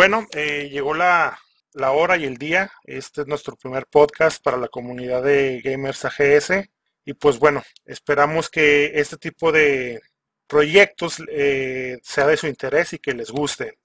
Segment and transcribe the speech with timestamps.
[0.00, 1.38] Bueno, eh, llegó la,
[1.74, 2.70] hora y el día.
[2.84, 6.70] Este es nuestro primer podcast para la comunidad de Gamers AGS.
[7.04, 10.00] Y pues bueno, esperamos que este tipo de
[10.46, 13.78] proyectos eh, sea de su interés y que les guste.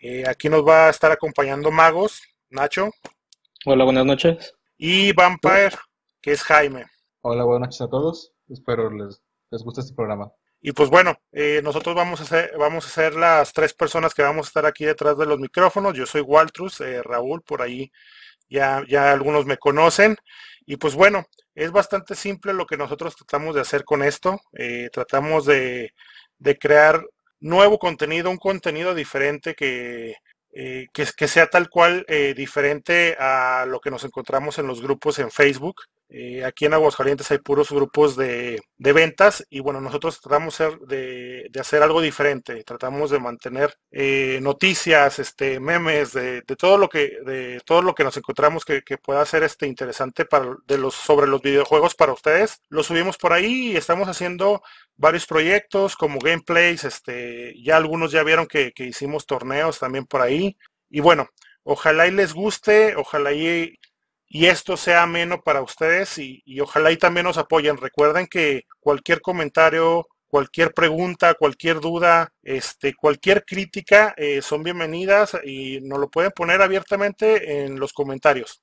[0.00, 2.88] Eh, aquí nos va a estar acompañando Magos, Nacho.
[3.66, 4.54] Hola, buenas noches.
[4.78, 5.76] Y Vampire,
[6.22, 6.86] que es Jaime.
[7.20, 8.32] Hola, buenas noches a todos.
[8.48, 10.32] Espero les, les guste este programa.
[10.62, 14.22] Y pues bueno, eh, nosotros vamos a, ser, vamos a ser las tres personas que
[14.22, 15.94] vamos a estar aquí detrás de los micrófonos.
[15.94, 17.90] Yo soy Waltrus, eh, Raúl, por ahí
[18.48, 20.16] ya, ya algunos me conocen.
[20.66, 24.38] Y pues bueno, es bastante simple lo que nosotros tratamos de hacer con esto.
[24.52, 25.94] Eh, tratamos de,
[26.38, 27.06] de, crear
[27.40, 30.16] nuevo contenido, un contenido diferente que,
[30.52, 32.04] que, que, sea tal cual
[32.36, 35.82] diferente a lo que nos encontramos en los grupos en Facebook.
[36.12, 40.58] Eh, aquí en Aguascalientes hay puros grupos de, ventas y bueno, nosotros tratamos
[40.88, 47.18] de, hacer algo diferente, tratamos de mantener eh, noticias, este, memes, de, todo lo que,
[47.24, 51.28] de todo lo que nos encontramos que, pueda ser este interesante para de los, sobre
[51.28, 52.60] los videojuegos para ustedes.
[52.68, 54.62] Lo subimos por ahí y estamos haciendo
[55.00, 60.20] varios proyectos como gameplays, este, ya algunos ya vieron que, que hicimos torneos también por
[60.20, 60.56] ahí.
[60.90, 61.28] Y bueno,
[61.62, 63.78] ojalá y les guste, ojalá y
[64.32, 67.76] y esto sea ameno para ustedes y, ojalá y también nos apoyen.
[67.76, 75.80] Recuerden que cualquier comentario, cualquier pregunta, cualquier duda, este, cualquier crítica eh, son bienvenidas y
[75.80, 78.62] nos lo pueden poner abiertamente en los comentarios.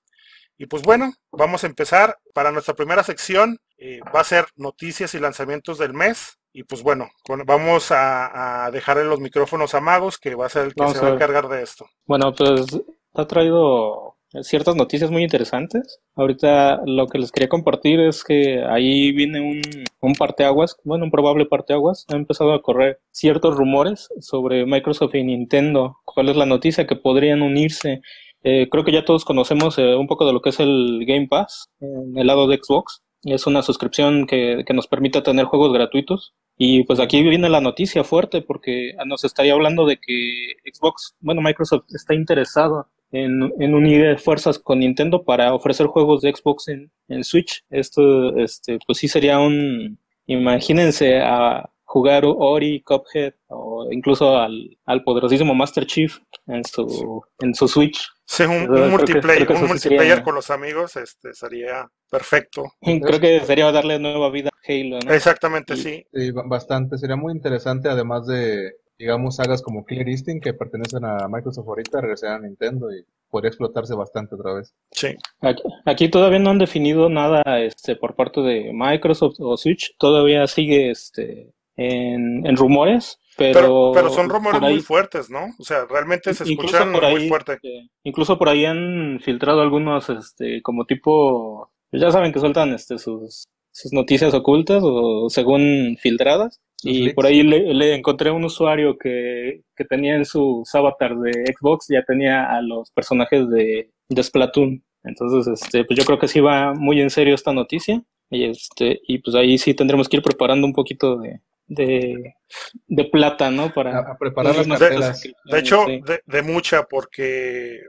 [0.58, 2.18] Y pues bueno, vamos a empezar.
[2.34, 6.40] Para nuestra primera sección eh, va a ser noticias y lanzamientos del mes.
[6.54, 7.10] Y pues bueno,
[7.46, 11.10] vamos a, dejarle los micrófonos a Magos, que va a ser el que se va
[11.10, 11.86] a encargar de esto.
[12.06, 12.66] Bueno, pues
[13.14, 16.00] ha traído ciertas noticias muy interesantes.
[16.16, 19.62] Ahorita lo que les quería compartir es que ahí viene un,
[20.00, 22.06] un parteaguas, bueno, un probable parteaguas.
[22.12, 25.98] Ha empezado a correr ciertos rumores sobre Microsoft y Nintendo.
[26.06, 26.88] ¿Cuál es la noticia?
[26.88, 28.02] Que podrían unirse.
[28.44, 31.28] Eh, creo que ya todos conocemos eh, un poco de lo que es el Game
[31.28, 33.04] Pass en el lado de Xbox.
[33.28, 36.34] Es una suscripción que, que nos permite tener juegos gratuitos.
[36.58, 41.42] Y pues aquí viene la noticia fuerte porque nos estaría hablando de que Xbox, bueno,
[41.42, 46.92] Microsoft está interesado en, en, unir fuerzas con Nintendo para ofrecer juegos de Xbox en,
[47.10, 47.64] en Switch.
[47.70, 55.04] Esto, este, pues sí sería un, imagínense a jugar Ori, Cuphead o incluso al, al
[55.04, 56.18] poderosísimo Master Chief
[56.48, 58.10] en su, en su Switch.
[58.30, 62.74] Sí, un, multiplayer, un multiplayer con los amigos este, sería perfecto.
[62.82, 65.00] Creo que sería darle nueva vida a Halo.
[65.00, 65.14] ¿no?
[65.14, 66.06] Exactamente, sí.
[66.14, 66.32] sí.
[66.32, 71.68] Bastante, sería muy interesante además de digamos, sagas como Clear Instinct que pertenecen a Microsoft
[71.68, 74.74] ahorita regresarán a Nintendo y podría explotarse bastante otra vez.
[74.92, 75.16] Sí.
[75.86, 80.90] Aquí, todavía no han definido nada este, por parte de Microsoft o Switch, todavía sigue
[80.90, 83.20] este, en, rumores.
[83.38, 85.54] Pero, pero, son rumores muy fuertes, ¿no?
[85.60, 87.60] O sea, realmente se escuchan muy fuerte.
[87.62, 92.98] Eh, incluso por ahí han filtrado algunos, este, como tipo, ya saben que sueltan este,
[92.98, 96.60] sus, sus noticias ocultas o según filtradas.
[96.84, 102.04] Y por ahí le, encontré un usuario que, tenía en su avatar de Xbox, ya
[102.04, 104.84] tenía a los personajes de, de Splatoon.
[105.04, 108.04] Entonces, este, pues yo creo que sí va muy en serio esta noticia.
[108.30, 112.36] Y este, y pues ahí sí tendremos que ir preparando un poquito de, de,
[113.12, 113.74] plata, ¿no?
[113.74, 117.82] Para preparar las de, de hecho, de, de, mucha, porque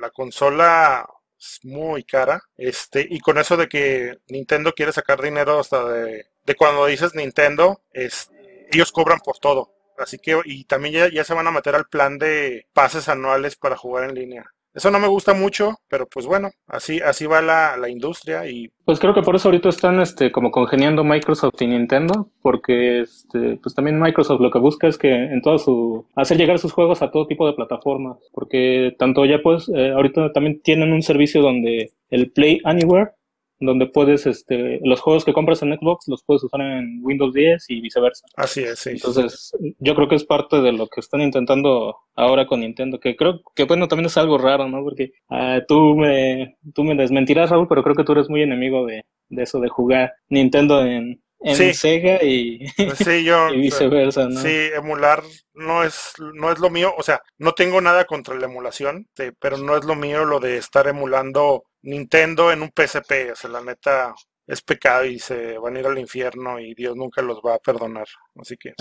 [0.00, 1.08] la consola
[1.38, 2.42] es muy cara.
[2.56, 7.14] Este, y con eso de que Nintendo quiere sacar dinero hasta de de cuando dices
[7.14, 8.30] Nintendo, es,
[8.72, 9.74] ellos cobran por todo.
[9.98, 13.54] Así que, y también ya, ya se van a meter al plan de pases anuales
[13.54, 14.50] para jugar en línea.
[14.78, 18.70] Eso no me gusta mucho, pero pues bueno, así, así va la, la, industria y...
[18.84, 23.58] Pues creo que por eso ahorita están este, como congeniando Microsoft y Nintendo, porque este,
[23.60, 26.06] pues también Microsoft lo que busca es que en todo su...
[26.14, 30.32] hacer llegar sus juegos a todo tipo de plataformas, porque tanto ya pues eh, ahorita
[30.32, 33.10] también tienen un servicio donde el Play Anywhere
[33.60, 37.70] donde puedes, este, los juegos que compras en Xbox los puedes usar en Windows 10
[37.70, 38.26] y viceversa.
[38.36, 38.90] Así es, sí.
[38.90, 43.16] Entonces, yo creo que es parte de lo que están intentando ahora con Nintendo, que
[43.16, 44.82] creo que, bueno, también es algo raro, ¿no?
[44.82, 48.86] Porque uh, tú, me, tú me desmentirás, Raúl, pero creo que tú eres muy enemigo
[48.86, 54.40] de, de eso, de jugar Nintendo en, en Sega y, sí, yo, y viceversa, ¿no?
[54.40, 55.22] Sí, emular
[55.54, 59.08] no es, no es lo mío, o sea, no tengo nada contra la emulación,
[59.38, 63.50] pero no es lo mío lo de estar emulando Nintendo en un PSP, o sea,
[63.50, 64.14] la neta
[64.48, 67.58] es pecado y se van a ir al infierno y Dios nunca los va a
[67.58, 68.06] perdonar.
[68.40, 68.72] Así que.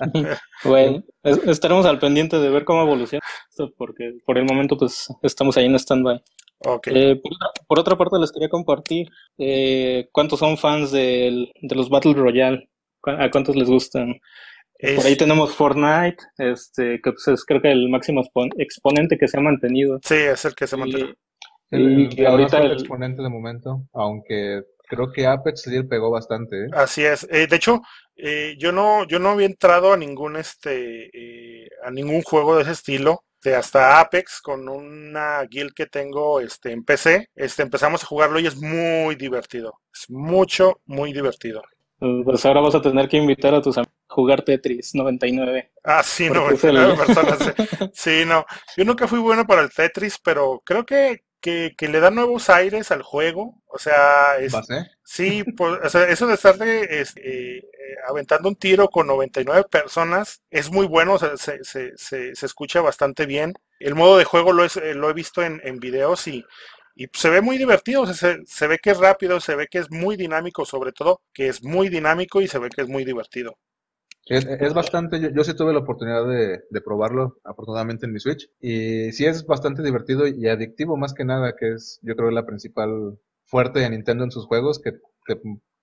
[0.64, 3.20] bueno, estaremos al pendiente de ver cómo evoluciona
[3.50, 6.22] esto, porque por el momento, pues estamos ahí en stand-by.
[6.60, 7.12] Okay.
[7.12, 7.22] Eh,
[7.66, 9.08] por, otra parte, les quería compartir
[9.38, 12.68] eh, cuántos son fans de los Battle Royale.
[13.02, 14.20] ¿A cuántos les gustan?
[14.96, 18.22] Por ahí tenemos Fortnite, este, que pues, es creo que el máximo
[18.56, 20.00] exponente que se ha mantenido.
[20.02, 21.14] Sí, es el que se ha mantenido.
[21.70, 26.64] Y, ahorita el exponente de momento, aunque creo que Apex sí pegó bastante.
[26.64, 26.68] ¿eh?
[26.72, 27.26] Así es.
[27.30, 27.80] Eh, de hecho,
[28.16, 31.10] eh, yo no, yo no había entrado a ningún este,
[31.84, 33.22] a ningún juego de ese estilo.
[33.42, 37.30] De hasta Apex con una guild que tengo este, en PC.
[37.34, 39.80] Este, empezamos a jugarlo y es muy divertido.
[39.92, 41.62] Es mucho, muy divertido.
[41.98, 45.72] Pues ahora vas a tener que invitar a tus amigos a jugar Tetris 99.
[45.84, 47.54] Ah, sí, 99 personas.
[47.92, 48.46] Sí, no.
[48.76, 52.90] Yo nunca fui bueno para el Tetris, pero creo que que, le da nuevos aires
[52.90, 53.60] al juego.
[53.66, 54.52] O sea, es,
[55.04, 57.62] sí, pues, eso de estar de, eh,
[58.08, 63.54] aventando un tiro con 99 personas es muy bueno, se, se, se, escucha bastante bien.
[63.78, 66.44] El modo de juego lo, es, eh, lo he visto en, en videos y,
[66.94, 69.90] y se ve muy divertido, se, se, ve que es rápido, se ve que es
[69.90, 73.58] muy dinámico, sobre todo que es muy dinámico y se ve que es muy divertido.
[74.30, 79.26] Es, bastante, yo, sí tuve la oportunidad de, probarlo, afortunadamente en mi Switch, y sí
[79.26, 83.80] es bastante divertido y adictivo más que nada, que es yo creo la principal fuerte
[83.80, 84.92] de Nintendo en sus juegos, que,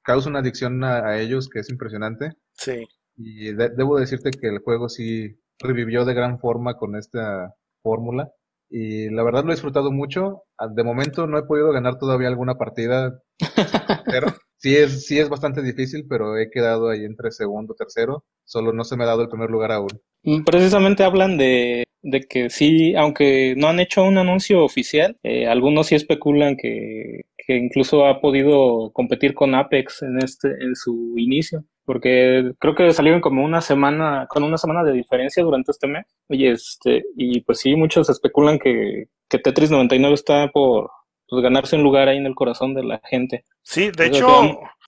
[0.02, 2.32] causa una adicción a, ellos que es impresionante.
[2.54, 2.88] Sí.
[3.18, 7.54] Y debo decirte que el juego sí revivió de gran forma con esta
[7.84, 8.32] fórmula.
[8.70, 10.44] Y la verdad lo he disfrutado mucho.
[10.74, 13.22] De momento no he podido ganar todavía alguna partida,
[14.06, 18.24] pero sí es, sí es bastante difícil, pero he quedado ahí entre segundo, tercero.
[18.48, 19.90] Solo no se me ha dado el primer lugar aún.
[20.24, 25.48] Mm, precisamente hablan de, de que sí, aunque no han hecho un anuncio oficial, eh,
[25.48, 31.14] algunos sí especulan que, que incluso ha podido competir con Apex en este en su
[31.18, 35.88] inicio porque creo que salieron como una semana, con una semana de diferencia durante este
[35.88, 36.06] mes.
[36.28, 40.92] Y este, y pues sí, muchos especulan que, que Tetris 99 está por
[41.30, 43.46] pues, ganarse un lugar ahí en el corazón de la gente.
[43.62, 44.28] Sí, de hecho,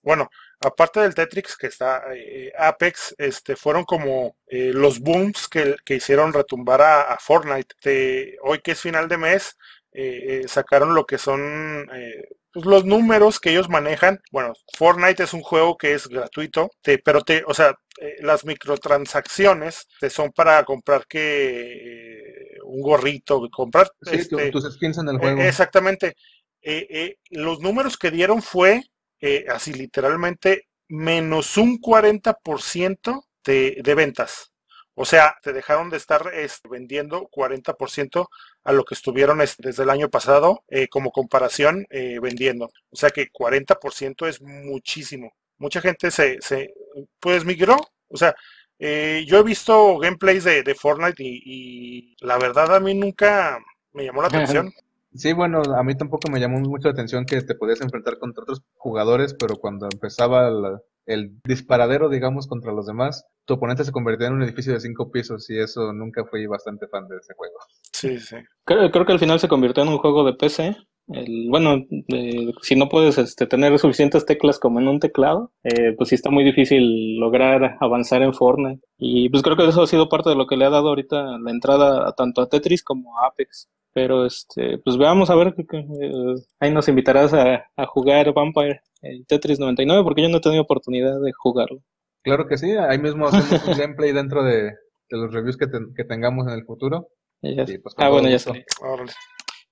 [0.03, 0.27] bueno,
[0.59, 5.95] aparte del Tetris que está eh, Apex, este, fueron como eh, los booms que, que,
[5.95, 8.37] hicieron retumbar a, Fortnite.
[8.43, 9.57] hoy que es final de mes,
[9.91, 11.87] eh, sacaron lo que son
[12.51, 16.71] pues, los números que ellos manejan, bueno, Fortnite es un juego que es gratuito,
[17.03, 23.41] pero te, o sea, eh, las microtransacciones te son para comprar que eh, un gorrito,
[23.51, 25.41] comprar este, tus skins en el juego.
[25.41, 26.15] exactamente.
[26.61, 28.83] Eh, los números que dieron fue
[29.49, 34.51] así literalmente menos un 40% de, de ventas.
[35.01, 38.27] O sea, te dejaron de estar este, vendiendo 40%
[38.65, 42.69] a lo que estuvieron desde el año pasado eh, como comparación eh, vendiendo.
[42.89, 45.31] O sea que 40% es muchísimo.
[45.57, 46.73] Mucha gente se, se
[47.21, 47.77] pues migró.
[48.09, 48.35] O sea,
[48.77, 53.57] eh, yo he visto gameplays de, de Fortnite y, y, la verdad a mí nunca
[53.93, 54.69] me llamó la atención.
[55.13, 58.43] Sí, bueno, a mí tampoco me llamó mucho la atención que te podías enfrentar contra
[58.43, 63.91] otros jugadores, pero cuando empezaba la, el disparadero, digamos, contra los demás, tu oponente se
[63.91, 67.33] convertía en un edificio de cinco pisos y eso nunca fui bastante fan de ese
[67.33, 67.55] juego.
[67.91, 68.35] Sí, sí.
[68.63, 70.77] Creo, creo que al final se convirtió en un juego de PC.
[71.07, 71.83] El, bueno,
[72.61, 76.29] si no puedes este, tener suficientes teclas como en un teclado, eh, pues sí está
[76.29, 78.85] muy difícil lograr avanzar en Fortnite.
[78.99, 81.39] Y pues creo que eso ha sido parte de lo que le ha dado ahorita
[81.39, 83.67] la entrada tanto a Tetris como a Apex.
[83.93, 89.25] Pero este, pues veamos a ver, eh, ahí nos invitarás a, a jugar Vampire el
[89.25, 91.81] Tetris 99 porque yo no he tenido oportunidad de jugarlo.
[92.23, 94.73] Claro que sí, ahí mismo hacemos un gameplay dentro de,
[95.09, 97.07] los reviews que, que, tengamos en el futuro.
[97.41, 98.65] Pues, ah, bueno, ya sé.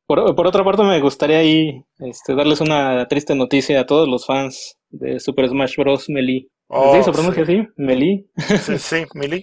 [0.05, 4.25] Por, por, otra parte, me gustaría ahí este, darles una triste noticia a todos los
[4.25, 6.05] fans de Super Smash Bros.
[6.07, 6.47] Melee.
[6.67, 7.67] Oh, ¿Sí se pronuncia así?
[7.75, 8.25] ¿Melee?
[8.61, 9.41] Sí, sí, Melee.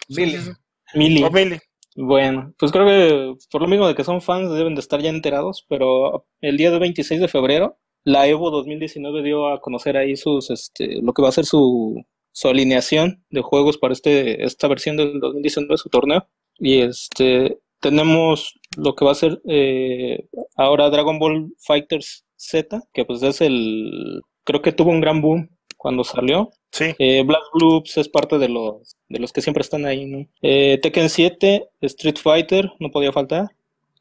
[0.95, 1.61] Melee.
[1.97, 5.11] Bueno, pues creo que por lo mismo de que son fans deben de estar ya
[5.11, 10.17] enterados, pero el día del 26 de febrero la Evo 2019 dio a conocer ahí
[10.17, 14.69] sus, este, lo que va a ser su, su alineación de juegos para este, esta
[14.69, 16.29] versión del 2019 su torneo.
[16.59, 23.05] Y este, tenemos lo que va a ser eh, ahora Dragon Ball Fighters Z, que
[23.05, 25.49] pues es el, creo que tuvo un gran boom
[25.85, 26.51] cuando salió.
[26.73, 26.95] Sí.
[26.99, 30.27] Eh, Black Bloops es parte de los, de los que siempre están ahí, ¿no?
[30.41, 33.49] Eh, Tekken 7, Street Fighter, no podía faltar.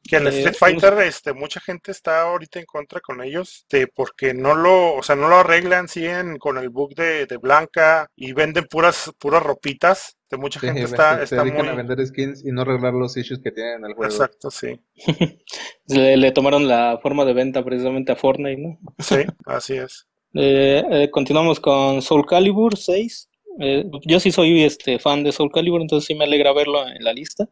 [0.02, 4.34] Que en Street Fighter, este, mucha gente está ahorita en contra con ellos, de porque
[4.34, 8.64] no lo, o sea, no lo arreglan, siguen con el bug de, Blanca y venden
[8.64, 10.16] puras, puras ropitas.
[10.30, 11.68] De mucha gente está, se, está muy...
[11.68, 14.10] a vender skins y no arreglar los issues que tienen en el juego.
[14.10, 14.80] Exacto, sí.
[15.88, 18.80] le, tomaron la forma de venta precisamente a Fortnite, ¿no?
[19.00, 20.08] sí, así es.
[20.34, 23.30] Eh, eh, continuamos con Soul Calibur 6.
[23.60, 27.04] Eh, yo sí soy este fan de Soul Calibur, entonces sí me alegra verlo en
[27.04, 27.48] la lista.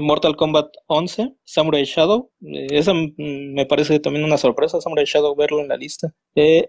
[0.00, 5.68] Mortal Kombat 11, Samurai Shadow, esa me parece también una sorpresa, Samurai Shadow verlo en
[5.68, 6.14] la lista.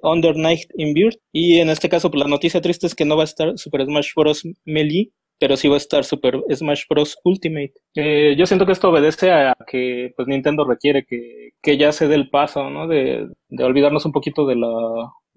[0.01, 0.95] Under Night in
[1.31, 3.85] y en este caso pues, la noticia triste es que no va a estar Super
[3.85, 4.41] Smash Bros.
[4.65, 7.19] Melee, pero sí va a estar Super Smash Bros.
[7.23, 7.73] Ultimate.
[7.93, 12.15] Yo siento que esto obedece a que pues Nintendo requiere que, que ya se dé
[12.15, 12.87] el paso, ¿no?
[12.87, 14.67] De, de olvidarnos un poquito de la,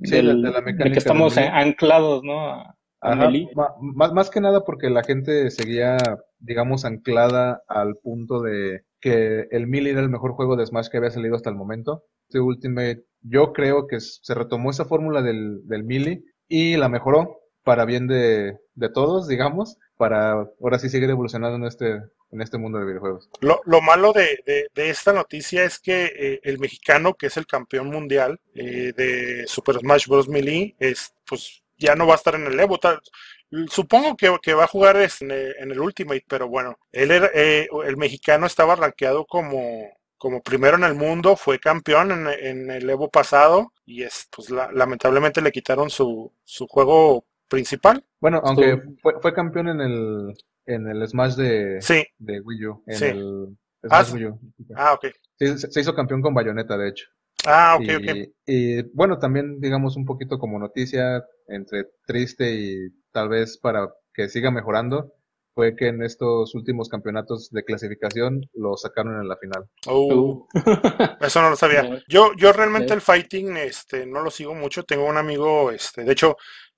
[0.02, 2.40] Sí, del- de la de mecánica que estamos anclados, ¿no?
[2.40, 5.96] A, Ajá, más, más que nada porque la gente seguía,
[6.38, 10.96] digamos, anclada al punto de que el Melee era el mejor juego de Smash que
[10.96, 12.04] había salido hasta el momento.
[12.28, 17.40] Este Ultimate, yo creo que se retomó esa fórmula del, del Melee y la mejoró
[17.62, 22.00] para bien de, de todos, digamos, para ahora sí seguir evolucionando en este,
[22.34, 23.30] en este mundo de videojuegos.
[23.40, 27.36] Lo, lo malo de, de- de esta noticia es que eh, el mexicano, que es
[27.36, 30.28] el campeón mundial eh, de Super Smash Bros.
[30.28, 32.78] Melee, es, pues ya no va a estar en el Evo.
[32.78, 33.00] tal-
[33.68, 37.10] Supongo que, que va a jugar es- en el, en el Ultimate, pero bueno, él
[37.12, 42.26] era, eh, el mexicano estaba rankeado como, como primero en el mundo, fue campeón en,
[42.26, 48.02] en el Evo pasado y es, pues la- lamentablemente le quitaron su, su juego principal.
[48.20, 50.34] Bueno, aunque fue, fue campeón en el,
[50.66, 53.04] en el Smash de, Sí, de Wii U, en Sí.
[53.06, 53.56] el
[53.90, 54.14] Ah, Smash sí.
[54.14, 54.40] Wii U.
[54.76, 55.06] ah, ok.
[55.38, 57.06] Se, se hizo campeón con Bayonetta, de hecho.
[57.46, 58.28] Ah, ok, y, ok.
[58.46, 64.28] y, bueno, también digamos un poquito como noticia, entre triste y tal vez para que
[64.30, 65.12] siga mejorando,
[65.54, 69.64] fue que en estos últimos campeonatos de clasificación lo sacaron en la final.
[69.86, 70.46] Uh.
[71.20, 72.02] Eso no lo sabía.
[72.08, 74.82] Yo, yo realmente el fighting, este, no lo sigo mucho.
[74.84, 76.36] Tengo un amigo, este, de hecho,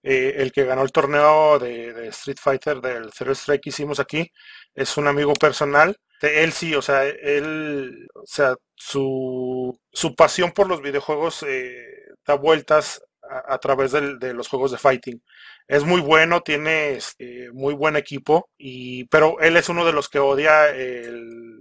[0.09, 4.31] eh, el que ganó el torneo de, Street Fighter del Zero Strike que hicimos aquí,
[4.73, 5.97] es un amigo personal.
[6.23, 11.85] Él sí, o sea, él, o sea, su, su pasión por los videojuegos eh,
[12.25, 13.03] da vueltas
[13.49, 15.21] a, través de los juegos de fighting.
[15.67, 20.09] Es muy bueno, tiene este, muy buen equipo, y, pero él es uno de los
[20.09, 20.67] que odia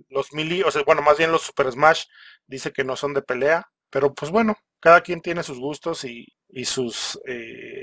[0.10, 2.04] los melee, o sea, bueno, más bien los Super Smash,
[2.46, 6.28] dice que no son de pelea, pero pues bueno, cada quien tiene sus gustos y,
[6.56, 7.75] y sus eh,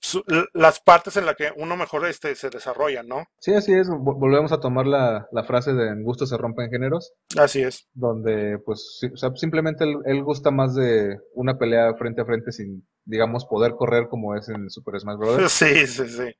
[0.00, 3.24] su- las partes en las que uno mejor este, se desarrolla, ¿no?
[3.38, 6.70] Sí, así es, vo- volvemos a tomar la, la frase de en gusto se rompen
[6.70, 7.88] géneros, Así es.
[7.92, 12.24] donde pues sí, o sea, simplemente él, él gusta más de una pelea frente a
[12.24, 15.52] frente sin, digamos, poder correr como es en Super Smash Bros.
[15.52, 16.34] Sí, sí, sí.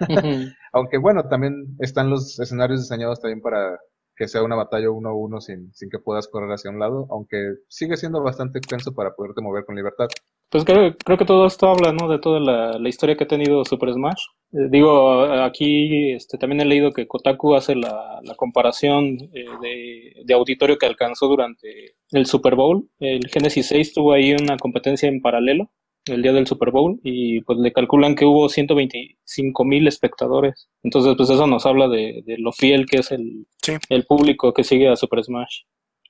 [0.72, 3.78] Aunque bueno, también están los escenarios diseñados también para
[4.16, 7.06] que sea una batalla uno a uno sin, sin que puedas correr hacia un lado,
[7.10, 10.08] aunque sigue siendo bastante extenso para poderte mover con libertad.
[10.52, 12.08] Pues creo, creo que todo esto habla, ¿no?
[12.08, 14.20] De toda la, la historia que ha tenido Super Smash.
[14.52, 20.12] Eh, digo, aquí este, también he leído que Kotaku hace la, la comparación eh, de,
[20.22, 22.86] de auditorio que alcanzó durante el Super Bowl.
[23.00, 25.70] El Genesis 6 tuvo ahí una competencia en paralelo
[26.06, 30.68] el día del Super Bowl y pues le calculan que hubo 125 mil espectadores.
[30.82, 33.74] Entonces, pues eso nos habla de, de lo fiel que es el, Sí.
[33.88, 35.60] el público que sigue a Super Smash.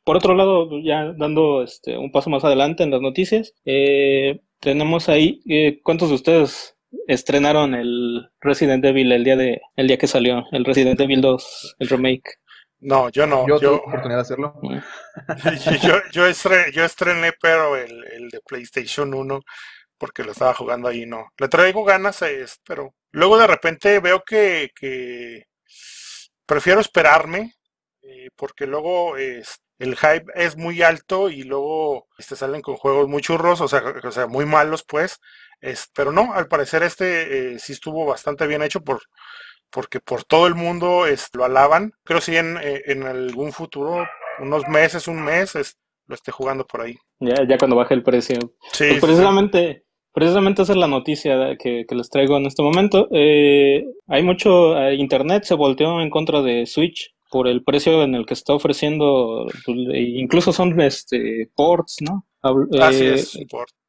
[0.05, 5.09] Por otro lado, ya dando este, un paso más adelante en las noticias, eh, tenemos
[5.09, 10.07] ahí, eh, ¿cuántos de ustedes estrenaron el Resident Evil el día de el día que
[10.09, 12.35] salió, el Resident Evil 2, el remake?
[12.81, 13.47] No, yo no.
[13.47, 14.61] Yo tuve Yo, oportunidad de hacerlo.
[15.83, 19.41] yo, yo, estre- yo estrené, pero el, el de PlayStation 1,
[19.99, 21.29] porque lo estaba jugando ahí, no.
[21.39, 25.45] Le traigo ganas a este, pero luego de repente veo que, que
[26.47, 27.55] prefiero esperarme,
[28.03, 33.09] eh, porque luego es- el hype es muy alto y luego este, salen con juegos
[33.09, 35.19] muy churros, o sea, o sea muy malos, pues.
[35.61, 39.01] Es, pero no, al parecer este eh, sí estuvo bastante bien hecho por,
[39.71, 41.93] porque por todo el mundo es, lo alaban.
[42.05, 44.07] Creo sí en, eh, en algún futuro,
[44.41, 46.97] unos meses, un mes, es- lo esté jugando por ahí.
[47.21, 48.39] Ya, ya cuando baje el precio.
[48.73, 49.01] Sí, Pues sí.
[49.01, 53.09] precisamente, precisamente esa es la noticia que, que les traigo en este momento.
[53.13, 58.15] Eh, hay mucho, eh, Internet se volteó en contra de Switch por el precio en
[58.15, 62.27] el que está ofreciendo, pues, e incluso son este ports, ¿no?
[62.81, 63.39] Así eh, es.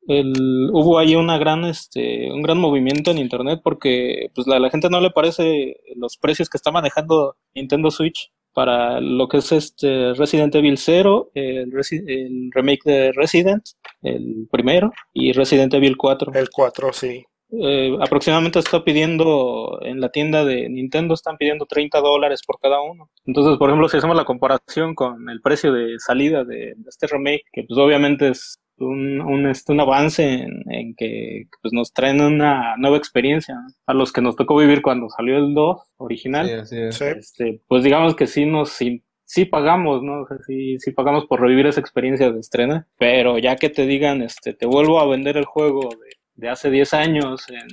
[0.07, 4.89] el, hubo ahí una gran, este, un gran movimiento en internet porque pues la gente
[4.89, 10.13] no le parece los precios que está manejando Nintendo Switch para lo que es este
[10.13, 13.63] Resident Evil 0, el, Resi- el remake de Resident,
[14.03, 16.31] el primero, y Resident Evil 4.
[16.35, 17.25] El 4, sí.
[17.61, 22.81] Eh, aproximadamente está pidiendo en la tienda de Nintendo, están pidiendo 30 dólares por cada
[22.81, 23.09] uno.
[23.25, 27.07] Entonces, por ejemplo, si hacemos la comparación con el precio de salida de, de este
[27.07, 31.93] remake, que pues obviamente es un, un, este, un avance en, en que pues, nos
[31.93, 33.67] traen una nueva experiencia ¿no?
[33.85, 36.47] a los que nos tocó vivir cuando salió el 2 original.
[36.47, 37.01] Sí, así es.
[37.01, 40.21] Este, pues digamos que sí nos sí, sí pagamos, ¿no?
[40.21, 43.85] O sea, sí, sí pagamos por revivir esa experiencia de estreno, pero ya que te
[43.85, 46.12] digan, este, te vuelvo a vender el juego de,
[46.43, 47.67] de hace 10 años en,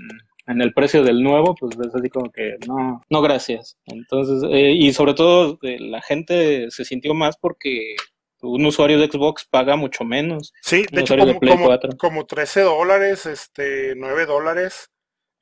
[0.47, 3.77] en el precio del nuevo, pues es así como que no, no gracias.
[3.87, 7.97] Entonces, eh, y sobre todo eh, la gente se sintió más porque
[8.43, 10.53] un usuario de Xbox paga mucho menos.
[10.63, 11.91] Sí, de Un hecho de como, Play como, 4.
[11.99, 14.89] como 13 dólares, este, 9 dólares.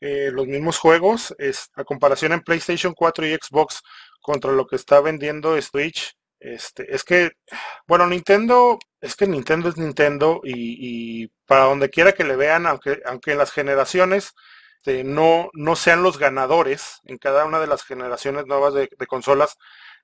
[0.00, 3.82] eh, los mismos juegos, es, a comparación en PlayStation 4 y Xbox
[4.20, 7.32] contra lo que está vendiendo Switch, este, es que,
[7.86, 13.00] bueno, Nintendo, es que Nintendo es Nintendo y, para donde quiera que le vean, aunque,
[13.06, 14.34] aunque en las generaciones
[14.88, 19.56] este, no, no sean los ganadores en cada una de las generaciones nuevas de, consolas,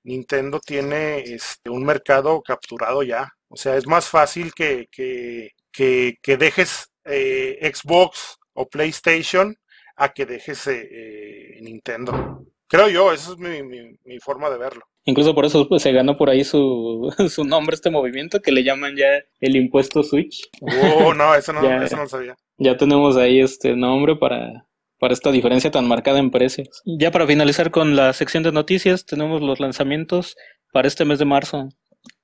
[0.03, 3.33] Nintendo tiene este, un mercado capturado ya.
[3.49, 9.57] O sea, es más fácil que, que, que, dejes eh, Xbox o PlayStation
[9.97, 12.45] a que dejes eh, eh, Nintendo.
[12.75, 14.83] Creo yo, esa es mi, mi, forma de verlo.
[15.05, 18.65] Incluso por eso pues, se ganó por ahí su, su nombre este movimiento que le
[18.65, 19.07] llaman ya
[19.41, 20.49] el impuesto Switch.
[20.61, 22.35] Oh, no, eso no, eso no sabía.
[22.59, 24.67] Ya tenemos ahí este nombre para,
[24.99, 26.83] para esta diferencia tan marcada en precios.
[26.85, 30.35] Ya para finalizar con la sección de noticias, tenemos los lanzamientos
[30.73, 31.69] para este mes de marzo.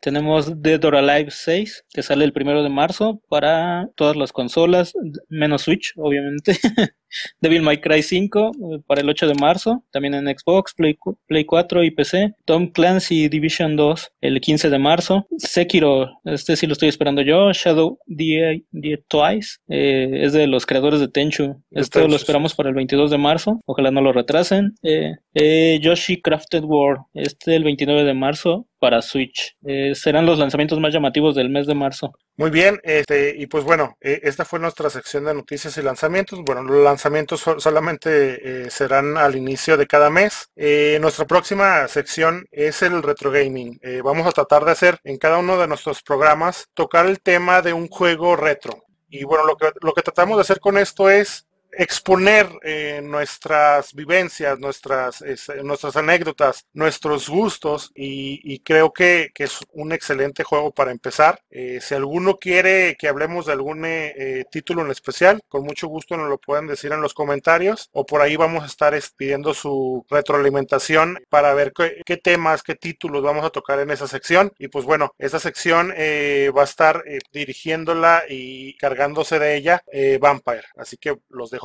[0.01, 4.95] Tenemos Dead or Alive 6, que sale el primero de marzo para todas las consolas,
[5.29, 6.59] menos Switch, obviamente.
[7.41, 10.97] Devil May Cry 5 eh, para el 8 de marzo, también en Xbox, Play,
[11.27, 12.35] Play 4 y PC.
[12.45, 15.27] Tom Clancy Division 2 el 15 de marzo.
[15.39, 17.53] Sekiro, este sí lo estoy esperando yo.
[17.53, 18.65] Shadow Die,
[19.09, 21.63] Twice, eh, es de los creadores de Tenchu.
[21.71, 24.75] Este lo esperamos para el 22 de marzo, ojalá no lo retrasen.
[24.83, 29.57] Eh, Yoshi Crafted World, este el 29 de marzo para Switch.
[29.93, 32.15] serán los lanzamientos más llamativos del mes de marzo.
[32.41, 36.41] Muy bien, este, y pues bueno, eh, esta fue nuestra sección de noticias y lanzamientos.
[36.43, 40.51] Bueno, los lanzamientos solamente eh, serán al inicio de cada mes.
[40.57, 43.79] Eh, nuestra próxima sección es el retro gaming.
[44.03, 47.75] vamos a tratar de hacer en cada uno de nuestros programas tocar el tema de
[47.75, 48.85] un juego retro.
[49.11, 53.95] Y bueno, lo que, lo que tratamos de hacer con esto es exponer eh, nuestras
[53.95, 55.25] vivencias, nuestras,
[55.63, 61.41] nuestras anécdotas, nuestros gustos y, creo que, es un excelente juego para empezar.
[61.51, 66.17] Eh, si alguno quiere que hablemos de algún eh, título en especial, con mucho gusto
[66.17, 70.05] nos lo pueden decir en los comentarios o por ahí vamos a estar pidiendo su
[70.11, 74.53] retroalimentación para ver qué, qué, temas, qué títulos vamos a tocar en esa sección.
[74.59, 77.03] Y pues bueno, esa sección va a estar
[77.33, 79.83] dirigiéndola y cargándose de ella
[80.21, 80.65] Vampire.
[80.77, 81.60] Así que los dejo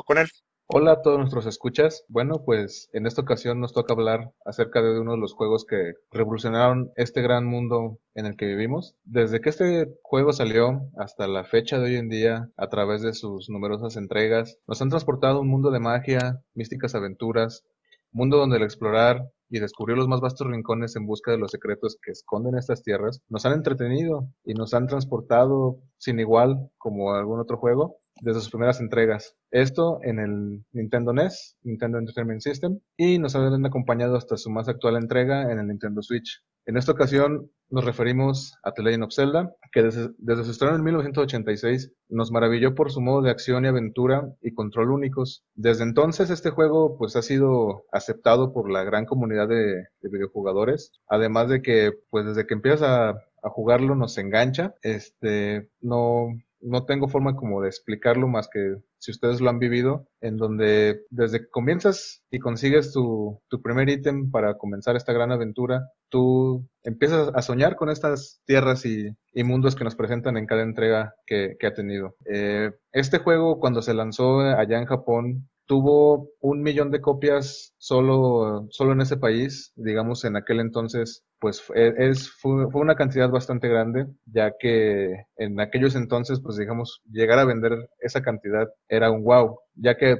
[0.67, 2.03] Hola a todos nuestros escuchas.
[2.09, 5.93] Bueno, pues en esta ocasión nos toca hablar acerca de uno de los juegos que
[6.11, 8.95] revolucionaron este gran mundo en el que vivimos.
[9.05, 13.13] Desde que este juego salió hasta la fecha de hoy en día, a través de
[13.13, 17.63] sus numerosas entregas, nos han transportado a un mundo de magia, místicas aventuras,
[18.11, 21.97] mundo donde el explorar y descubrir los más vastos rincones en busca de los secretos
[22.03, 27.39] que esconden estas tierras, nos han entretenido y nos han transportado sin igual como algún
[27.39, 29.35] otro juego desde sus primeras entregas.
[29.51, 34.67] Esto en el Nintendo NES, Nintendo Entertainment System, y nos han acompañado hasta su más
[34.67, 36.43] actual entrega en el Nintendo Switch.
[36.67, 40.83] En esta ocasión nos referimos a The Legend of Zelda, que desde, su estreno en
[40.83, 45.43] 1986 nos maravilló por su modo de acción y aventura y control únicos.
[45.53, 50.91] Desde entonces este juego pues ha sido aceptado por la gran comunidad de, de videojugadores,
[51.07, 56.29] además de que pues desde que empiezas a, a jugarlo nos engancha, este no
[56.61, 61.03] no tengo forma como de explicarlo más que si ustedes lo han vivido, en donde
[61.09, 66.67] desde que comienzas y consigues tu, tu primer ítem para comenzar esta gran aventura, tú
[66.83, 71.57] empiezas a soñar con estas tierras y, mundos que nos presentan en cada entrega que,
[71.61, 72.15] ha tenido.
[72.25, 78.67] Eh, este juego cuando se lanzó allá en Japón tuvo un millón de copias solo,
[78.69, 84.07] solo en ese país, digamos en aquel entonces pues es, fue, una cantidad bastante grande,
[84.25, 89.59] ya que en aquellos entonces, pues digamos, llegar a vender esa cantidad era un wow,
[89.75, 90.17] ya que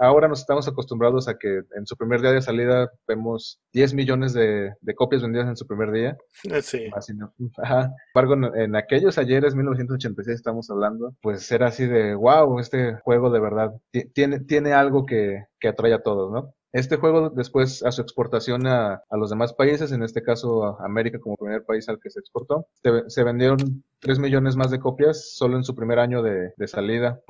[0.00, 4.34] ahora nos estamos acostumbrados a que en su primer día de salida vemos 10 millones
[4.34, 6.16] de, copias vendidas en su primer día.
[6.44, 6.90] Eh, sí.
[6.94, 7.32] Así, ¿no?
[7.62, 7.94] Ajá.
[8.14, 13.40] embargo, en, aquellos ayeres, 1986 estamos hablando, pues era así de wow, este juego de
[13.40, 13.72] verdad
[14.12, 16.54] tiene, tiene algo que, que atrae a todos, ¿no?
[16.72, 21.18] Este juego después a su exportación a, los demás países, en este caso a América
[21.18, 22.66] como primer país al que se exportó,
[23.06, 27.20] se, vendieron 3 millones más de copias solo en su primer año de, salida,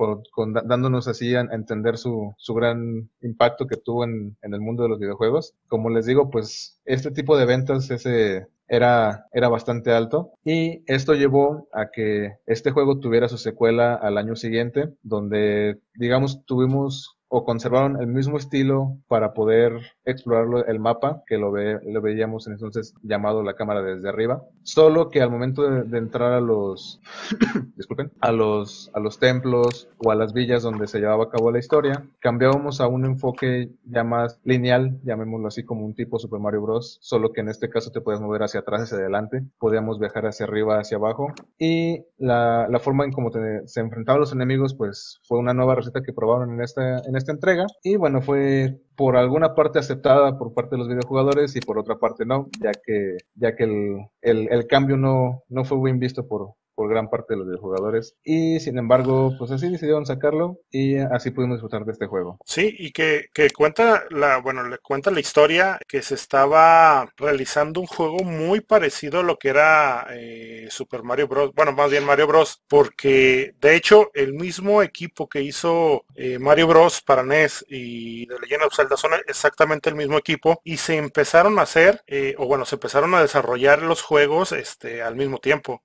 [0.65, 5.53] dándonos así a, entender su, gran impacto que tuvo en, el mundo de los videojuegos.
[5.67, 11.13] Como les digo, pues este tipo de ventas ese, era, era bastante alto y esto
[11.13, 17.45] llevó a que este juego tuviera su secuela al año siguiente, donde digamos tuvimos o
[17.45, 19.71] conservaron el mismo estilo para poder
[20.11, 24.43] explorar el mapa, que lo, ve, lo veíamos entonces llamado la cámara desde arriba.
[24.63, 26.99] Solo que al momento de, entrar a los,
[27.75, 31.51] disculpen, a los, a los templos o a las villas donde se llevaba a cabo
[31.51, 36.39] la historia, cambiábamos a un enfoque ya más lineal, llamémoslo así como un tipo Super
[36.39, 36.99] Mario Bros.
[37.01, 40.45] Solo que en este caso te puedes mover hacia atrás, hacia adelante, podíamos viajar hacia
[40.45, 41.33] arriba, hacia abajo.
[41.57, 46.01] Y la, la forma en cómo se enfrentaban los enemigos, pues fue una nueva receta
[46.01, 47.65] que probaron en esta, en esta entrega.
[47.83, 51.97] Y bueno, fue por alguna parte aceptada por parte de los videojugadores y por otra
[51.99, 56.27] parte no, ya que, ya que el, el, el cambio no, no fue bien visto
[56.27, 60.95] por, por gran parte de los jugadores y sin embargo pues así decidieron sacarlo y
[60.95, 62.39] así pudimos disfrutar de este juego.
[62.45, 67.87] Sí, y que, cuenta la, bueno, le cuenta la historia que se estaba realizando un
[67.87, 71.51] juego muy parecido a lo que era eh, Super Mario Bros.
[71.53, 72.61] Bueno, más bien Mario Bros.
[72.69, 77.01] Porque de hecho el mismo equipo que hizo eh, Mario Bros.
[77.01, 81.59] para NES y de Legend of Zelda son exactamente el mismo equipo y se empezaron
[81.59, 85.83] a hacer, eh, o bueno, se empezaron a desarrollar los juegos este, al mismo tiempo.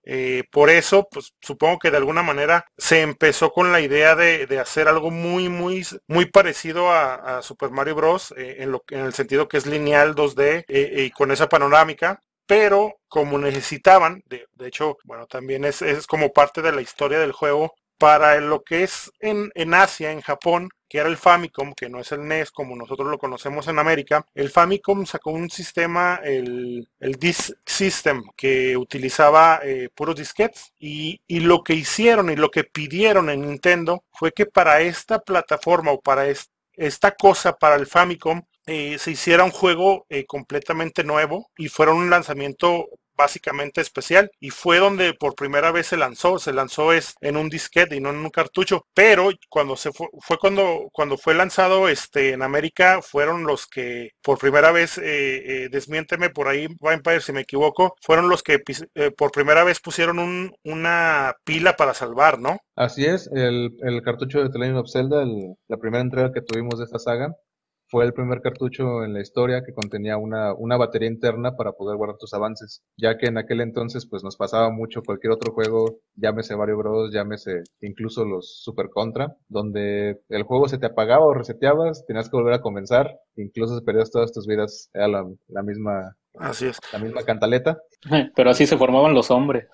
[0.53, 4.59] por eso eso, pues supongo que de alguna manera se empezó con la idea de,
[4.59, 8.33] hacer algo muy, muy, muy parecido a, Super Mario Bros.
[8.37, 12.21] Eh, en, lo, en el sentido que es lineal 2D eh, y con esa panorámica
[12.47, 17.19] pero como necesitaban, de, de, hecho, bueno, también es, es como parte de la historia
[17.19, 21.75] del juego, para lo que es en, en, Asia, en Japón, que era el Famicom,
[21.75, 25.51] que no es el NES como nosotros lo conocemos en América, el Famicom sacó un
[25.51, 30.73] sistema, el, el Disk System, que utilizaba eh, puros disquetes.
[30.79, 35.21] Y, y, lo que hicieron y lo que pidieron en Nintendo fue que para esta
[35.21, 36.27] plataforma o para
[36.77, 41.93] esta cosa, para el Famicom, eh, se hiciera un juego eh, completamente nuevo y fuera
[41.93, 47.15] un lanzamiento básicamente especial y fue donde por primera vez se lanzó, se lanzó es
[47.21, 51.17] en un disquete y no en un cartucho, pero cuando se fue, fue cuando cuando
[51.17, 56.49] fue lanzado este en América fueron los que por primera vez eh, eh desmiénteme por
[56.49, 58.63] ahí Vampire si me equivoco, fueron los que
[58.95, 62.59] eh, por primera vez pusieron un, una pila para salvar, ¿no?
[62.77, 65.25] Así es, el, el cartucho de The Legend of Zelda,
[65.69, 67.35] la primera entrega que tuvimos de esta saga,
[67.95, 71.97] fue el primer cartucho en la historia que contenía una, una batería interna para poder
[71.97, 76.01] guardar tus avances, ya que en aquel entonces pues nos pasaba mucho cualquier otro juego,
[76.17, 81.35] llámese Mario Bros, llámese incluso los Super Contra, donde el juego se te apagaba o
[81.35, 85.63] reseteabas, tenías que volver a comenzar, incluso si perdías todas tus vidas, era la, la
[85.63, 86.79] misma Así es.
[86.93, 87.79] La misma cantaleta.
[88.35, 89.69] Pero así se formaban los hombres.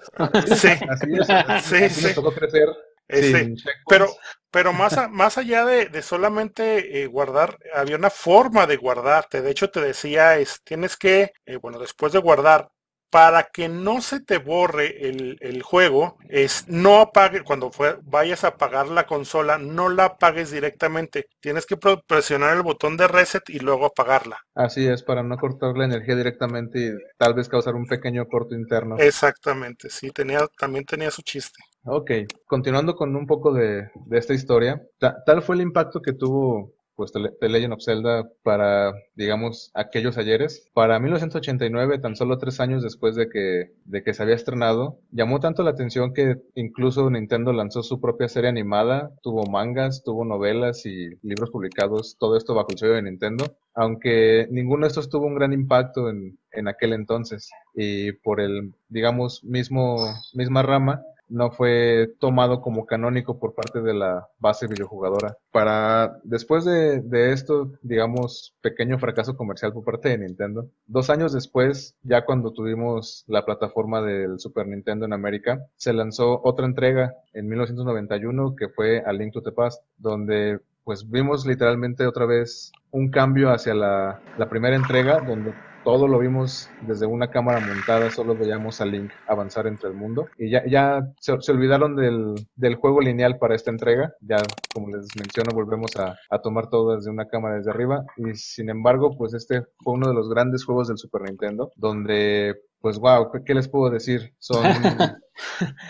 [0.44, 1.64] Sí, así es.
[1.64, 2.14] Sí, sí.
[2.14, 2.68] tocó crecer
[3.10, 3.54] este,
[3.88, 4.06] pero,
[4.50, 9.42] pero más, más allá de, solamente eh, guardar, había una forma de guardarte.
[9.42, 12.70] De hecho, te decía, es, tienes que, eh, bueno, después de guardar,
[13.10, 17.70] para que no se te borre el, juego, es no apague, cuando
[18.02, 21.26] vayas a apagar la consola, no la apagues directamente.
[21.40, 24.38] Tienes que presionar el botón de reset y luego apagarla.
[24.54, 28.54] Así es, para no cortar la energía directamente y tal vez causar un pequeño corto
[28.54, 28.96] interno.
[28.98, 31.60] Exactamente, sí, tenía, también tenía su chiste.
[31.84, 32.10] Ok,
[32.46, 37.12] continuando con un poco de, de esta historia, tal fue el impacto que tuvo pues
[37.12, 40.68] The Legend of Zelda para, digamos, aquellos ayeres.
[40.74, 45.40] Para 1989, tan solo tres años después de que, de que se había estrenado, llamó
[45.40, 50.84] tanto la atención que incluso Nintendo lanzó su propia serie animada, tuvo mangas, tuvo novelas
[50.84, 55.24] y libros publicados, todo esto bajo el sello de Nintendo, aunque ninguno de estos tuvo
[55.24, 57.48] un gran impacto en, en aquel entonces.
[57.72, 59.96] Y por el, digamos, mismo,
[60.34, 65.36] misma rama, no fue tomado como canónico por parte de la base videojugadora.
[65.52, 71.94] Para después de, esto, digamos, pequeño fracaso comercial por parte de Nintendo, dos años después,
[72.02, 77.48] ya cuando tuvimos la plataforma del Super Nintendo en América, se lanzó otra entrega en
[77.48, 83.10] 1991 que fue A Link to the Past, donde pues vimos literalmente otra vez un
[83.10, 88.34] cambio hacia la, la primera entrega, donde todo lo vimos desde una cámara montada, solo
[88.34, 90.28] veíamos a Link avanzar entre el mundo.
[90.38, 94.12] Y ya, ya se, olvidaron del, del, juego lineal para esta entrega.
[94.20, 94.38] Ya,
[94.74, 98.04] como les menciono, volvemos a, a, tomar todo desde una cámara desde arriba.
[98.16, 102.56] Y sin embargo, pues este fue uno de los grandes juegos del Super Nintendo, donde
[102.80, 104.32] pues wow, ¿qué les puedo decir?
[104.38, 104.62] Son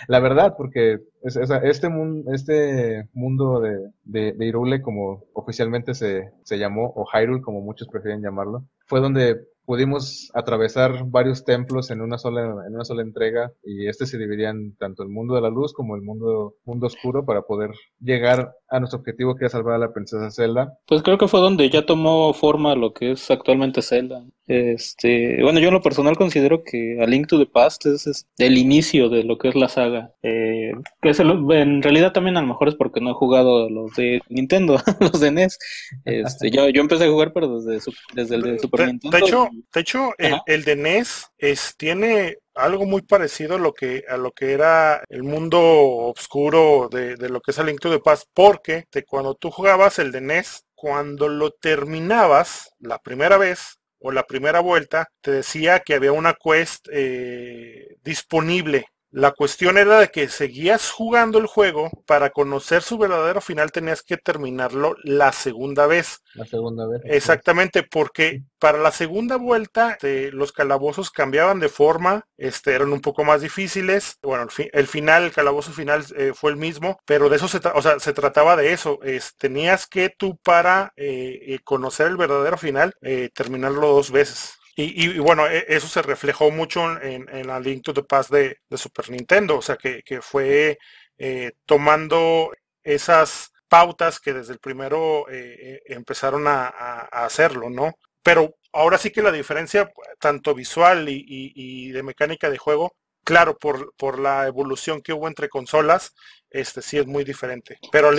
[0.08, 6.58] la verdad, porque este, mundo, este mundo de, de, de, Irule, como oficialmente se, se
[6.58, 12.18] llamó, o Hyrule, como muchos prefieren llamarlo, fue donde pudimos atravesar varios templos en una
[12.18, 15.48] sola en una sola entrega y este se dividía en tanto el mundo de la
[15.48, 19.76] luz como el mundo mundo oscuro para poder llegar a nuestro objetivo que es salvar
[19.76, 20.76] a la princesa Zelda.
[20.88, 24.24] Pues creo que fue donde ya tomó forma lo que es actualmente Zelda.
[24.46, 28.58] Este, bueno, yo en lo personal considero que A Link to the Past es, el
[28.58, 30.12] inicio de lo que es la saga.
[30.24, 33.92] Eh, que es en realidad también a lo mejor es porque no he jugado los
[33.94, 35.56] de Nintendo, los de NES.
[36.04, 39.16] Este, yo, yo empecé a jugar pero desde, desde el de Super Nintendo.
[39.16, 44.04] De hecho, de hecho el, de NES es, tiene algo muy parecido a lo que
[44.08, 47.90] a lo que era el mundo oscuro de, de lo que es A Link to
[47.90, 53.80] the Past, porque cuando tú jugabas el de NES, cuando lo terminabas la primera vez,
[54.00, 59.98] o la primera vuelta, te decía que había una quest eh, disponible La cuestión era
[59.98, 65.32] de que seguías jugando el juego, para conocer su verdadero final tenías que terminarlo la
[65.32, 66.22] segunda vez.
[66.34, 67.02] La segunda vez.
[67.04, 73.00] Exactamente, porque para la segunda vuelta este, los calabozos cambiaban de forma, este, eran un
[73.00, 74.18] poco más difíciles.
[74.22, 77.82] Bueno, el, final, el calabozo final eh, fue el mismo, pero de eso se, o
[77.82, 79.02] sea, se trataba de eso.
[79.02, 82.94] Es, tenías que tú para eh, eh, conocer el verdadero final,
[83.34, 84.59] terminarlo dos veces.
[84.82, 89.10] Y, bueno, e, eso se reflejó mucho en, la Link to the Past de, Super
[89.10, 90.78] Nintendo, o sea, que, fue
[91.18, 96.68] eh, tomando esas pautas que desde el primero eh, eh, empezaron a,
[97.12, 97.94] hacerlo, ¿no?
[98.22, 102.92] Pero ahora sí que la diferencia, tanto visual y, de mecánica de juego,
[103.24, 106.14] claro, por, por la evolución que hubo entre consolas,
[106.50, 107.78] este sí es muy diferente.
[107.92, 108.12] Pero a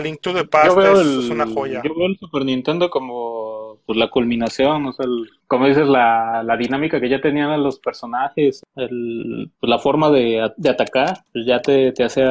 [0.00, 1.80] Link, to, the Past es, una joya.
[1.82, 3.45] Yo veo el Super Nintendo como
[3.86, 5.06] pues, la culminación, o sea,
[5.46, 10.50] como dices, la, la, dinámica que ya tenían los personajes, el, pues, la forma de,
[10.56, 12.24] de atacar, pues ya te, te hace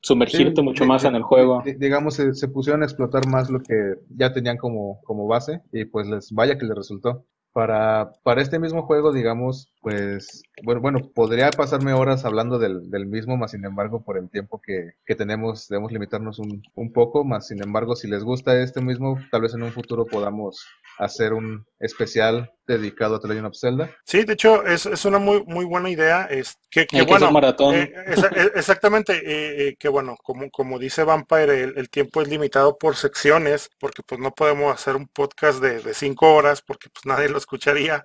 [0.00, 1.62] sumergirte mucho más en el juego.
[1.78, 5.86] Digamos, se, se, pusieron a explotar más lo que ya tenían como, como base y
[5.86, 7.24] pues les vaya que les resultó.
[7.52, 13.06] Para, para este mismo juego, digamos, pues, bueno, bueno, podría pasarme horas hablando del, del
[13.06, 17.24] mismo, más sin embargo, por el tiempo que, que tenemos, debemos limitarnos un, un, poco,
[17.24, 20.64] más sin embargo, si les gusta este mismo, tal vez en un futuro podamos
[20.98, 23.90] hacer un especial dedicado a The Legend of Zelda.
[24.04, 26.26] Sí, de hecho, es, es una muy muy buena idea.
[26.30, 27.74] Es que, que bueno, maratón.
[27.74, 32.96] Eh, eh, exactamente, eh, que bueno, como, como dice Vampire, el, tiempo es limitado por
[32.96, 37.28] secciones, porque pues no podemos hacer un podcast de, de cinco horas, porque pues nadie
[37.28, 38.04] lo escucharía.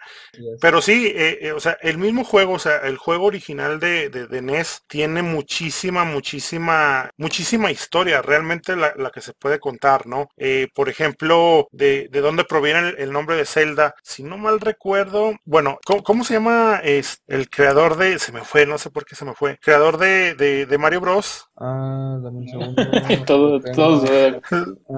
[0.59, 1.13] Pero sí,
[1.55, 6.05] o sea, el mismo juego, o sea, el juego original de, de, NES tiene muchísima,
[6.05, 10.29] muchísima, muchísima historia, realmente la, la que se puede contar, ¿no?
[10.73, 15.35] por ejemplo, de, de dónde proviene el, el nombre de Zelda, si no mal recuerdo,
[15.45, 19.15] bueno, ¿cómo, se llama es el creador de, se me fue, no sé por qué
[19.15, 21.49] se me fue, creador de, de, Mario Bros?
[21.57, 22.83] Ah, dame un segundo.
[23.25, 24.41] todos eh,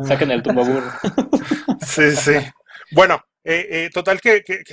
[0.04, 0.84] saquen el tumbabur.
[1.82, 2.34] sí, sí.
[2.92, 4.64] Bueno, eh, eh, total que, que,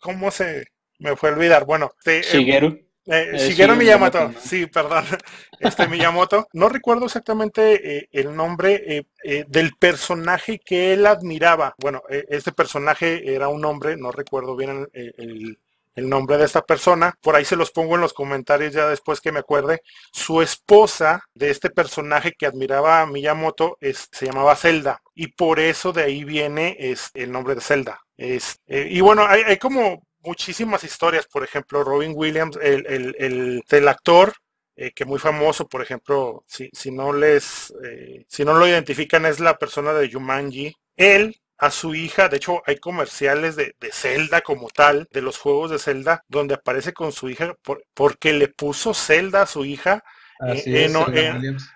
[0.00, 0.66] ¿cómo se
[0.98, 1.64] me fue a olvidar?
[1.64, 2.89] Bueno, te, Shigeru.
[3.12, 5.04] Eh, Shigeru Miyamoto, sí, perdón,
[5.58, 6.46] este Miyamoto.
[6.52, 11.74] No recuerdo exactamente eh, el nombre eh, eh, del personaje que él admiraba.
[11.78, 15.58] Bueno, este personaje era un hombre, no recuerdo bien el,
[15.96, 17.12] nombre de esta persona.
[17.20, 19.82] Por ahí se los pongo en los comentarios ya después que me acuerde.
[20.12, 25.02] Su esposa de este personaje que admiraba a Miyamoto se llamaba Zelda.
[25.16, 28.00] Y por eso de ahí viene es, el nombre de Zelda.
[28.16, 33.88] Es, y bueno, hay, hay como muchísimas historias, por ejemplo, Robin Williams, el, el, el,
[33.88, 34.34] actor,
[34.76, 39.26] eh, que muy famoso, por ejemplo, si, si no les, eh, si no lo identifican,
[39.26, 40.74] es la persona de Jumanji.
[40.96, 45.38] Él a su hija, de hecho hay comerciales de, de Zelda como tal, de los
[45.38, 47.54] juegos de Zelda, donde aparece con su hija
[47.92, 50.02] porque le puso Zelda a su hija.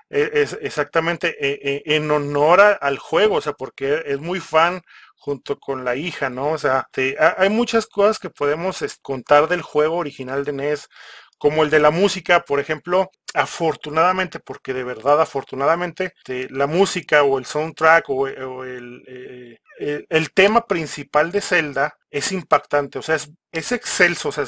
[0.08, 1.36] Eh, es, exactamente,
[1.94, 4.80] en honor al juego, o sea, porque es muy fan
[5.24, 6.50] junto con la hija, ¿no?
[6.50, 6.86] O sea,
[7.38, 10.88] hay muchas cosas que podemos contar del juego original de NES,
[11.38, 16.12] como el de la música, por ejemplo, afortunadamente, porque de verdad afortunadamente,
[16.50, 23.02] la música o el soundtrack o, eh, el, tema principal de Zelda es impactante, o
[23.02, 24.44] sea, es, es excelso, o sea,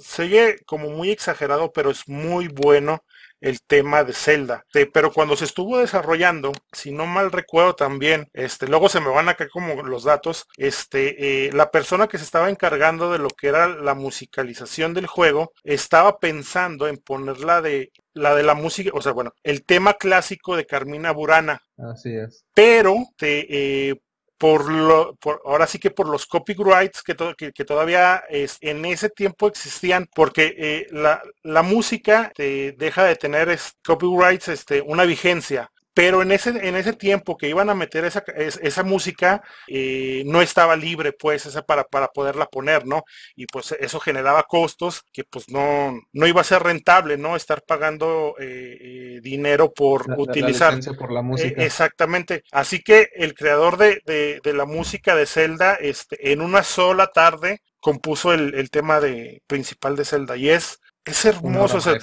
[0.00, 3.02] se oye como muy exagerado, pero es muy bueno
[3.40, 4.64] el tema de Zelda.
[4.92, 9.28] pero cuando se estuvo desarrollando, si no mal recuerdo también, este, luego se me van
[9.28, 13.28] a caer como los datos, este, eh, la persona que se estaba encargando de lo
[13.28, 18.90] que era la musicalización del juego, estaba pensando en ponerla de la de la música,
[18.94, 21.62] o sea, bueno, el tema clásico de Carmina Burana.
[21.76, 22.44] Así es.
[22.52, 24.00] Pero te, eh,
[24.38, 29.48] por lo, ahora sí que por los copyrights que, que, todavía es, en ese tiempo
[29.48, 36.22] existían, porque eh, la, la, música te deja de tener copyrights este, una vigencia pero
[36.22, 40.76] en ese, en ese tiempo que iban a meter esa, esa música, eh, no estaba
[40.76, 43.02] libre, pues, esa para, para poderla poner, ¿no?
[43.34, 47.34] Y pues eso generaba costos que pues no, no iba a ser rentable, ¿no?
[47.34, 50.78] Estar pagando eh, eh, dinero por utilizar.
[50.96, 51.64] por la música.
[51.64, 52.44] exactamente.
[52.52, 57.62] Así que el creador de, de, la música de Zelda, este, en una sola tarde,
[57.80, 60.36] compuso el, el tema de, principal de Zelda.
[60.36, 61.96] Y es, es hermoso, o sea,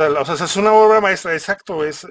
[0.45, 2.05] es una obra maestra, exacto, es,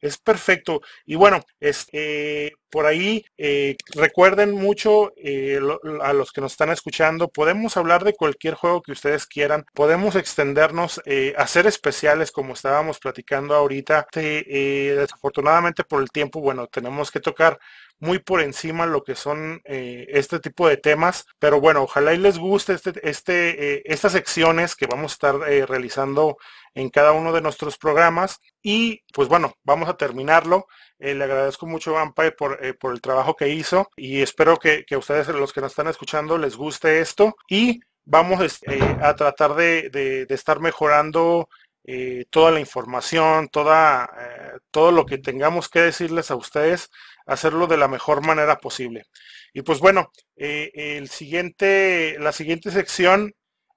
[0.00, 0.80] es perfecto.
[1.06, 5.58] Y bueno, este, por ahí eh, recuerden mucho eh,
[6.02, 10.16] a los que nos están escuchando, podemos hablar de cualquier juego que ustedes quieran, podemos
[10.16, 14.06] extendernos, eh, hacer especiales como estábamos platicando ahorita.
[14.12, 17.58] desafortunadamente por el tiempo, bueno, tenemos que tocar
[18.00, 22.38] muy por encima lo que son este tipo de temas, pero bueno, ojalá y les
[22.38, 26.36] guste este, este, estas secciones que vamos a estar realizando
[26.78, 28.40] en cada uno de nuestros programas.
[28.62, 30.66] Y pues bueno, vamos a terminarlo.
[30.98, 34.56] Eh, le agradezco mucho a Vampire por, eh, por, el trabajo que hizo y espero
[34.58, 37.36] que, que, ustedes, los que nos están escuchando, les guste esto.
[37.48, 41.48] Y vamos este, a tratar de, de, estar mejorando
[41.84, 46.90] eh, toda la información, toda, eh, todo lo que tengamos que decirles a ustedes,
[47.26, 49.04] hacerlo de la mejor manera posible.
[49.52, 53.34] Y pues bueno, eh, el siguiente, la siguiente sección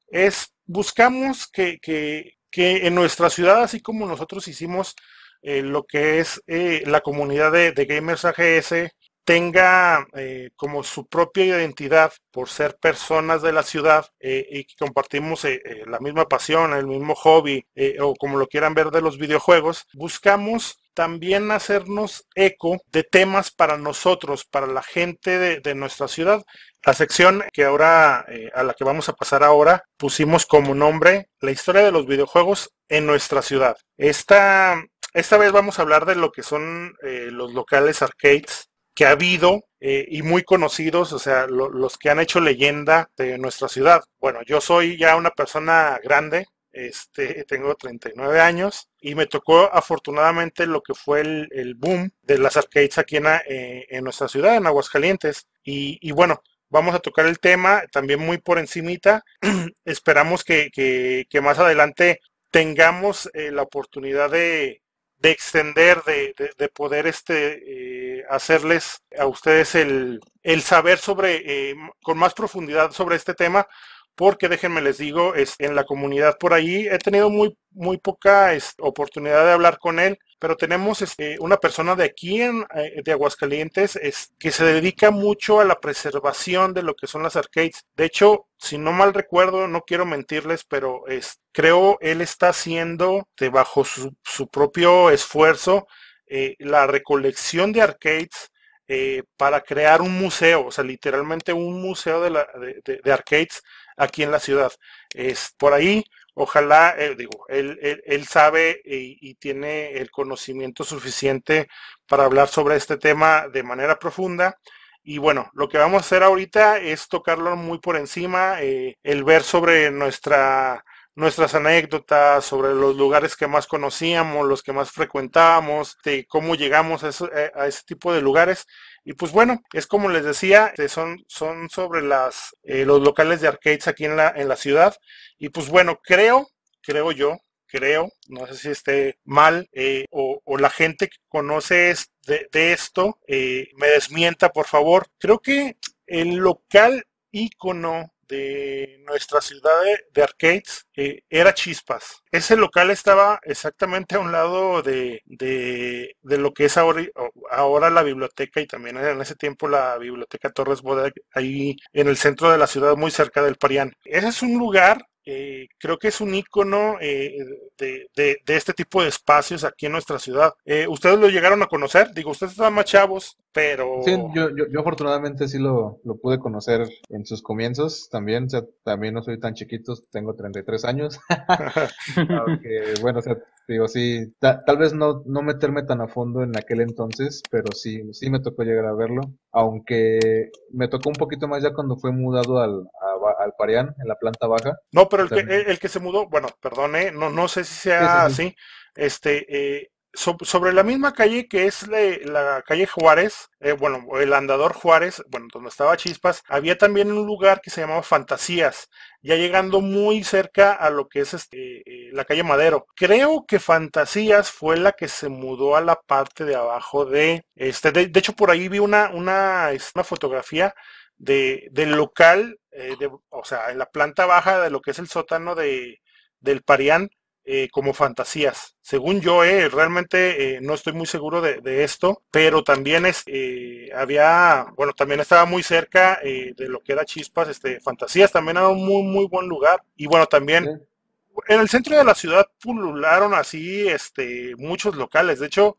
[0.07, 4.95] es buscamos que, que, que, en nuestra ciudad, así como nosotros hicimos
[5.43, 8.91] lo que es la comunidad de, de Gamers AGS,
[9.23, 14.75] tenga eh, como su propia identidad por ser personas de la ciudad eh, y que
[14.79, 17.65] compartimos eh, la misma pasión, el mismo hobby
[17.99, 23.77] o como lo quieran ver de los videojuegos, buscamos también hacernos eco de temas para
[23.77, 26.43] nosotros, para la gente de, nuestra ciudad.
[26.85, 31.51] La sección que ahora, a la que vamos a pasar ahora, pusimos como nombre la
[31.51, 33.77] historia de los videojuegos en nuestra ciudad.
[33.95, 39.11] Esta, esta vez vamos a hablar de lo que son los locales arcades que ha
[39.11, 43.67] habido eh, y muy conocidos, o sea, lo, los que han hecho leyenda de nuestra
[43.67, 44.03] ciudad.
[44.19, 50.65] Bueno, yo soy ya una persona grande, este, tengo 39 años y me tocó afortunadamente
[50.65, 54.55] lo que fue el, el boom de las arcades aquí en, eh, en, nuestra ciudad,
[54.55, 55.47] en Aguascalientes.
[55.63, 59.23] Y, y, bueno, vamos a tocar el tema también muy por encimita.
[59.85, 62.19] Esperamos que, que, que, más adelante
[62.51, 64.81] tengamos eh, la oportunidad de,
[65.21, 71.69] de extender, de, de, de poder este, eh, hacerles a ustedes el, el saber sobre,
[71.71, 73.67] eh, con más profundidad sobre este tema,
[74.15, 78.53] porque déjenme les digo, es, en la comunidad por ahí he tenido muy, muy poca
[78.53, 83.03] es, oportunidad de hablar con él, pero tenemos este, una persona de aquí en, eh,
[83.05, 87.35] de Aguascalientes es, que se dedica mucho a la preservación de lo que son las
[87.35, 87.85] arcades.
[87.95, 91.03] De hecho, si no mal recuerdo, no quiero mentirles, pero
[91.51, 94.15] creo él está haciendo de bajo su,
[94.51, 95.85] propio esfuerzo
[96.25, 98.51] eh, la recolección de arcades
[98.87, 103.61] eh, para crear un museo, o sea, literalmente un museo de, de arcades
[103.95, 104.71] aquí en la ciudad.
[105.13, 111.67] Es por ahí, ojalá, eh, digo, él, él, sabe y, tiene el conocimiento suficiente
[112.07, 114.57] para hablar sobre este tema de manera profunda.
[115.03, 119.23] Y bueno, lo que vamos a hacer ahorita es tocarlo muy por encima, eh, el
[119.23, 120.83] ver sobre nuestra
[121.15, 127.03] nuestras anécdotas sobre los lugares que más conocíamos, los que más frecuentábamos, de cómo llegamos
[127.03, 128.65] a, eh, a ese tipo de lugares.
[129.03, 133.47] Y pues bueno, es como les decía, son, son sobre las, eh, los locales de
[133.47, 134.95] arcades aquí en la, en la ciudad.
[135.39, 136.47] Y pues bueno, creo,
[136.81, 141.95] creo yo, creo, no sé si esté mal, eh, o, la gente que conoce
[142.27, 145.07] de, de esto eh, me desmienta, por favor.
[145.17, 152.23] Creo que el local ícono de nuestra ciudad de, de arcades eh, era Chispas.
[152.31, 157.03] Ese local estaba exactamente a un lado de, de, de, lo que es ahora,
[157.51, 162.17] ahora la biblioteca y también en ese tiempo la biblioteca Torres Boda, ahí en el
[162.17, 163.93] centro de la ciudad, muy cerca del Parián.
[164.05, 167.37] Ese es un lugar eh, creo que es un icono eh,
[167.77, 170.53] de, de, este tipo de espacios aquí en nuestra ciudad.
[170.65, 172.11] Eh, ¿Ustedes lo llegaron a conocer?
[172.13, 174.01] Digo, ustedes están más chavos, pero...
[174.03, 178.45] Sí, yo, yo, afortunadamente sí lo, lo, pude conocer en sus comienzos también.
[178.45, 181.19] O sea, también no soy tan chiquito, tengo 33 años.
[182.15, 186.41] Aunque, bueno, o sea, digo, sí, ta, tal vez no, no meterme tan a fondo
[186.41, 189.21] en aquel entonces, pero sí, sí me tocó llegar a verlo.
[189.51, 192.87] Aunque me tocó un poquito más ya cuando fue mudado al,
[193.27, 194.77] al Parián, en la planta baja.
[194.91, 198.29] No, pero el que, el que se mudó, bueno, perdone, no, no sé si sea
[198.29, 198.47] sí, sí, sí.
[198.47, 198.55] así.
[198.95, 204.05] Este, eh, so, sobre la misma calle que es la, la calle Juárez, eh, bueno,
[204.19, 208.89] el andador Juárez, bueno, donde estaba Chispas, había también un lugar que se llamaba Fantasías,
[209.21, 212.87] ya llegando muy cerca a lo que es este, eh, la calle Madero.
[212.95, 217.91] Creo que Fantasías fue la que se mudó a la parte de abajo de, este,
[217.91, 220.73] de, de hecho por ahí vi una, una, una fotografía
[221.17, 224.99] de, del local, eh, de, o sea, en la planta baja de lo que es
[224.99, 226.01] el sótano de,
[226.39, 227.09] del Parián,
[227.43, 228.75] eh, como fantasías.
[228.81, 233.23] Según yo, eh, realmente eh, no estoy muy seguro de, de esto, pero también es,
[233.25, 238.57] eh, había, bueno, también estaba muy cerca de lo que era Chispas, este, Fantasías, también
[238.57, 239.81] era un muy, muy buen lugar.
[239.95, 241.41] Y bueno, también sí.
[241.47, 245.39] en el centro de la ciudad pulularon así, este, muchos locales.
[245.39, 245.77] De hecho,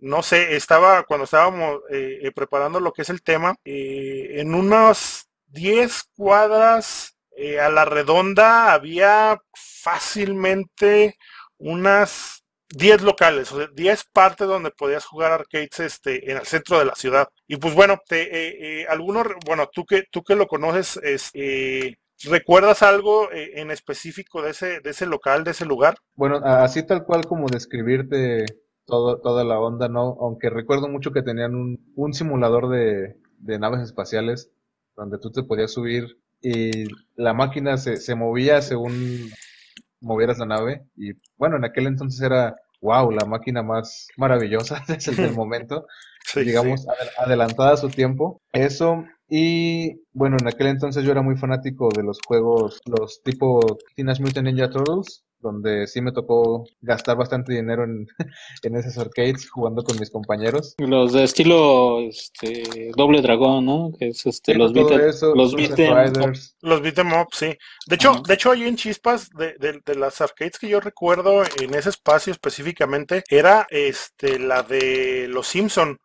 [0.00, 5.28] no sé, estaba, cuando estábamos eh, preparando lo que es el tema, eh, en unas
[5.48, 11.16] 10 cuadras eh, a la redonda había fácilmente
[11.58, 16.78] unas 10 locales, o sea, 10 partes donde podías jugar arcades este, en el centro
[16.78, 17.28] de la ciudad.
[17.46, 21.30] Y pues bueno, te, eh, eh, algunos, bueno, tú que, tú que lo conoces, es,
[21.34, 25.96] eh, ¿Recuerdas algo eh, en específico de ese, de ese local, de ese lugar?
[26.14, 28.46] Bueno, así tal cual como describirte
[28.86, 30.16] todo, toda la onda, ¿no?
[30.20, 34.50] Aunque recuerdo mucho que tenían un, un simulador de, de naves espaciales
[34.96, 36.84] donde tú te podías subir y
[37.16, 39.30] la máquina se, se movía según
[40.00, 40.86] movieras la nave.
[40.96, 45.86] Y bueno, en aquel entonces era, wow, la máquina más maravillosa desde el momento,
[46.36, 46.86] digamos,
[47.18, 48.40] adelantada a su tiempo.
[48.52, 53.60] Eso y bueno, en aquel entonces yo era muy fanático de los juegos, los tipo
[53.96, 58.08] Teenage Mutant Ninja Turtles, donde sí me tocó gastar bastante dinero en,
[58.62, 60.74] en esos arcades jugando con mis compañeros.
[60.78, 63.92] Los de estilo este, doble dragón, ¿no?
[63.96, 64.90] Que es este, los beat
[65.34, 65.54] los
[66.62, 67.56] Los beat'em up, sí.
[67.86, 71.42] De hecho, de hecho, hay en chispas de, de, de, las arcades que yo recuerdo
[71.60, 75.98] en ese espacio específicamente, era este la de los Simpson.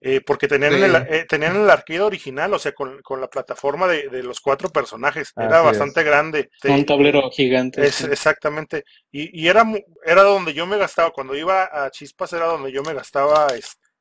[0.00, 3.88] Eh, porque tenían, el, eh, tenían el arcade original, o sea, con, con la plataforma
[3.88, 5.32] de, de, los cuatro personajes.
[5.36, 6.50] Era bastante grande.
[6.64, 7.84] Un tablero gigante.
[7.84, 8.84] Es, Exactamente.
[9.10, 9.64] Y, y, era,
[10.04, 13.48] era donde yo me gastaba, cuando iba a Chispas era donde yo me gastaba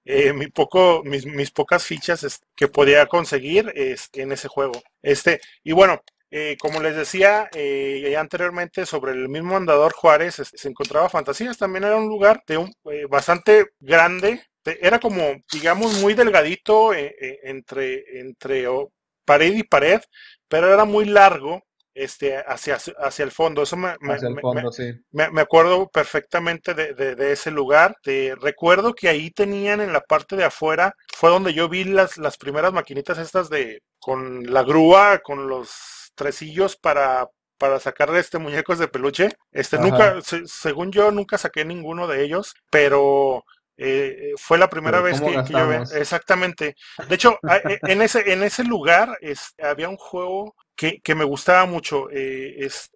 [0.04, 4.82] eh, mi poco, mis, mis pocas fichas que podía conseguir este, en ese juego.
[5.02, 6.02] Este, y bueno,
[6.38, 11.86] eh, como les decía eh, anteriormente sobre el mismo andador Juárez, se encontraba Fantasías, también
[11.86, 17.40] era un lugar de un, eh, bastante grande, era como, digamos, muy delgadito eh, eh,
[17.44, 18.66] entre, entre
[19.26, 20.02] pared y pared,
[20.48, 21.62] pero era muy largo
[21.94, 23.64] este, hacia, hacia el fondo.
[23.64, 24.92] Eso me, me, fondo, sí.
[25.12, 27.96] me, acuerdo perfectamente de, de, de ese lugar.
[28.04, 32.18] Te recuerdo que ahí tenían en la parte de afuera, fue donde yo vi las,
[32.18, 38.38] las primeras maquinitas estas de con la grúa, con los tresillos para para sacarle este
[38.38, 39.30] muñecos de peluche.
[39.52, 39.86] Este Ajá.
[39.86, 43.46] nunca, se, según yo, nunca saqué ninguno de ellos, pero
[43.78, 46.76] eh, fue la primera vez que, que, yo exactamente.
[47.08, 51.26] De hecho, e, en ese en ese lugar es, había un juego que, que me
[51.26, 52.10] gustaba mucho.
[52.12, 52.92] Eh, es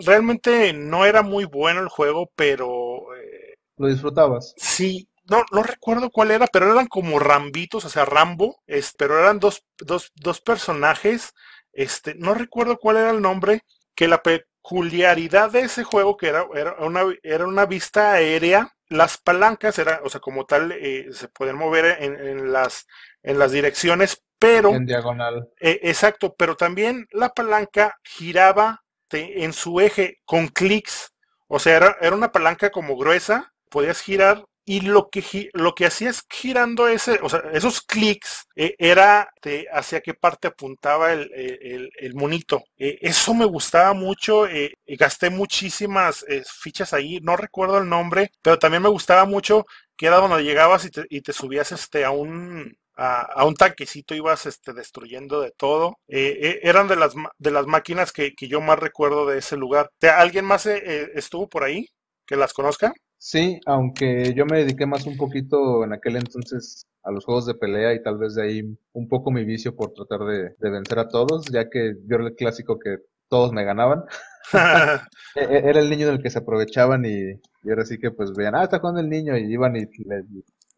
[0.00, 4.54] realmente no era muy bueno el juego, pero eh, lo disfrutabas.
[4.56, 5.08] Sí.
[5.26, 9.40] No, no recuerdo cuál era, pero eran como rambitos, o sea, Rambo, es, pero eran
[9.40, 11.32] dos, dos, dos personajes,
[11.72, 13.62] este, no recuerdo cuál era el nombre,
[13.94, 19.18] que la peculiaridad de ese juego que era, era, una, era una vista aérea las
[19.18, 22.86] palancas eran, o sea, como tal, eh, se pueden mover en, en, las,
[23.22, 24.70] en las direcciones, pero...
[24.70, 25.48] En diagonal.
[25.60, 31.14] Eh, exacto, pero también la palanca giraba en su eje con clics.
[31.46, 35.86] O sea, era, era una palanca como gruesa, podías girar y lo que lo que
[35.86, 39.28] hacías girando ese, o sea, esos clics eh, era
[39.72, 42.64] hacia qué parte apuntaba el, el, el monito.
[42.78, 48.30] Eh, eso me gustaba mucho, eh, gasté muchísimas eh, fichas ahí, no recuerdo el nombre,
[48.42, 52.04] pero también me gustaba mucho que era donde llegabas y te, y te subías este
[52.04, 55.98] a un a, un tanquecito ibas este, destruyendo de todo.
[56.08, 59.56] Eh, eh, eran de las, de las máquinas que, que, yo más recuerdo de ese
[59.56, 59.90] lugar.
[60.16, 61.88] ¿Alguien más eh, estuvo por ahí
[62.26, 62.92] que las conozca?
[63.26, 67.54] Sí, aunque yo me dediqué más un poquito en aquel entonces a los juegos de
[67.54, 70.98] pelea y tal vez de ahí un poco mi vicio por tratar de, de vencer
[70.98, 72.98] a todos, ya que yo era el clásico que
[73.30, 74.04] todos me ganaban.
[75.34, 77.30] era el niño del que se aprovechaban y,
[77.62, 80.24] y, ahora sí que pues veían, ah, está jugando el niño y iban y le,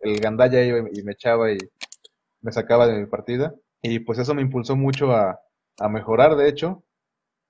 [0.03, 1.59] el gandalla iba y me echaba y
[2.43, 3.57] me sacaba de mi partida.
[3.83, 5.41] Y pues eso me impulsó mucho a,
[5.81, 6.85] a mejorar, de hecho,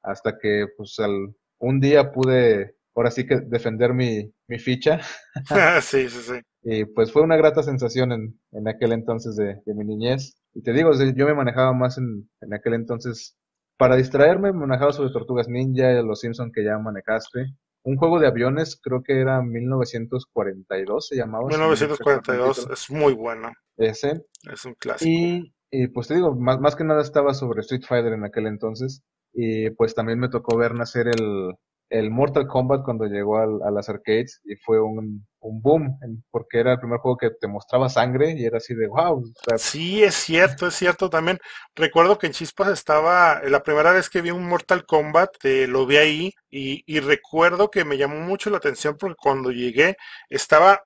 [0.02, 5.00] hasta que pues al, un día pude ahora sí que defender mi, mi ficha.
[5.82, 6.40] sí, sí, sí.
[6.62, 10.34] Y pues fue una grata sensación en, en aquel entonces de, de, mi niñez.
[10.54, 13.36] Y te digo, yo me manejaba más en, en aquel entonces,
[13.76, 17.54] para distraerme, me manejaba sobre Tortugas Ninja, Los Simpson que ya manejaste.
[17.84, 21.46] Un juego de aviones, creo que era 1942, se llamaba.
[21.46, 23.52] 1942, es muy bueno.
[23.76, 24.22] Ese.
[24.52, 25.08] Es un clásico.
[25.08, 28.46] Y, y pues te digo, más, más que nada estaba sobre Street Fighter en aquel
[28.46, 29.02] entonces.
[29.32, 31.52] Y pues también me tocó ver nacer el,
[31.88, 35.98] el Mortal Kombat cuando llegó al, a las arcades y fue un, un, boom,
[36.30, 39.22] porque era el primer juego que te mostraba sangre y era así de wow.
[39.22, 41.38] O sí, es cierto, es cierto también.
[41.74, 45.86] Recuerdo que en Chispas estaba, la primera vez que vi un Mortal Kombat, eh, lo
[45.86, 49.96] vi ahí y, y recuerdo que me llamó mucho la atención porque cuando llegué
[50.28, 50.82] estaba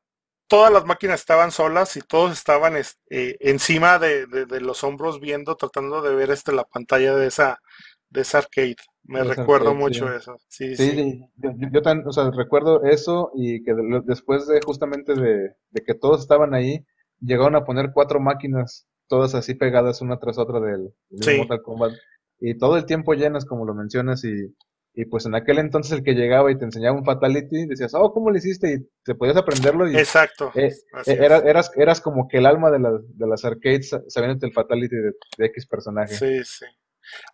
[0.50, 5.54] todas las máquinas estaban solas y todos estaban eh, encima de, de, los hombros viendo,
[5.54, 7.60] tratando de ver este la pantalla de esa,
[8.08, 8.74] de esa arcade.
[9.04, 10.14] Me recuerdo arcade, mucho sí.
[10.16, 10.36] eso.
[10.48, 11.20] Sí, sí, sí.
[11.36, 15.84] Yo, yo también, o sea, recuerdo eso y que de, después de justamente de, de,
[15.84, 16.86] que todos estaban ahí,
[17.20, 20.92] llegaron a poner cuatro máquinas, todas así pegadas una tras otra del.
[21.38, 21.92] Mortal Kombat.
[22.38, 24.54] Y todo el tiempo llenas, como lo mencionas, y
[24.92, 28.12] y pues en aquel entonces el que llegaba y te enseñaba un fatality, decías, oh,
[28.12, 28.72] ¿cómo lo hiciste?
[28.72, 29.88] Y te podías aprenderlo.
[29.88, 30.50] Y, Exacto.
[30.56, 30.72] Eh,
[31.06, 34.96] era, eras, eras como que el alma de, la, de las arcades sabiendo el fatality
[34.96, 36.14] de, de, X personaje.
[36.14, 36.66] Sí, sí.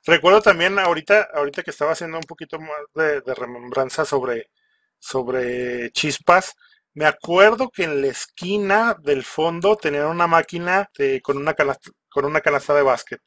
[0.05, 4.51] Recuerdo también ahorita, ahorita que estaba haciendo un poquito más de, remembranza sobre,
[4.99, 6.55] sobre chispas,
[6.95, 10.91] me acuerdo que en la esquina del fondo tenían una máquina
[11.23, 13.21] con una canasta, con una canasta de básquet.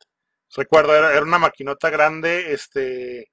[0.56, 3.32] Recuerdo, era, era una maquinota grande, este,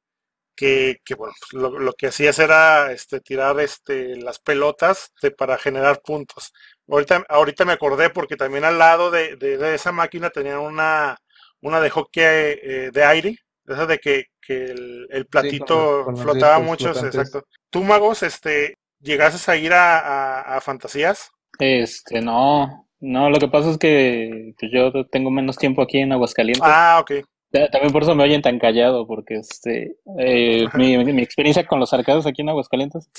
[0.57, 6.53] que, bueno, pues, lo, que hacías era este, tirar este, las pelotas para generar puntos.
[6.89, 9.37] Ahorita, ahorita me acordé porque también al lado de,
[9.75, 11.19] esa máquina tenían una,
[11.63, 13.37] una de hockey eh, de aire,
[13.67, 17.45] esa de que, el, platito flotaba mucho, exacto.
[17.71, 21.31] ¿Tú, Magos, este, llegases a ir a, fantasías?
[21.59, 26.63] Este, no, no, lo que pasa es que yo tengo menos tiempo aquí en Aguascalientes.
[26.65, 27.25] Ah, ok.
[27.51, 31.93] También por eso me oyen tan callado, porque este eh, mi, mi, experiencia con los
[31.93, 33.11] arcades aquí en Aguascalientes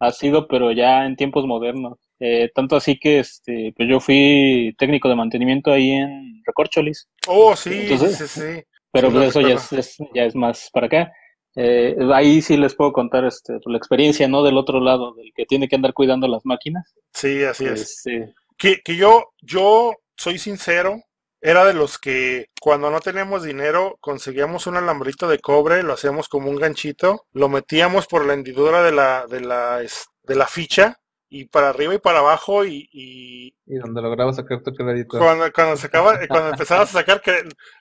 [0.00, 1.98] ha sido, pero ya en tiempos modernos.
[2.20, 7.08] Eh, tanto así que este, pues yo fui técnico de mantenimiento ahí en Recorcholis.
[7.26, 8.62] Oh, sí, sí, sí.
[8.90, 11.12] Pero pues eso ya es, ya es más para acá.
[11.54, 14.42] Eh, ahí sí les puedo contar este, la experiencia, ¿no?
[14.42, 16.94] Del otro lado, del que tiene que andar cuidando las máquinas.
[17.12, 17.80] Sí, así es.
[17.80, 21.00] Este, que, que yo, yo soy sincero,
[21.40, 26.28] era de los que cuando no teníamos dinero conseguíamos un alambrito de cobre, lo hacíamos
[26.28, 30.98] como un ganchito, lo metíamos por la hendidura de la, de la, de la ficha
[31.30, 32.88] y para arriba y para abajo y...
[32.92, 35.18] Y, y donde lograbas sacar tu crédito.
[35.18, 37.22] Cuando, cuando, sacaba, cuando empezabas a sacar,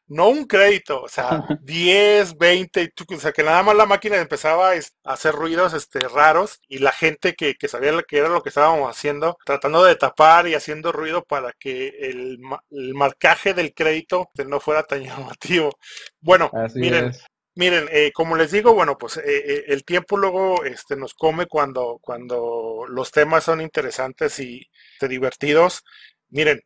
[0.08, 4.72] no un crédito, o sea, 10, 20, o sea, que nada más la máquina empezaba
[4.72, 8.50] a hacer ruidos este, raros y la gente que, que sabía que era lo que
[8.50, 12.40] estábamos haciendo, tratando de tapar y haciendo ruido para que el,
[12.72, 15.72] el marcaje del crédito no fuera tan llamativo.
[16.20, 17.14] Bueno, miren,
[17.58, 21.48] Miren, eh, como les digo, bueno, pues eh, eh, el tiempo luego este, nos come
[21.48, 24.70] cuando, cuando los temas son interesantes y
[25.02, 25.84] divertidos.
[26.30, 26.62] Miren,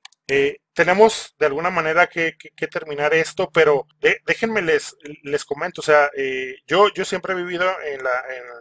[0.74, 2.36] tenemos de alguna manera que,
[2.70, 3.88] terminar esto, pero
[4.26, 6.10] déjenme les, les comento, o sea,
[6.68, 8.02] yo, yo siempre he vivido en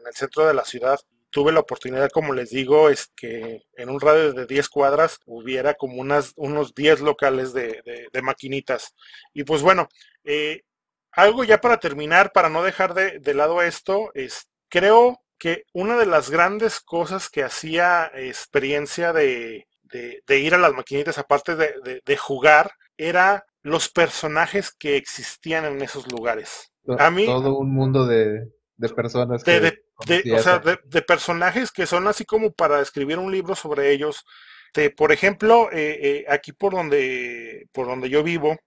[0.06, 1.00] el centro de la ciudad
[1.30, 5.74] tuve la oportunidad, como les digo, es que en un radio de 10 cuadras hubiera
[5.74, 8.94] como unas, unos 10 locales de, de, maquinitas.
[9.32, 9.88] Y pues bueno,
[10.24, 10.62] eh,
[11.12, 16.06] algo ya para terminar, para no dejar de, lado esto, es creo que una de
[16.06, 19.66] las grandes cosas que hacía experiencia de,
[20.28, 26.72] ir a las maquinitas, aparte de, jugar, era los personajes que existían en esos lugares.
[26.98, 28.48] A mí, todo un mundo de,
[28.94, 29.42] personas.
[29.44, 29.82] de,
[30.34, 34.24] o sea, de, personajes que son así como para escribir un libro sobre ellos.
[34.96, 38.58] por ejemplo, eh, eh, aquí por donde, por donde yo vivo,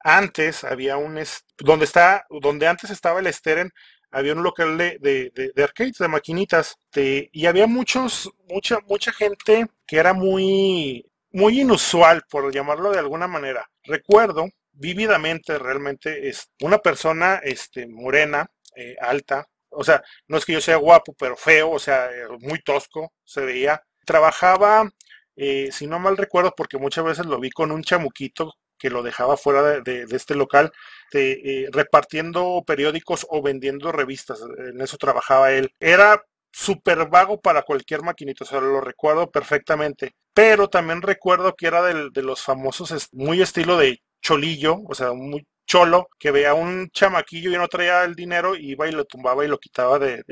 [0.00, 1.22] antes había un,
[1.58, 3.72] donde está, donde antes estaba el Steren,
[4.10, 9.66] había un local de, de, de, arcades, de maquinitas, y había muchos, mucha, mucha gente
[9.86, 13.70] que era muy, muy inusual, por llamarlo de alguna manera.
[13.84, 20.52] Recuerdo vívidamente realmente es una persona este, morena, eh, alta, o sea, no es que
[20.54, 23.82] yo sea guapo, pero feo, o sea, muy tosco, se veía.
[24.04, 24.90] Trabajaba,
[25.36, 29.02] eh, si no mal recuerdo, porque muchas veces lo vi con un chamuquito que lo
[29.02, 30.72] dejaba fuera de, este local,
[31.12, 34.40] eh, repartiendo periódicos o vendiendo revistas.
[34.58, 35.72] En eso trabajaba él.
[35.78, 40.14] Era súper vago para cualquier maquinito, o sea, lo recuerdo perfectamente.
[40.34, 45.46] Pero también recuerdo que era de los famosos, muy estilo de cholillo, o sea, muy
[45.66, 49.48] cholo, que veía un chamaquillo y no traía el dinero, iba y lo tumbaba y
[49.48, 50.24] lo quitaba de,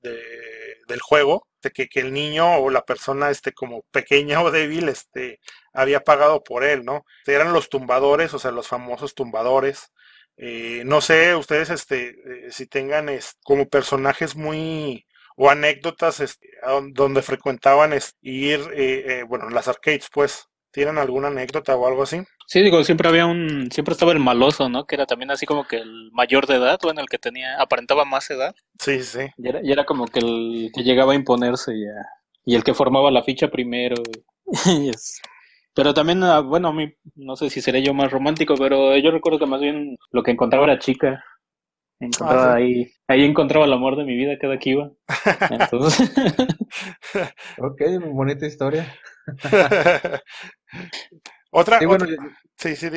[0.00, 5.40] del juego que, que, el niño o la persona este como pequeña o débil este
[5.72, 7.04] había pagado por él, ¿no?
[7.26, 9.92] Eran los tumbadores, o sea, los famosos tumbadores.
[10.36, 12.08] Eh, no sé, ustedes este
[12.48, 13.08] eh, si tengan
[13.44, 15.06] como personajes muy
[15.36, 16.48] o anécdotas este,
[16.92, 17.92] donde frecuentaban
[18.22, 22.20] ir, eh, bueno, las arcades, pues, ¿tienen alguna anécdota o algo así?
[22.46, 24.84] Sí, digo, siempre había un, siempre estaba el maloso, ¿no?
[24.84, 28.04] Que era también así como que el mayor de edad, bueno, el que tenía, aparentaba
[28.04, 28.54] más edad.
[28.78, 29.20] Sí, sí.
[29.38, 32.06] Y era, y era como que el que llegaba a imponerse ya,
[32.44, 33.94] y el que formaba la ficha primero.
[35.76, 39.10] Pero también, ah, bueno, a mí, no sé si seré yo más romántico, pero yo
[39.10, 41.24] recuerdo que más bien lo que encontraba era chica.
[41.98, 44.92] Encontraba ah, ahí, ahí encontraba el amor de mi vida cada que iba.
[45.50, 46.12] Entonces...
[47.58, 48.86] ok, bonita historia.
[51.50, 52.04] Otra, sí, bueno,
[52.56, 52.88] sí, sí,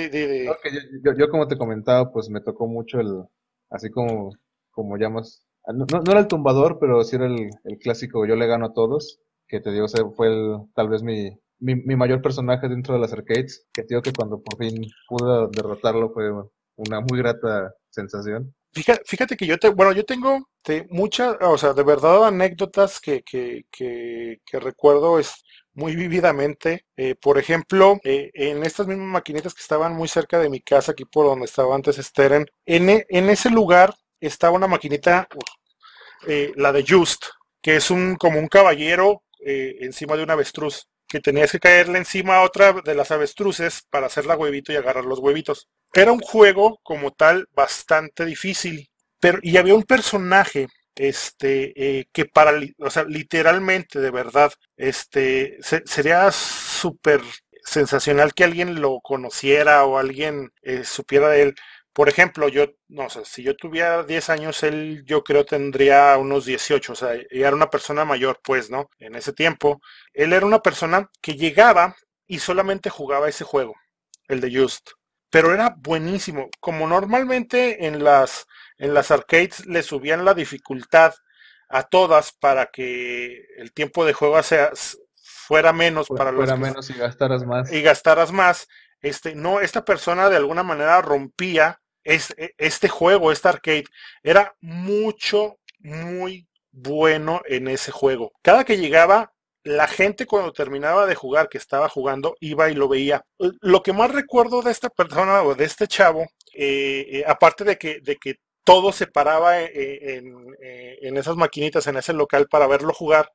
[1.17, 3.23] yo, como te comentaba, pues me tocó mucho el,
[3.69, 4.31] así como,
[4.71, 7.49] como llamas, no, no, era el tumbador, pero sí era el,
[7.79, 11.75] clásico yo le gano a todos, que te digo, fue el, tal vez mi, mi,
[11.75, 15.49] mi, mayor personaje dentro de las arcades, que te digo que cuando por fin pude
[15.51, 16.31] derrotarlo fue
[16.77, 18.55] una muy grata sensación.
[18.73, 20.47] Fíjate, fíjate que yo te, bueno, yo tengo
[20.89, 25.43] muchas, o sea, de verdad anécdotas que, que, que, que recuerdo es
[25.77, 26.85] muy vívidamente.
[26.97, 30.91] Eh, por ejemplo, eh, en estas mismas maquinitas que estaban muy cerca de mi casa,
[30.91, 35.27] aquí por donde estaba antes Steren, en, e, en ese lugar estaba una maquinita,
[36.27, 37.25] eh, la de Just,
[37.61, 42.37] que es un como un caballero encima de un avestruz, que tenías que caerle encima
[42.37, 45.69] a otra de las avestruces para hacer la huevito y agarrar los huevitos.
[45.93, 48.89] Era un juego como tal bastante difícil,
[49.21, 50.67] pero y había un personaje
[50.97, 57.21] este, eh, que para, o sea, literalmente, de verdad, este, sería súper
[57.63, 61.55] sensacional que alguien lo conociera o alguien eh, supiera de él.
[61.93, 66.45] Por ejemplo, yo, no sé, si yo tuviera 10 años, él yo creo tendría unos
[66.45, 68.89] 18, o sea, era una persona mayor, pues, ¿no?
[68.99, 69.81] En ese tiempo,
[70.13, 71.95] él era una persona que llegaba
[72.27, 73.73] y solamente jugaba ese juego,
[74.27, 74.91] el de Just.
[75.29, 76.49] Pero era buenísimo.
[76.59, 78.45] Como normalmente en las
[78.77, 81.13] en las arcades le subían la dificultad
[81.69, 84.71] a todas para que el tiempo de juego sea,
[85.47, 87.71] fuera menos para fuera menos y gastaras más.
[87.71, 88.67] Y gastaras más.
[89.01, 92.19] Este, no, esta persona de alguna manera rompía e,
[92.57, 93.85] este juego, este arcade.
[94.23, 98.31] Era mucho, muy bueno en ese juego.
[98.41, 102.87] Cada que llegaba, la gente cuando terminaba de jugar, que estaba jugando, iba y lo
[102.87, 103.23] veía.
[103.37, 106.23] Lo que más recuerdo de esta persona o de este chavo,
[106.53, 110.21] eh, eh, aparte de que, de que todo se paraba eh, eh,
[110.61, 113.31] eh, en, esas maquinitas, en ese local para verlo jugar,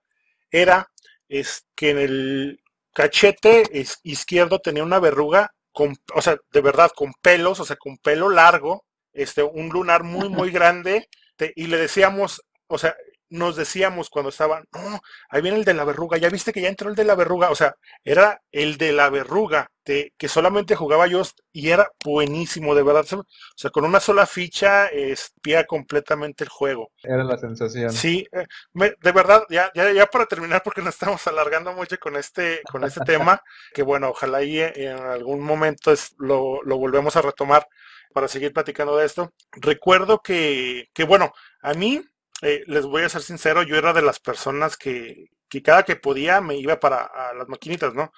[0.51, 0.91] era
[1.27, 2.61] es que en el
[2.93, 3.63] cachete
[4.03, 8.29] izquierdo tenía una verruga, con, o sea, de verdad, con pelos, o sea, con pelo
[8.29, 11.09] largo, este, un lunar muy, muy grande,
[11.57, 12.95] y le decíamos, o sea,
[13.33, 16.69] nos decíamos cuando estaban, no, ahí viene el de la verruga, ya viste que ya
[16.69, 17.75] entró el de la verruga, o sea,
[18.05, 23.07] era el de la verruga, de, que solamente jugaba yo y era buenísimo, de verdad,
[23.11, 23.25] o
[23.57, 26.91] sea, con una sola ficha espía completamente el juego.
[27.03, 27.91] Era la sensación.
[27.91, 32.17] Sí, eh, de verdad, ya, ya, ya para terminar, porque nos estamos alargando mucho con
[32.17, 37.17] este, con este tema, que bueno, ojalá ahí en algún momento es, lo, lo volvemos
[37.17, 37.67] a retomar
[38.13, 39.33] para seguir platicando de esto.
[39.53, 42.03] Recuerdo que, que bueno, a mí
[42.43, 45.97] eh, les voy a ser sincero, yo era de las personas que, que cada que
[45.97, 48.13] podía me iba para las maquinitas, ¿no?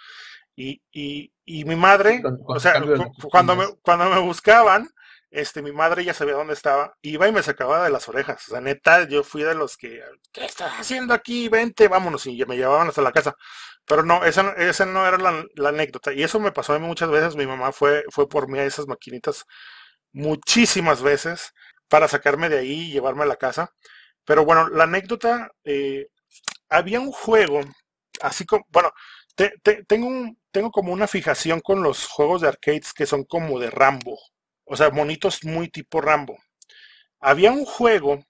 [0.57, 2.83] Y, y, y mi madre, o sea,
[3.31, 4.89] cuando me, cuando me buscaban,
[5.31, 8.47] este, mi madre ya sabía dónde estaba, iba y me sacaba de las orejas.
[8.49, 10.01] O sea, neta, yo fui de los que,
[10.33, 11.49] ¿qué estás haciendo aquí?
[11.49, 13.35] Vente, vámonos, y me llevaban hasta la casa.
[13.85, 16.13] Pero no, esa, esa no era la, la, anécdota.
[16.13, 17.37] Y eso me pasó a mí muchas veces.
[17.37, 19.45] Mi mamá fue, fue por mí a esas maquinitas
[20.13, 21.53] muchísimas veces
[21.89, 23.73] para sacarme de ahí y llevarme a la casa.
[24.25, 26.09] Pero bueno, la anécdota, eh,
[26.69, 27.61] había un juego,
[28.21, 28.91] así como, bueno,
[29.87, 34.19] tengo, tengo como una fijación con los juegos de arcades que son como de Rambo,
[34.65, 36.39] o sea, monitos muy tipo Rambo.
[37.21, 38.25] Había un juego,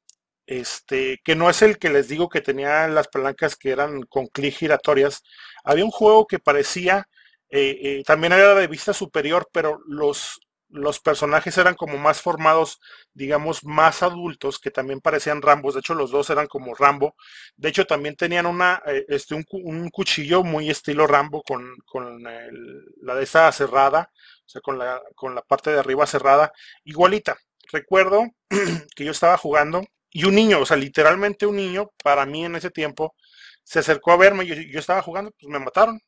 [0.46, 4.26] este, que no es el que les digo que tenía las palancas que eran con
[4.28, 5.22] clic giratorias,
[5.64, 7.08] había un juego que parecía,
[7.50, 10.40] eh, eh, también era de vista superior, pero los,
[10.74, 12.80] los personajes eran como más formados,
[13.12, 15.74] digamos, más adultos, que también parecían Rambos.
[15.74, 17.14] De hecho, los dos eran como Rambo.
[17.56, 23.14] De hecho, también tenían una, eh, este, un, cuchillo muy estilo Rambo con, con la
[23.14, 26.52] de esa cerrada, o sea, con la, con la parte de arriba cerrada,
[26.84, 27.36] igualita.
[27.72, 28.24] Recuerdo
[28.96, 32.56] que yo estaba jugando y un niño, o sea, literalmente un niño, para mí en
[32.56, 33.14] ese tiempo,
[33.62, 36.00] se acercó a verme, yo, yo estaba jugando, pues me mataron.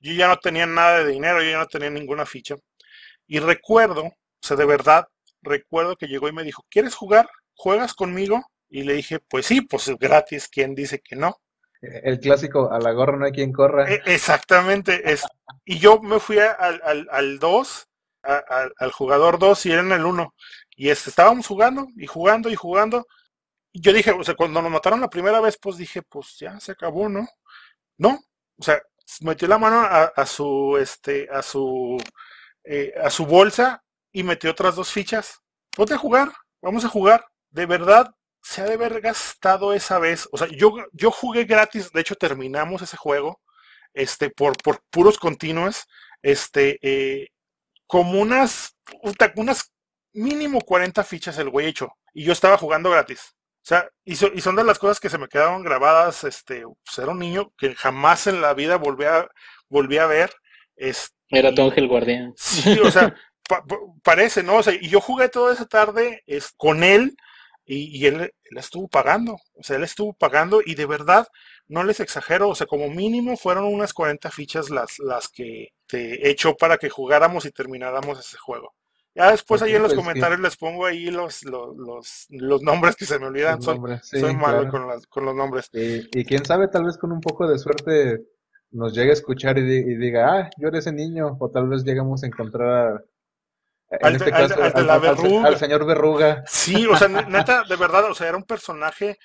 [0.00, 2.56] Yo ya no tenía nada de dinero, yo ya no tenía ninguna ficha.
[3.26, 5.08] Y recuerdo, o sea, de verdad,
[5.42, 7.28] recuerdo que llegó y me dijo, ¿quieres jugar?
[7.54, 8.42] ¿Juegas conmigo?
[8.68, 11.36] Y le dije, pues sí, pues es gratis, ¿quién dice que no?
[11.82, 13.90] El clásico, a la gorra no hay quien corra.
[13.90, 15.12] E, exactamente.
[15.12, 15.24] Es,
[15.64, 17.88] y yo me fui al 2,
[18.22, 20.34] al, al, jugador 2 y él en el 1.
[20.76, 23.06] Y este, estábamos jugando y jugando y jugando.
[23.72, 26.60] Y yo dije, o sea, cuando nos mataron la primera vez, pues dije, pues ya
[26.60, 27.26] se acabó, ¿no?
[27.98, 28.20] No,
[28.58, 28.80] o sea,
[29.22, 31.98] metió la mano a, a su, este, a su
[32.64, 33.82] eh, a su bolsa
[34.12, 35.40] y metió otras dos fichas.
[35.74, 37.24] Ponte a jugar, vamos a jugar.
[37.50, 40.28] De verdad, se ha de haber gastado esa vez.
[40.32, 43.40] O sea, yo, yo jugué gratis, de hecho terminamos ese juego,
[43.94, 45.86] este, por, por puros continuos,
[46.22, 47.28] este, eh,
[47.86, 48.76] como unas,
[49.36, 49.72] unas
[50.12, 51.92] mínimo 40 fichas el güey hecho.
[52.12, 53.34] Y yo estaba jugando gratis.
[53.64, 57.12] O sea, y, son de las cosas que se me quedaron grabadas, este, pues era
[57.12, 59.28] un niño que jamás en la vida volví a,
[59.68, 60.34] volví a ver.
[60.74, 62.34] Este, era tu ángel guardián.
[62.36, 63.14] Sí, o sea,
[64.02, 64.56] parece, ¿no?
[64.56, 67.16] O sea, y yo jugué toda esa tarde es, con él
[67.64, 69.38] y, él, él, estuvo pagando.
[69.54, 71.26] O sea, él estuvo pagando y de verdad,
[71.68, 76.28] no les exagero, o sea, como mínimo fueron unas 40 fichas las, las que te
[76.28, 78.74] echó para que jugáramos y termináramos ese juego.
[79.14, 83.18] Ya después ahí en los comentarios les pongo ahí los, los, los, nombres que se
[83.18, 83.60] me olvidan.
[83.60, 83.78] soy,
[84.34, 85.68] malo con, con, los nombres.
[85.72, 88.20] y quién sabe, tal vez con un poco de suerte
[88.72, 92.22] nos llegue a escuchar y, diga, ah, yo era ese niño, o tal vez llegamos
[92.22, 93.04] a encontrar
[94.00, 94.54] al, este caso,
[95.44, 96.42] al, señor Verruga.
[96.46, 99.18] Sí, o sea, neta, de verdad, o sea, era un personaje,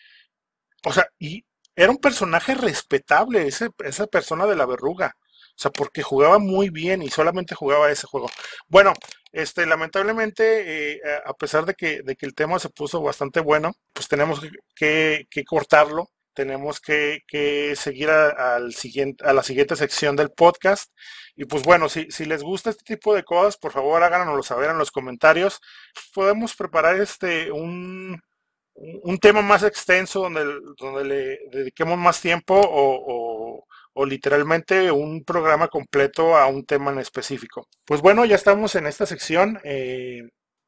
[0.83, 1.45] o sea, y
[1.75, 5.15] era un personaje respetable, ese, esa persona de la verruga.
[5.57, 8.29] O sea, porque jugaba muy bien y solamente jugaba ese juego.
[8.67, 8.93] Bueno,
[9.31, 13.73] este, lamentablemente, eh, a pesar de que, de que el tema se puso bastante bueno,
[13.93, 14.39] pues tenemos
[14.75, 20.93] que, que cortarlo tenemos que, seguir a, la siguiente sección del podcast.
[21.35, 24.69] Y pues bueno, si, si les gusta este tipo de cosas, por favor háganoslo saber
[24.69, 25.59] en los comentarios.
[26.13, 28.21] Podemos preparar este un,
[28.75, 30.45] un tema más extenso donde,
[30.77, 33.63] donde le dediquemos más tiempo o,
[33.95, 37.67] o, literalmente un programa completo a un tema en específico.
[37.83, 39.59] Pues bueno, ya estamos en esta sección.
[39.63, 40.21] Eh,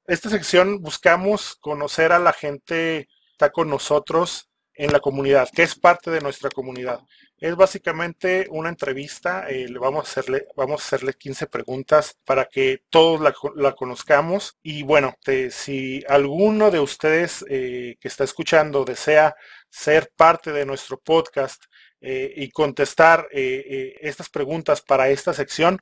[0.08, 4.49] esta sección buscamos conocer a la gente que está con nosotros
[4.80, 7.02] en la comunidad, que es parte de nuestra comunidad.
[7.38, 12.84] Es básicamente una entrevista, eh, vamos a hacerle, vamos a hacerle 15 preguntas para que
[12.90, 13.20] todos
[13.56, 14.58] la, conozcamos.
[14.64, 15.16] Y bueno,
[15.52, 19.36] si alguno de ustedes eh, que está escuchando desea
[19.70, 21.66] ser parte de nuestro podcast
[22.02, 25.80] eh, y contestar estas preguntas para esta sección,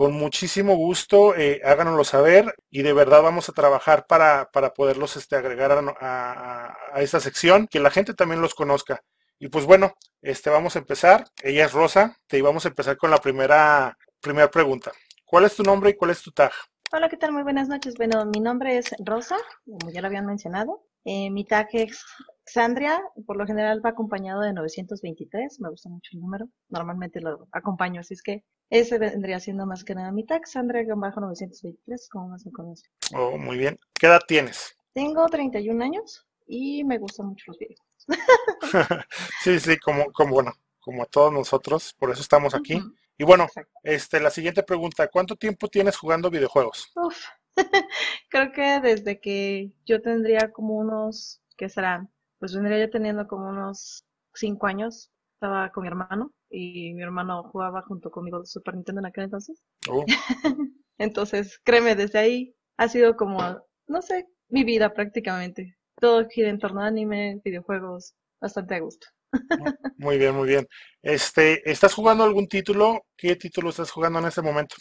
[0.00, 5.16] con muchísimo gusto, eh, háganoslo saber y de verdad vamos a trabajar para, para poderlos
[5.16, 9.02] este, agregar a, esta sección, que la gente también los conozca.
[9.38, 11.26] Y pues bueno, este, vamos a empezar.
[11.42, 14.90] Ella es Rosa, y vamos a empezar con la primera, primera pregunta.
[15.24, 16.52] ¿Cuál es tu nombre y cuál es tu tag?
[16.92, 17.32] Hola, ¿qué tal?
[17.32, 17.94] Muy buenas noches.
[17.96, 20.82] Bueno, mi nombre es Rosa, como ya lo habían mencionado.
[21.04, 22.04] Eh, mi tag es
[22.52, 27.46] Xandria, por lo general va acompañado de 923, me gusta mucho el número, normalmente lo
[27.52, 32.42] acompaño, así es que ese vendría siendo más que nada mi tag, Sandra-923, como más
[32.42, 32.88] se conoce.
[33.14, 33.78] Oh, muy bien.
[33.94, 34.76] ¿Qué edad tienes?
[34.94, 38.06] Tengo 31 años y me gustan mucho los videojuegos.
[39.42, 42.80] sí, sí, como, como bueno, como a todos nosotros, por eso estamos aquí.
[43.16, 43.46] Y bueno,
[43.82, 46.90] este, la siguiente pregunta, ¿cuánto tiempo tienes jugando videojuegos?
[46.96, 47.16] Uf,
[48.28, 52.10] creo que desde que yo tendría como unos, ¿qué serán?
[52.40, 57.44] Pues vendría yo teniendo como unos 5 años, estaba con mi hermano y mi hermano
[57.44, 59.62] jugaba junto conmigo Super Nintendo en aquel entonces.
[59.88, 60.04] Oh.
[60.98, 63.38] entonces, créeme, desde ahí ha sido como,
[63.86, 65.76] no sé, mi vida prácticamente.
[66.00, 69.06] Todo gira en torno a anime, videojuegos, bastante a gusto.
[69.98, 70.66] muy bien, muy bien.
[71.02, 73.04] Este, ¿estás jugando algún título?
[73.18, 74.76] ¿Qué título estás jugando en este momento?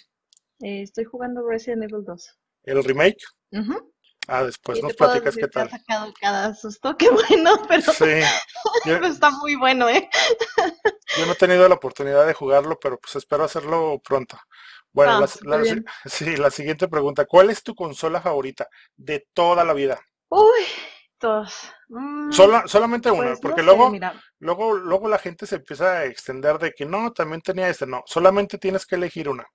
[0.61, 2.39] Eh, estoy jugando Resident Evil 2.
[2.63, 3.21] ¿El remake?
[4.29, 5.69] Ah, después nos platicas qué tal.
[5.69, 8.21] Sacado cada susto, qué bueno, pero, sí.
[9.03, 10.09] está muy bueno, ¿eh?
[11.17, 14.37] Yo no he tenido la oportunidad de jugarlo, pero pues espero hacerlo pronto.
[14.91, 15.27] Bueno, la,
[16.05, 17.25] sí, la siguiente pregunta.
[17.25, 19.99] ¿Cuál es tu consola favorita de toda la vida?
[20.29, 20.63] Uy,
[21.19, 21.53] dos.
[21.89, 23.91] Mm, solamente una, pues, porque luego,
[24.39, 27.87] luego, luego la gente se empieza a extender de que no, también tenía este.
[27.87, 29.45] No, solamente tienes que elegir una.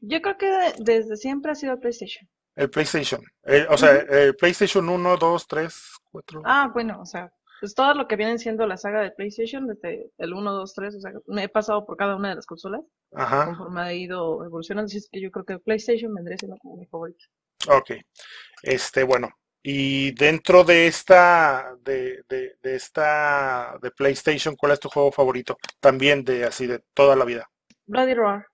[0.00, 2.28] Yo creo que desde siempre ha sido PlayStation.
[2.58, 3.22] El PlayStation.
[3.70, 6.42] o sea, el PlayStation 1, 2, 3, 4.
[6.44, 10.10] Ah, bueno, o sea, pues todo lo que vienen siendo la saga de PlayStation, desde
[10.18, 12.80] el 1, 2, 3, o sea, me he pasado por cada una de las consolas.
[13.14, 13.46] Ajá.
[13.46, 16.86] Conforme ha ido evolucionando, así es que yo creo que PlayStation vendría siendo como mi
[16.86, 17.24] favorito.
[17.68, 17.92] Ok.
[18.64, 19.28] Este, bueno.
[19.62, 25.56] Y dentro de esta, de, de, de esta, de PlayStation, ¿cuál es tu juego favorito?
[25.78, 27.48] También de así, de toda la vida.
[27.86, 28.46] Bloody Roar.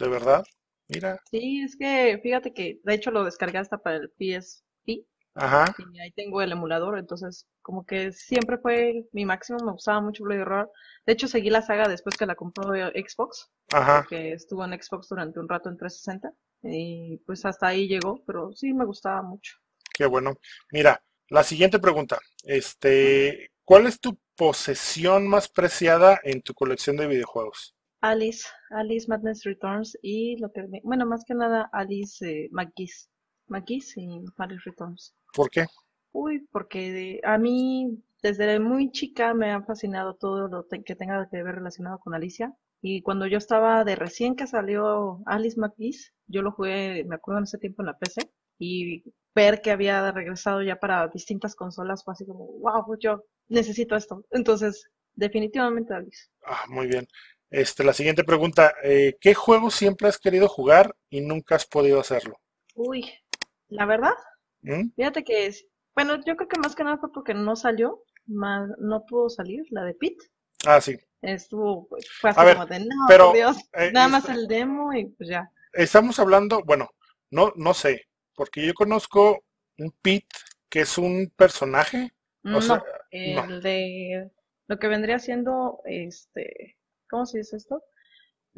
[0.00, 0.44] ¿De verdad?
[0.88, 1.20] Mira.
[1.30, 5.06] Sí, es que fíjate que de hecho lo descargué hasta para el PSP.
[5.34, 5.72] Ajá.
[5.92, 10.24] Y ahí tengo el emulador, entonces como que siempre fue mi máximo, me gustaba mucho
[10.24, 10.68] Blade Runner.
[11.06, 14.06] De hecho seguí la saga después que la compró Xbox, Ajá.
[14.08, 16.32] que estuvo en Xbox durante un rato en 360
[16.62, 19.58] y pues hasta ahí llegó, pero sí me gustaba mucho.
[19.94, 20.34] Qué bueno.
[20.72, 27.06] Mira, la siguiente pregunta, este, ¿cuál es tu posesión más preciada en tu colección de
[27.06, 27.74] videojuegos?
[28.00, 33.10] Alice, Alice Madness Returns y lo que, bueno, más que nada Alice eh, McGee's,
[33.48, 35.14] McGee's y Alice Returns.
[35.34, 35.66] ¿Por qué?
[36.12, 41.42] Uy, porque a mí desde muy chica me ha fascinado todo lo que tenga que
[41.42, 42.54] ver relacionado con Alicia.
[42.80, 47.38] Y cuando yo estaba de recién que salió Alice McGee's, yo lo jugué, me acuerdo
[47.38, 52.04] en ese tiempo en la PC, y ver que había regresado ya para distintas consolas
[52.04, 54.24] fue así como, wow, yo necesito esto.
[54.30, 56.28] Entonces, definitivamente Alice.
[56.44, 57.06] Ah, muy bien.
[57.50, 61.98] Este, la siguiente pregunta, eh, ¿qué juego siempre has querido jugar y nunca has podido
[62.00, 62.38] hacerlo?
[62.74, 63.10] Uy,
[63.68, 64.14] la verdad,
[64.60, 64.90] ¿Mm?
[64.94, 68.68] fíjate que es, bueno, yo creo que más que nada fue porque no salió, más,
[68.78, 70.20] no pudo salir, la de Pit.
[70.66, 70.98] Ah, sí.
[71.22, 75.06] Estuvo, pues, fue así como de, no, pero, Dios, eh, nada más el demo y
[75.06, 75.50] pues ya.
[75.72, 76.90] Estamos hablando, bueno,
[77.30, 79.42] no, no sé, porque yo conozco
[79.78, 80.26] un Pit
[80.68, 82.12] que es un personaje.
[82.44, 84.30] O sea, el de
[84.68, 86.77] lo que vendría siendo este
[87.08, 87.82] ¿cómo se dice esto?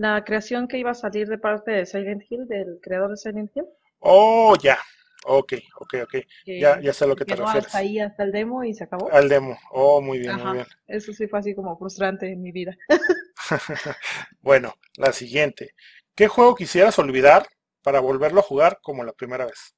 [0.00, 3.50] la creación que iba a salir de parte de Silent Hill, del creador de Silent
[3.54, 3.66] Hill.
[3.98, 4.78] Oh, ya.
[5.26, 6.14] Ok, ok, ok.
[6.46, 7.66] Ya, ya sé a lo que te refieres.
[7.66, 9.12] hasta ahí, hasta el demo y se acabó.
[9.12, 9.58] Al demo.
[9.70, 10.44] Oh, muy bien, Ajá.
[10.44, 10.66] muy bien.
[10.86, 12.76] Eso sí fue así como frustrante en mi vida.
[14.40, 15.74] Bueno, la siguiente.
[16.14, 17.46] ¿Qué juego quisieras olvidar
[17.82, 19.74] para volverlo a jugar como la primera vez?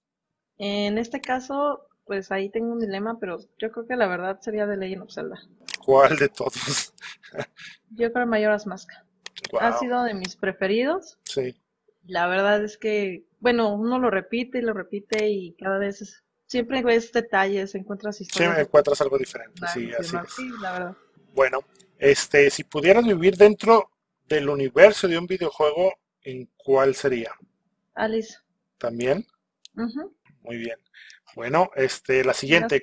[0.58, 4.68] En este caso, pues ahí tengo un dilema, pero yo creo que la verdad sería
[4.68, 5.40] The Legend of Zelda.
[5.84, 6.92] ¿Cuál de todos?
[7.90, 8.90] Yo creo Majora's Mask.
[9.60, 11.18] Ha Wow, sido de mis preferidos.
[11.24, 11.54] sí.
[12.06, 16.24] La verdad es que, bueno, uno lo repite y lo repite y cada vez es-
[16.46, 18.58] siempre ves detalles, encuentras Sí, historias.
[18.58, 20.34] encuentras algo diferente, sí, así es.
[20.34, 20.96] Sí, la verdad.
[21.34, 21.60] Bueno,
[21.98, 23.90] este, si pudieras vivir dentro
[24.28, 27.32] del universo de un videojuego, ¿en cuál sería?
[27.94, 28.36] Alice.
[28.78, 29.24] ¿También?
[30.42, 30.76] Muy bien.
[31.34, 32.82] Bueno, este, la siguiente.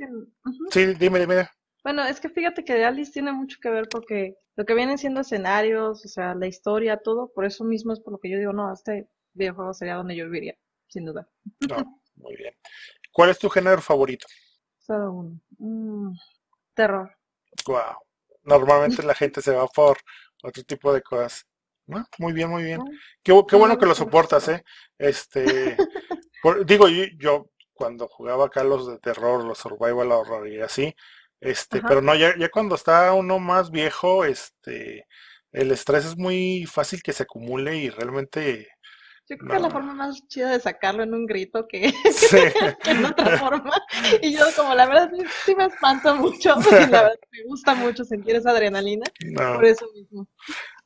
[0.72, 1.48] Sí, dime, dime.
[1.84, 5.22] Bueno, es que fíjate que Alice tiene mucho que ver porque lo que vienen siendo
[5.22, 8.54] escenarios, o sea, la historia, todo, por eso mismo es por lo que yo digo,
[8.54, 10.56] no, este videojuego sería donde yo viviría,
[10.88, 11.28] sin duda.
[11.70, 12.54] No, muy bien.
[13.14, 14.28] ¿Cuál es tu género favorito?
[14.80, 15.40] Solo uno.
[15.58, 16.14] Mm,
[16.74, 17.12] terror.
[17.66, 17.98] Wow.
[18.44, 19.98] Normalmente la gente se va por
[20.44, 21.46] otro tipo de cosas.
[21.86, 22.06] ¿No?
[22.20, 22.80] Muy bien, muy bien.
[23.24, 24.48] Qué, qué No, bueno que lo soportas.
[24.50, 24.64] ¿eh?
[24.98, 25.76] Este,
[26.44, 30.94] por- digo, yo, yo cuando jugaba acá los de terror, los survival horror y así,
[31.42, 31.88] este, Ajá.
[31.88, 35.08] pero no, ya, ya cuando está uno más viejo, este,
[35.52, 38.68] el estrés es muy fácil que se acumule y realmente,
[39.30, 42.38] Yo creo que la forma más chida de sacarlo en un grito que, sí,
[42.84, 43.74] que en otra forma.
[44.22, 45.12] Y yo como la verdad
[45.46, 49.56] sí, me espanto mucho, y la verdad me gusta mucho sentir esa adrenalina, no.
[49.56, 50.28] por eso mismo.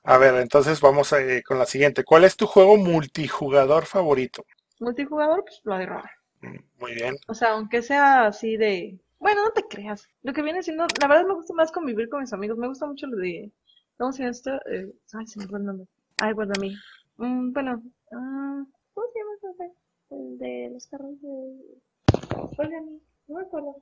[0.03, 2.03] A ver, entonces vamos eh, con la siguiente.
[2.03, 4.45] ¿Cuál es tu juego multijugador favorito?
[4.79, 6.11] Multijugador, pues lo de robar.
[6.41, 7.15] Mm, Muy bien.
[7.27, 8.99] O sea, aunque sea así de...
[9.23, 10.07] Bueno, no te creas.
[10.21, 10.85] Lo que viene siendo...
[11.01, 12.57] La verdad me gusta más convivir con mis amigos.
[12.57, 13.51] Me gusta mucho lo de...
[13.97, 14.51] ¿Cómo se llama esto?
[14.69, 15.87] Eh, ay, se me fue el nombre.
[16.17, 16.75] Ay, guarda mí.
[17.17, 17.81] Mm, bueno.
[18.11, 18.63] ah,
[18.93, 19.73] ¿Cómo se llama ese?
[20.11, 22.49] El de los carros de...
[22.57, 23.01] Guarda mí.
[23.27, 23.75] No me acuerdo.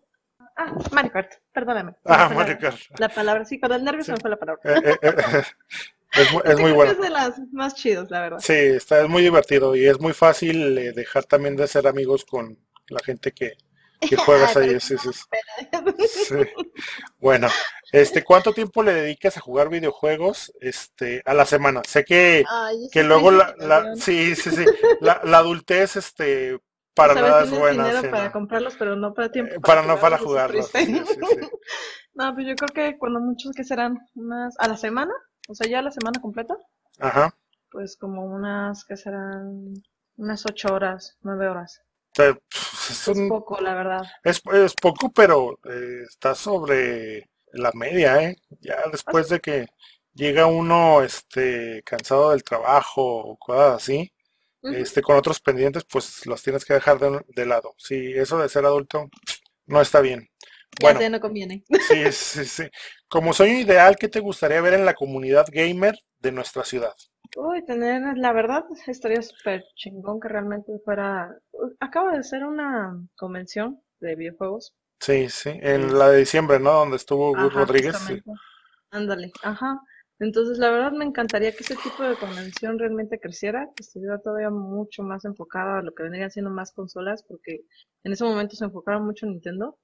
[0.56, 1.34] Ah, Mario Kart.
[1.54, 1.96] Perdóname.
[2.06, 2.80] Ah, fue Mario la, Kart.
[3.00, 3.46] la palabra.
[3.46, 4.62] Sí, con el nervio se me fue la palabra.
[4.64, 5.44] Eh, eh, eh,
[6.14, 6.92] es, mu- es muy bueno.
[6.92, 8.40] Es de las más chidos, la verdad.
[8.40, 12.58] Sí, está, es muy divertido y es muy fácil dejar también de ser amigos con
[12.90, 13.54] la gente que,
[14.06, 14.80] que juegas ahí.
[14.80, 16.36] Sí, sí, sí.
[17.20, 17.48] Bueno,
[17.92, 21.82] este, ¿cuánto tiempo le dedicas a jugar videojuegos este, a la semana?
[21.88, 24.66] Sé que, Ay, que luego la, la- sí, sí, sí,
[25.02, 26.60] la, la adultez, este,
[26.96, 27.84] para sea, nada es buena.
[27.84, 28.32] dinero sí, para ¿no?
[28.32, 30.68] comprarlos, pero no para tiempo Eh, Para no jugarlos.
[30.72, 31.40] sí, sí.
[32.14, 35.14] No, pues yo creo que cuando muchos que serán unas a la semana,
[35.48, 36.58] o sea, ya la semana completa,
[37.00, 37.34] Ajá.
[37.72, 39.74] pues como unas que serán
[40.18, 41.82] unas ocho horas, nueve horas.
[42.14, 42.38] Sea,
[42.90, 44.04] es, Es un- poco, la verdad.
[44.24, 48.38] es, es poco, pero eh, está sobre la media, ¿eh?
[48.62, 49.68] Ya después de que
[50.14, 54.12] llega uno este, cansado del trabajo o cosas así,
[54.70, 57.76] este, con otros pendientes, pues los tienes que dejar de, de lado.
[57.78, 59.10] Sí, eso de ser adulto
[59.68, 60.30] no está bien.
[60.82, 61.64] Ya Bueno, sé, no conviene.
[61.80, 62.64] sí, sí, sí.
[63.10, 66.96] Como sueño ideal, ¿qué te gustaría ver en la comunidad gamer de nuestra ciudad?
[67.38, 71.34] Uy, tener, la verdad, estaría súper chingón que realmente fuera.
[71.80, 74.74] Acaba de ser una convención de videojuegos.
[75.00, 76.74] Sí, sí, en la de diciembre, ¿no?
[76.74, 77.98] Donde estuvo Gus Rodríguez.
[77.98, 78.22] sí.
[78.92, 79.80] Ándale, ajá.
[80.20, 84.52] Entonces, la verdad me encantaría que ese tipo de convención realmente creciera, que estuviera todavía
[84.52, 87.62] mucho más enfocada a lo que vendrían siendo más consolas, porque
[88.04, 89.80] en ese momento se enfocaba mucho en Nintendo,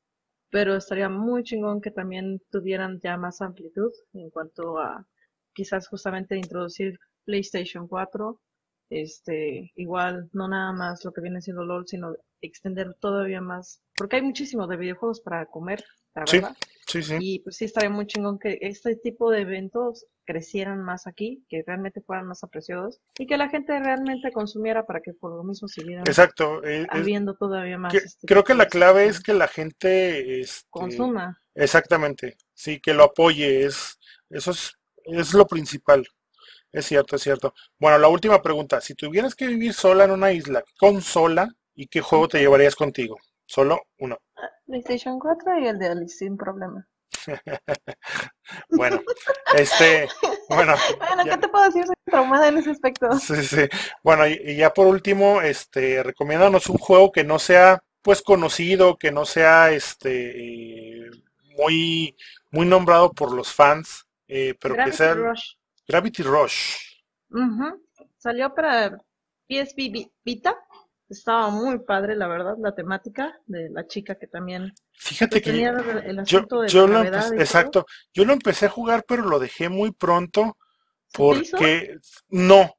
[0.52, 5.08] pero estaría muy chingón que también tuvieran ya más amplitud en cuanto a
[5.54, 8.42] quizás justamente introducir PlayStation 4,
[8.90, 14.16] este, igual no nada más lo que viene siendo LOL, sino extender todavía más, porque
[14.16, 15.84] hay muchísimo de videojuegos para comer,
[16.16, 16.56] la Sí, verdad.
[16.88, 17.16] sí, sí.
[17.20, 21.64] Y pues sí estaría muy chingón que este tipo de eventos crecieran más aquí, que
[21.68, 25.68] realmente fueran más apreciados y que la gente realmente consumiera para que por lo mismo
[25.68, 26.64] siguieran Exacto.
[26.64, 27.92] eh, es- habiendo todavía más.
[27.92, 31.42] que- este creo que la clave es que la gente este, consuma.
[31.56, 33.98] Exactamente, sí, que lo apoye, es,
[34.30, 34.74] eso es,
[35.06, 36.06] es lo principal.
[36.78, 37.56] Es cierto, es cierto.
[37.80, 41.88] Bueno, la última pregunta, si tuvieras que vivir sola en una isla, ¿qué consola y
[41.88, 43.18] qué juego te llevarías contigo?
[43.48, 44.20] Solo uno.
[44.68, 46.88] PlayStation 4 y el de Alice sin problema.
[48.70, 49.02] Bueno,
[49.58, 50.08] este,
[50.50, 51.86] bueno, Bueno, ya- ¿qué te puedo decir?
[51.86, 53.12] Soy traumada en ese aspecto.
[53.20, 53.68] sí, sí.
[54.04, 58.98] Bueno, y, y ya por último, este, recomiéndanos un juego que no sea, pues, conocido,
[58.98, 61.10] que no sea, este,
[61.58, 62.16] muy,
[62.52, 65.54] muy nombrado por los fans, eh, pero que sea Rush.
[65.88, 66.76] Gravity Rush.
[68.18, 68.98] Salió para
[69.48, 70.56] PSP Vi- Vita.
[71.10, 75.70] Estaba muy padre, la verdad, la temática de la chica que también Fíjate que tenía
[75.70, 77.44] el yo, asunto de yo la lo gravedad empecé, y todo.
[77.44, 80.58] exacto, yo lo empecé a jugar, pero lo dejé muy pronto
[81.14, 82.74] porque no,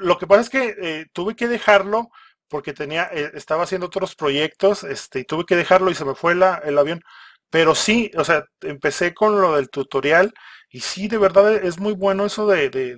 [0.00, 2.08] lo que pasa es que eh, tuve que dejarlo
[2.48, 6.14] porque tenía, eh, estaba haciendo otros proyectos, este, y tuve que dejarlo y se me
[6.14, 7.02] fue la, el avión.
[7.50, 10.32] Pero sí, o sea, empecé con lo del tutorial
[10.70, 12.96] y sí, de verdad es muy bueno eso de, de,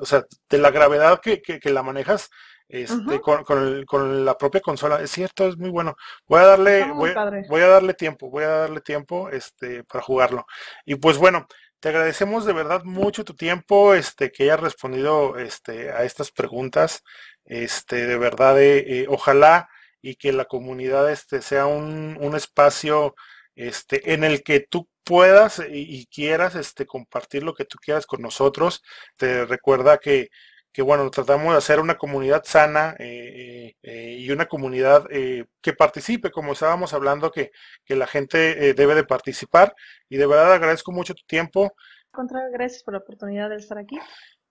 [0.00, 2.30] o sea, de la gravedad que, que, la manejas
[2.68, 3.44] este, con,
[3.84, 5.02] con, la propia consola.
[5.02, 5.94] Es cierto, es muy bueno.
[6.26, 10.46] Voy a darle, voy, a darle tiempo, voy a darle tiempo este, para jugarlo.
[10.86, 11.46] Y pues bueno,
[11.78, 17.02] te agradecemos de verdad mucho tu tiempo, este, que hayas respondido este, a estas preguntas.
[17.44, 19.68] Este, de verdad, eh, eh, ojalá
[20.00, 23.14] y que la comunidad este, sea un, un espacio
[23.54, 28.22] este, en el que tú puedas y, quieras este, compartir lo que tú quieras con
[28.22, 28.82] nosotros.
[29.16, 30.30] Te recuerda que,
[30.72, 35.72] que bueno, tratamos de hacer una comunidad sana eh, eh, y una comunidad eh, que
[35.72, 37.50] participe, como estábamos hablando, que,
[37.84, 39.74] que la gente debe de participar.
[40.08, 41.74] Y de verdad agradezco mucho tu tiempo.
[42.10, 43.98] Contra, gracias por la oportunidad de estar aquí.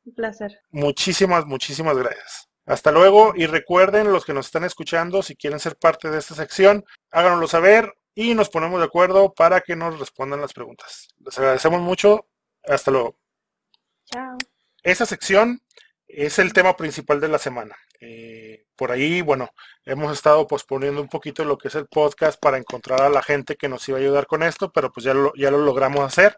[0.03, 0.59] Un placer.
[0.71, 2.47] Muchísimas, muchísimas gracias.
[2.65, 6.35] Hasta luego y recuerden los que nos están escuchando, si quieren ser parte de esta
[6.35, 11.09] sección, háganoslo saber y nos ponemos de acuerdo para que nos respondan las preguntas.
[11.19, 12.27] Les agradecemos mucho.
[12.63, 13.17] Hasta luego.
[14.05, 14.37] Chao.
[14.83, 15.61] Esta sección
[16.07, 17.75] es el tema principal de la semana.
[17.99, 19.49] Eh, por ahí, bueno,
[19.85, 23.55] hemos estado posponiendo un poquito lo que es el podcast para encontrar a la gente
[23.55, 26.35] que nos iba a ayudar con esto, pero pues ya lo, ya lo logramos hacer.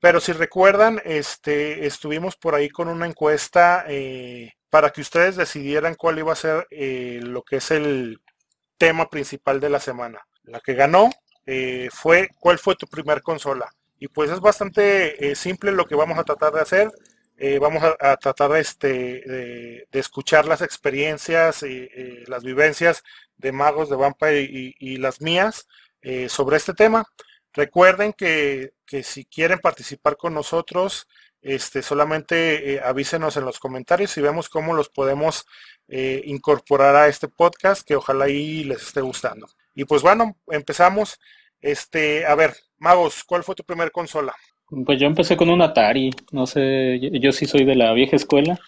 [0.00, 5.94] Pero si recuerdan, este, estuvimos por ahí con una encuesta eh, para que ustedes decidieran
[5.94, 8.20] cuál iba a ser eh, lo que es el
[8.78, 10.20] tema principal de la semana.
[10.44, 11.10] La que ganó
[11.46, 13.72] eh, fue cuál fue tu primer consola.
[13.98, 16.90] Y pues es bastante eh, simple lo que vamos a tratar de hacer.
[17.38, 21.88] Eh, vamos a, tratar este, de, escuchar las experiencias y
[22.26, 23.02] las vivencias
[23.36, 25.66] de Magos de Vampire y, las mías
[26.28, 27.04] sobre este tema.
[27.52, 31.08] Recuerden que, que, si quieren participar con nosotros,
[31.40, 35.44] este, solamente avísenos en los comentarios y vemos cómo los podemos
[35.88, 39.48] incorporar a este podcast que ojalá y les esté gustando.
[39.74, 41.18] Y pues bueno, empezamos.
[41.60, 44.34] Este, a ver, Magos, ¿cuál fue tu primer consola?
[44.84, 48.58] Pues yo empecé con un Atari, no sé, yo, sí soy de la vieja escuela.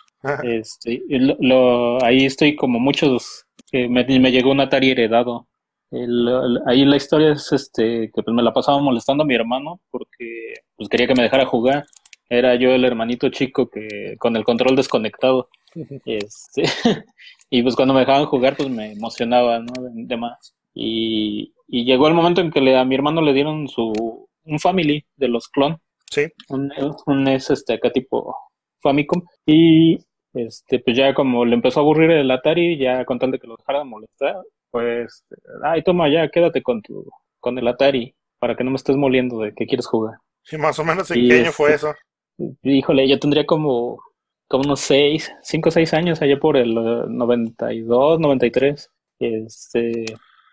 [0.42, 5.48] Este, lo, ahí estoy como muchos, que me, llegó un Atari heredado.
[6.66, 10.54] ahí la historia es este que pues me la pasaba molestando a mi hermano porque
[10.76, 11.86] pues quería que me dejara jugar.
[12.28, 15.48] Era yo el hermanito chico que con el control desconectado.
[16.04, 16.62] Este,
[17.50, 19.72] y pues cuando me dejaban jugar pues me emocionaba, ¿no?
[19.92, 20.54] de más.
[20.74, 25.04] Y, llegó el momento en que le, a mi hermano le dieron su un family
[25.16, 25.78] de los clon.
[26.10, 26.26] Sí.
[26.48, 26.70] Un,
[27.06, 28.36] un es este acá tipo
[28.80, 29.22] Famicom.
[29.46, 29.98] Y
[30.34, 33.46] este, pues ya como le empezó a aburrir el Atari, ya con tal de que
[33.46, 34.36] lo dejara de molestar,
[34.70, 35.24] pues,
[35.62, 37.08] ay, toma ya, quédate con tu,
[37.40, 40.18] con el Atari, para que no me estés moliendo de que quieres jugar.
[40.42, 41.94] Sí, más o menos en qué año fue eso.
[42.62, 44.02] Híjole, yo tendría como,
[44.48, 48.90] como unos seis, cinco o seis años allá por el 92, 93.
[49.20, 50.04] Este,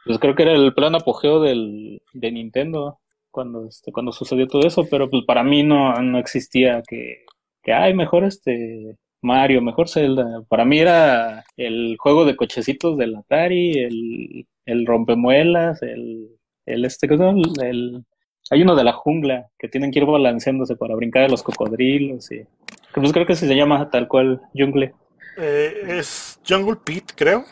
[0.05, 2.99] pues creo que era el plan apogeo del, de Nintendo
[3.29, 7.25] cuando, este, cuando sucedió todo eso, pero pues para mí no, no existía que,
[7.63, 10.43] que, ay, mejor este Mario, mejor Zelda.
[10.49, 16.27] Para mí era el juego de cochecitos del Atari, el, el rompemuelas, el,
[16.65, 18.03] el este, el,
[18.49, 22.31] hay uno de la jungla que tienen que ir balanceándose para brincar de los cocodrilos
[22.31, 22.45] y
[22.93, 24.93] pues creo que se llama tal cual Jungle.
[25.37, 27.45] Eh, es Jungle Pit, creo,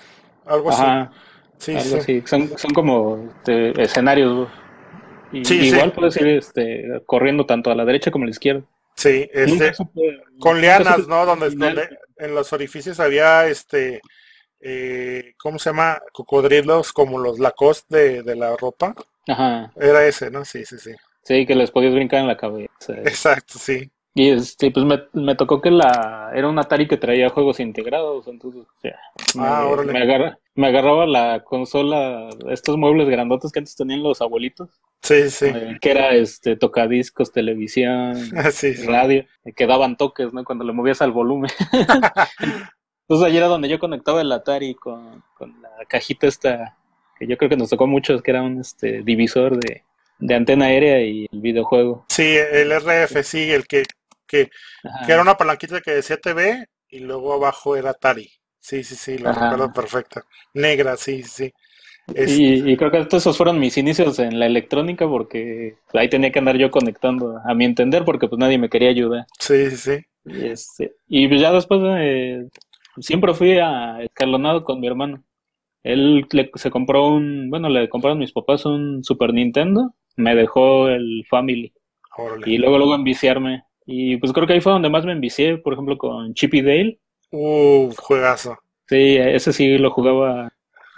[0.46, 0.84] algo así.
[1.60, 2.24] Sí, sí.
[2.26, 4.48] Son, son como este, escenarios.
[5.32, 8.64] Y, igual puedes ir este, corriendo tanto a la derecha como a la izquierda.
[8.96, 9.74] Sí, este,
[10.40, 11.26] con lianas, ¿no?
[11.26, 11.88] Donde, donde
[12.18, 14.02] en los orificios había este,
[14.60, 16.02] eh, ¿cómo se llama?
[16.12, 18.96] Cocodrilos como los Lacoste de, de la ropa.
[19.28, 19.72] Ajá.
[19.80, 20.44] Era ese, ¿no?
[20.44, 20.92] Sí, sí, sí.
[21.24, 22.94] Sí, que les podías brincar en la cabeza.
[23.04, 23.90] Exacto, sí.
[24.20, 28.28] Y este, pues me, me, tocó que la era un Atari que traía juegos integrados,
[28.28, 29.00] entonces, o sea,
[29.38, 29.66] ah,
[30.56, 34.72] me, agarraba la consola, estos muebles grandotes que antes tenían los abuelitos.
[35.02, 35.46] Sí, sí.
[35.46, 38.18] Eh, que era este tocadiscos, televisión,
[38.88, 39.24] radio,
[39.56, 40.44] que daban toques, ¿no?
[40.44, 41.52] Cuando le movías al volumen.
[43.08, 46.76] entonces ahí era donde yo conectaba el Atari con, con la cajita esta,
[47.18, 49.84] que yo creo que nos tocó a muchos, que era un este divisor de,
[50.20, 52.06] de antena aérea y el videojuego.
[52.10, 53.84] Sí, el RF, sí, el que
[54.30, 54.50] que,
[55.08, 58.30] era una palanquita que decía TV y luego abajo era Atari.
[58.60, 60.22] Sí, sí, sí, lo recuerdo perfecto.
[60.54, 61.52] Negra, sí, sí.
[62.16, 66.58] Y, creo que estos fueron mis inicios en la electrónica porque ahí tenía que andar
[66.58, 69.26] yo conectando, a mi entender, porque pues nadie me quería ayudar.
[69.40, 70.06] Sí, sí, sí.
[70.26, 72.48] Y, este, y ya después eh,
[73.00, 75.24] siempre fui a escalonado con mi hermano.
[75.84, 81.26] Él se compró un, bueno, le compraron mis papás un Super Nintendo, me dejó el
[81.30, 81.74] Family.
[82.46, 85.74] Y luego luego enviciarme y pues creo que ahí fue donde más me envicié, por
[85.74, 87.00] ejemplo, con Chip y Dale.
[87.32, 88.58] Uh, juegazo.
[88.88, 90.52] Sí, ese sí lo jugaba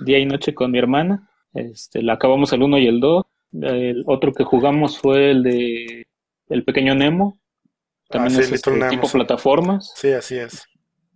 [0.05, 1.29] día y noche con mi hermana.
[1.53, 3.25] Este, la acabamos el 1 y el 2.
[3.61, 6.05] El otro que jugamos fue el de
[6.49, 7.37] El Pequeño Nemo.
[8.09, 9.13] También Ah, sí, es este, Nemo, tipo sí.
[9.17, 9.91] plataformas.
[9.95, 10.65] Sí, así es.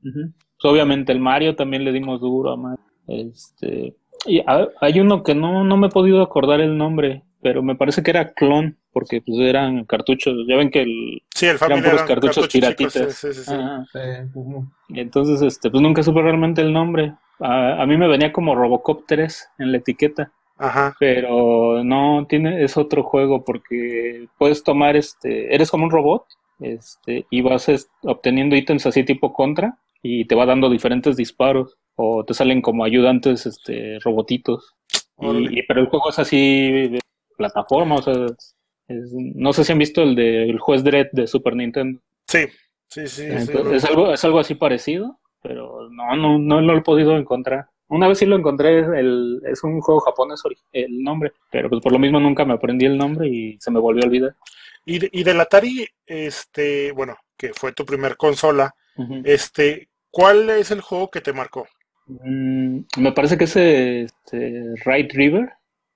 [0.01, 0.26] Pues,
[0.63, 2.84] obviamente el Mario también le dimos duro a Mario.
[3.07, 3.95] Este,
[4.26, 7.76] y ha- hay uno que no, no me he podido acordar el nombre, pero me
[7.76, 10.34] parece que era clon, porque pues eran cartuchos.
[10.48, 13.14] Ya ven que el, Sí, el eran puros eran cartuchos chicos, piratitas.
[13.16, 13.54] sí, sí, sí.
[14.89, 17.14] Y entonces, este, pues nunca supe realmente el nombre.
[17.39, 20.96] A, a mí me venía como Robocop 3 en la etiqueta, Ajá.
[21.00, 26.26] pero no tiene, es otro juego porque puedes tomar, este, eres como un robot,
[26.62, 27.70] este, y vas
[28.02, 32.84] obteniendo ítems así tipo contra y te va dando diferentes disparos o te salen como
[32.86, 34.74] ayudantes, este, robotitos.
[35.20, 37.00] Y, y- pero el juego es así de
[37.36, 38.56] plataforma, o sea, es-
[38.88, 42.00] es- no sé si han visto el del juez Dredd de Super Nintendo.
[42.28, 42.46] Sí,
[42.88, 43.24] sí, sí.
[43.28, 47.68] Entonces, es, algo, es algo así parecido, pero no, no, no, lo he podido encontrar.
[47.88, 51.92] Una vez sí lo encontré, el, es un juego japonés el nombre, pero pues por
[51.92, 54.36] lo mismo nunca me aprendí el nombre y se me volvió a olvidar.
[54.86, 58.74] Y, de- y del Atari, este, bueno, que fue tu primer consola,
[59.24, 61.68] este, ¿cuál es el juego que te marcó?
[62.08, 65.50] Mm, me parece que ese este, Right River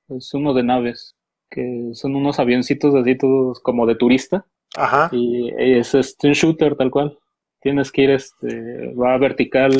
[0.09, 1.15] es uno de naves,
[1.49, 4.45] que son unos avioncitos así todos como de turista.
[4.75, 5.09] Ajá.
[5.11, 7.17] Y es este, un shooter tal cual.
[7.61, 9.71] Tienes que ir, este, va vertical,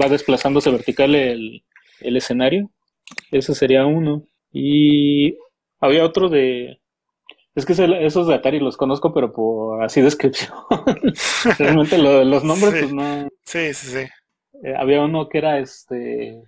[0.00, 1.64] va desplazándose vertical el,
[2.00, 2.70] el escenario.
[3.32, 4.22] Ese sería uno.
[4.52, 5.36] Y
[5.80, 6.78] había otro de...
[7.54, 10.52] Es que esos de Atari los conozco, pero por así descripción.
[11.58, 12.80] Realmente lo- los nombres, Sí.
[12.82, 13.28] pues no...
[13.44, 14.06] Sí, sí, sí.
[14.62, 16.40] Eh, había uno que era este...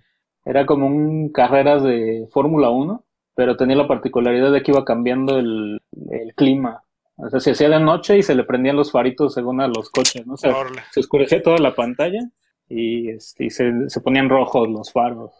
[0.45, 3.03] Era como un carreras de Fórmula 1,
[3.39, 5.79] pero tenía la particularidad de que iba cambiando el,
[6.11, 6.83] el clima.
[7.15, 9.89] O sea, se hacía de noche y se le prendían los faritos según a los
[9.89, 10.33] coches, ¿no?
[10.33, 10.81] O sea, Órale.
[10.91, 12.19] se oscurecía toda la pantalla
[12.67, 15.31] y, este, y se, se ponían rojos los faros.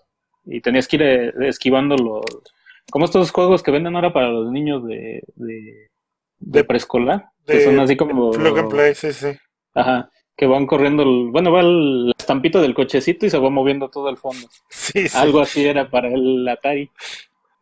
[0.46, 2.24] Y tenías que ir eh, esquivando los...
[2.90, 5.90] Como estos juegos que venden ahora para los niños de, de, de
[6.40, 8.32] De- preescolar, que son así como...
[8.32, 9.28] Plug and play, sí, sí.
[9.76, 11.04] Ajá, que van corriendo...
[11.04, 14.48] el- bueno, va el- la estampita del cochecito y se va moviendo todo el fondo.
[14.70, 15.18] Sí, sí.
[15.18, 16.90] Algo así era para el Atari.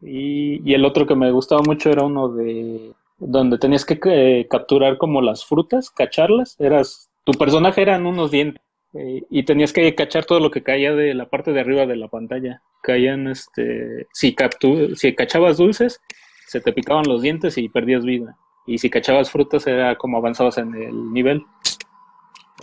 [0.01, 4.47] Y, y el otro que me gustaba mucho era uno de donde tenías que eh,
[4.49, 6.55] capturar como las frutas, cacharlas.
[6.59, 8.61] Eras, tu personaje eran unos dientes
[8.93, 11.95] eh, y tenías que cachar todo lo que caía de la parte de arriba de
[11.95, 12.61] la pantalla.
[12.82, 15.99] Caían, este, si captu si cachabas dulces,
[16.47, 18.37] se te picaban los dientes y perdías vida.
[18.65, 21.43] Y si cachabas frutas era como avanzabas en el nivel.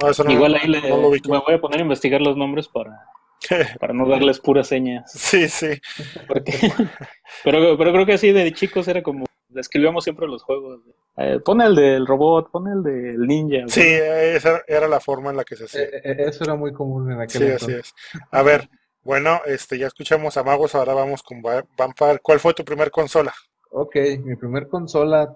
[0.00, 2.68] No, eso no, Igual ahí le, no me voy a poner a investigar los nombres
[2.68, 3.06] para,
[3.80, 5.10] para no darles puras señas.
[5.12, 5.80] Sí, sí.
[6.26, 6.52] Porque-
[7.44, 10.80] pero, pero creo que así de chicos era como describíamos siempre los juegos.
[11.16, 13.68] Eh, pon el del robot, pon el del ninja.
[13.68, 15.82] Sí, esa era la forma en la que se hacía.
[15.82, 17.94] Eh, eh, Eso era muy común en aquel Sí, así es.
[18.32, 18.68] A ver,
[19.04, 22.18] bueno, este, ya escuchamos a Magos, ahora vamos con Va- Vampire.
[22.20, 23.32] ¿Cuál fue tu primer consola?
[23.70, 23.94] Ok,
[24.24, 25.32] mi primer consola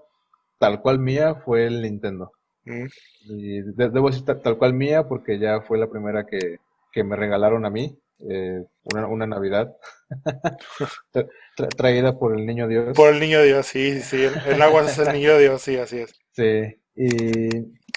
[0.58, 2.32] tal cual mía fue el Nintendo.
[2.64, 2.86] Mm,
[3.28, 6.58] Y de- debo decir ta- tal cual mía porque ya fue la primera que,
[6.92, 7.98] que me regalaron a mí,
[8.30, 9.74] eh, una, una Navidad,
[11.12, 12.96] Tra- tra- traída por el Niño Dios.
[12.96, 15.98] Por el niño Dios, sí, sí, el, el agua es el niño Dios, sí, así
[15.98, 16.14] es.
[16.32, 17.48] Sí, y,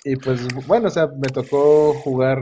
[0.04, 2.40] y pues bueno, o sea, me tocó jugar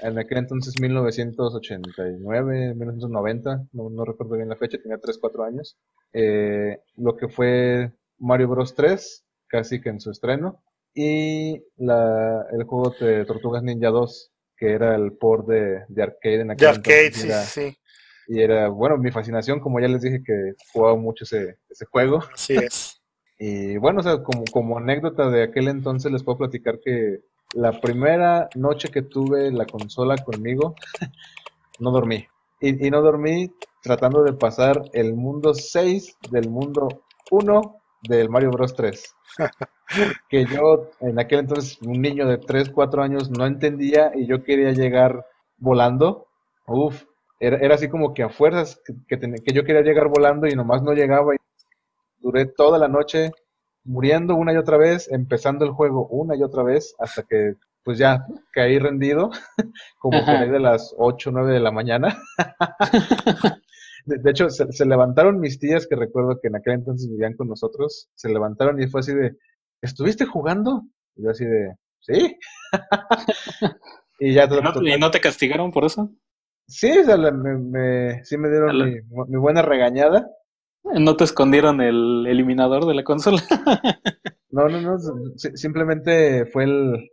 [0.00, 5.76] en aquel entonces 1989, 1990, no, no recuerdo bien la fecha, tenía 3, 4 años,
[6.12, 10.62] eh, lo que fue Mario Bros 3, casi que en su estreno,
[10.94, 14.31] y la, el juego de Tortugas Ninja 2,
[14.62, 17.70] que era el port de, de arcade en De aquel arcade, entonces, sí, era, sí,
[17.70, 17.76] sí,
[18.28, 22.20] y era, bueno, mi fascinación, como ya les dije que jugaba mucho ese, ese juego.
[22.32, 22.98] así es.
[23.44, 27.22] Y bueno, o sea, como, como anécdota de aquel entonces les puedo platicar que
[27.54, 30.76] la primera noche que tuve la consola conmigo,
[31.80, 32.24] no dormí.
[32.60, 33.52] Y, y no dormí
[33.82, 37.02] tratando de pasar el mundo 6 del mundo
[37.32, 39.14] 1 del Mario Bros 3.
[40.28, 44.42] Que yo en aquel entonces, un niño de 3, 4 años, no entendía y yo
[44.42, 45.26] quería llegar
[45.58, 46.26] volando.
[46.66, 47.04] Uf,
[47.40, 50.46] era, era así como que a fuerzas que, que, ten- que yo quería llegar volando
[50.46, 51.34] y nomás no llegaba.
[51.34, 51.38] Y
[52.20, 53.32] duré toda la noche
[53.84, 57.54] muriendo una y otra vez, empezando el juego una y otra vez, hasta que
[57.84, 59.30] pues ya caí rendido,
[59.98, 62.18] como por ahí de las 8 o 9 de la mañana.
[64.06, 67.34] De, de hecho, se, se levantaron mis tías, que recuerdo que en aquel entonces vivían
[67.36, 69.36] con nosotros, se levantaron y fue así de,
[69.82, 70.82] ¿estuviste jugando?
[71.16, 72.36] Y yo así de, sí.
[74.18, 76.10] y ya ¿Y no, y no te castigaron por eso?
[76.66, 78.94] Sí, o sea, me, me- sí me dieron mi,
[79.28, 80.26] mi buena regañada.
[80.84, 83.42] ¿No te escondieron el eliminador de la consola?
[84.50, 84.98] No, no, no,
[85.36, 87.10] si- simplemente fue el,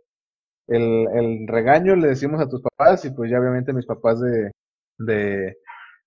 [0.68, 4.52] el, el regaño le decimos a tus papás y pues ya obviamente mis papás de,
[4.98, 5.56] de,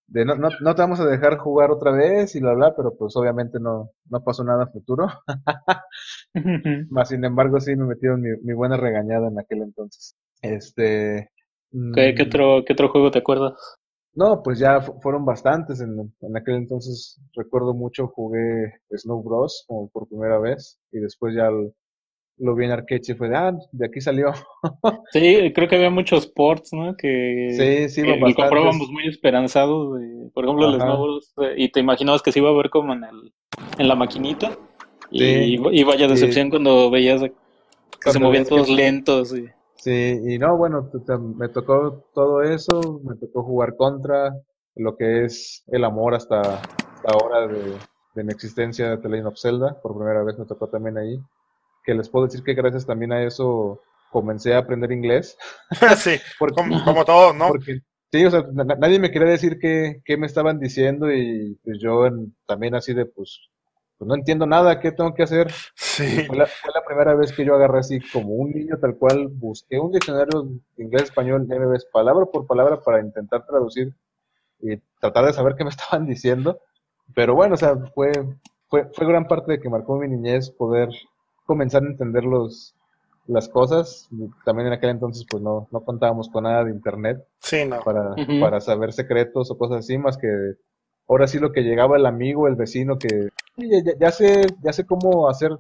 [0.08, 2.96] de no, no, no te vamos a dejar jugar otra vez y bla, bla, pero
[2.98, 5.08] pues obviamente no, no pasó nada futuro.
[6.90, 10.16] Más sin embargo sí me metieron mi, mi buena regañada en aquel entonces.
[10.42, 11.30] Este...
[11.94, 13.54] ¿Qué, qué mm, otro, ¿Qué otro juego te acuerdas?
[14.16, 15.80] No, pues ya fu- fueron bastantes.
[15.82, 19.66] En, en aquel entonces recuerdo mucho, jugué Snow Bros.
[19.68, 21.50] como por primera vez y después ya
[22.38, 24.32] lo vi en y fue de, ah, de aquí salió.
[25.12, 26.96] Sí, creo que había muchos ports, ¿no?
[26.96, 30.00] Que, Sí, sí, que lo comprábamos muy esperanzados.
[30.00, 30.78] de- por ejemplo, Ajá.
[30.80, 33.34] Snowboard, eh, y te imaginabas que se iba a ver como en el,
[33.78, 34.52] en la maquinita.
[35.12, 39.36] Y, Sí, y vaya decepción cuando veías que se movían que todos lentos.
[39.38, 39.46] Y...
[39.76, 40.90] Sí, y no, bueno,
[41.38, 44.34] me tocó todo eso, me tocó jugar contra
[44.76, 47.74] lo que es el amor hasta, hasta ahora de,
[48.16, 51.20] de mi existencia de The Legend of Zelda, por primera vez me tocó también ahí,
[51.84, 53.82] que les puedo decir que gracias también a eso
[54.12, 55.38] comencé a aprender inglés,
[55.98, 57.48] sí, porque, como, como todos, ¿no?
[57.48, 57.80] porque
[58.12, 61.58] sí, o sea, na- na- nadie me quería decir qué, qué me estaban diciendo y
[61.64, 63.40] pues yo en- también así de, pues,
[63.98, 65.52] pues no entiendo nada, ¿qué tengo que hacer?
[65.76, 68.98] Sí, fue la, fue la primera vez que yo agarré así como un niño tal
[68.98, 70.44] cual, busqué un diccionario
[70.76, 73.94] de inglés-español, ves, palabra por palabra para intentar traducir
[74.60, 76.60] y tratar de saber qué me estaban diciendo.
[77.16, 78.12] Pero bueno, o sea, fue,
[78.70, 80.90] fue, fue gran parte de que marcó mi niñez poder
[81.46, 82.76] comenzar a entender los,
[83.28, 84.10] las cosas.
[84.46, 87.80] También en aquel entonces pues no, no contábamos con nada de internet sí, no.
[87.82, 90.28] para, para saber secretos o cosas así, más que
[91.08, 94.74] ahora sí lo que llegaba el amigo, el vecino, que "Oye, ya, ya sé, ya
[94.74, 95.52] sé cómo hacer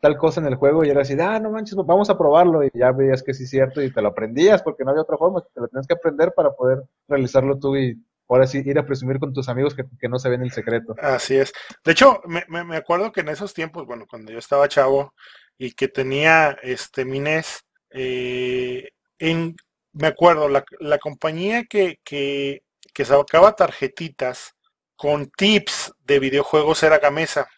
[0.00, 2.70] tal cosa en el juego y era así, ah, no manches, vamos a probarlo y
[2.74, 5.40] ya veías que sí es cierto y te lo aprendías porque no había otra forma,
[5.40, 9.18] te lo tenías que aprender para poder realizarlo tú y ahora sí ir a presumir
[9.18, 11.00] con tus amigos que, que no sabían el secreto.
[11.00, 11.52] Así es.
[11.84, 15.12] De hecho, me, me- me acuerdo que en esos tiempos, bueno, cuando yo estaba chavo
[15.58, 18.88] y que tenía este mi NES, eh,
[19.18, 19.56] en,
[19.92, 22.62] me acuerdo, la, la compañía que, que,
[22.94, 24.54] que sacaba tarjetitas
[24.96, 27.48] con tips de videojuegos era Gamesa.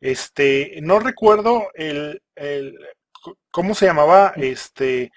[0.00, 2.78] Este, no recuerdo el, el
[3.50, 5.10] cómo se llamaba, este,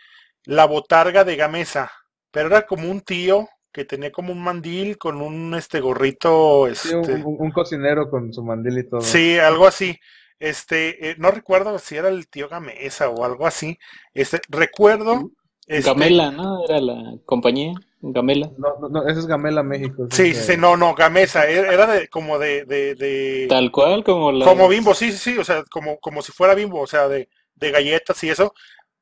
[0.45, 1.91] la botarga de Gamesa,
[2.31, 6.95] pero era como un tío que tenía como un mandil con un este gorrito, Sí,
[6.95, 9.01] un, este, un- un cocinero con su mandil y todo.
[9.01, 9.95] Sí, algo así.
[10.39, 13.77] Este, eh, no recuerdo si era el tío Gamesa o algo así.
[14.15, 15.29] Este, recuerdo,
[15.67, 16.63] este, Gamela, ¿no?
[16.67, 17.75] Era la compañía.
[18.01, 18.49] Gamela.
[18.57, 20.07] No, no, no, ese es Gamela México.
[20.09, 24.31] sí, sí, no, no, Gamesa, era era de, como de, de, de, Tal cual como
[24.31, 24.43] la.
[24.43, 27.29] como Bimbo, sí, sí, sí, o sea, como, como si fuera Bimbo, o sea, de,
[27.53, 28.55] de galletas y eso.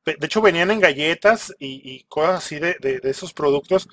[0.04, 3.88] De hecho, venían en galletas y, y cosas así de, de- de esos productos.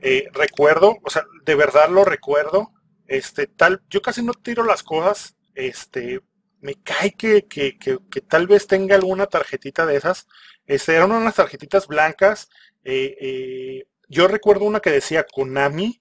[0.00, 2.72] Eh, recuerdo, o sea, de verdad lo recuerdo.
[3.06, 5.36] Este, tal, yo casi no tiro las cosas.
[5.54, 6.20] Este,
[6.60, 10.26] me cae que, que, que, que tal vez tenga alguna tarjetita de esas.
[10.66, 12.48] Este, eran unas tarjetitas blancas.
[12.84, 16.00] eh, eh, yo recuerdo una que decía Konami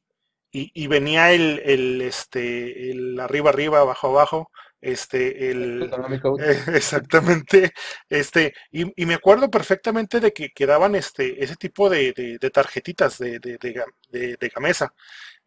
[0.52, 4.52] y, y venía el, el, este, el arriba, arriba, abajo, abajo.
[4.82, 5.98] Este, el,
[6.38, 7.74] eh, exactamente,
[8.10, 12.49] este, y, y me acuerdo perfectamente de que quedaban este, ese tipo de, de- de
[12.52, 14.94] tarjetitas de, de, de, ga- de- de Gamesa.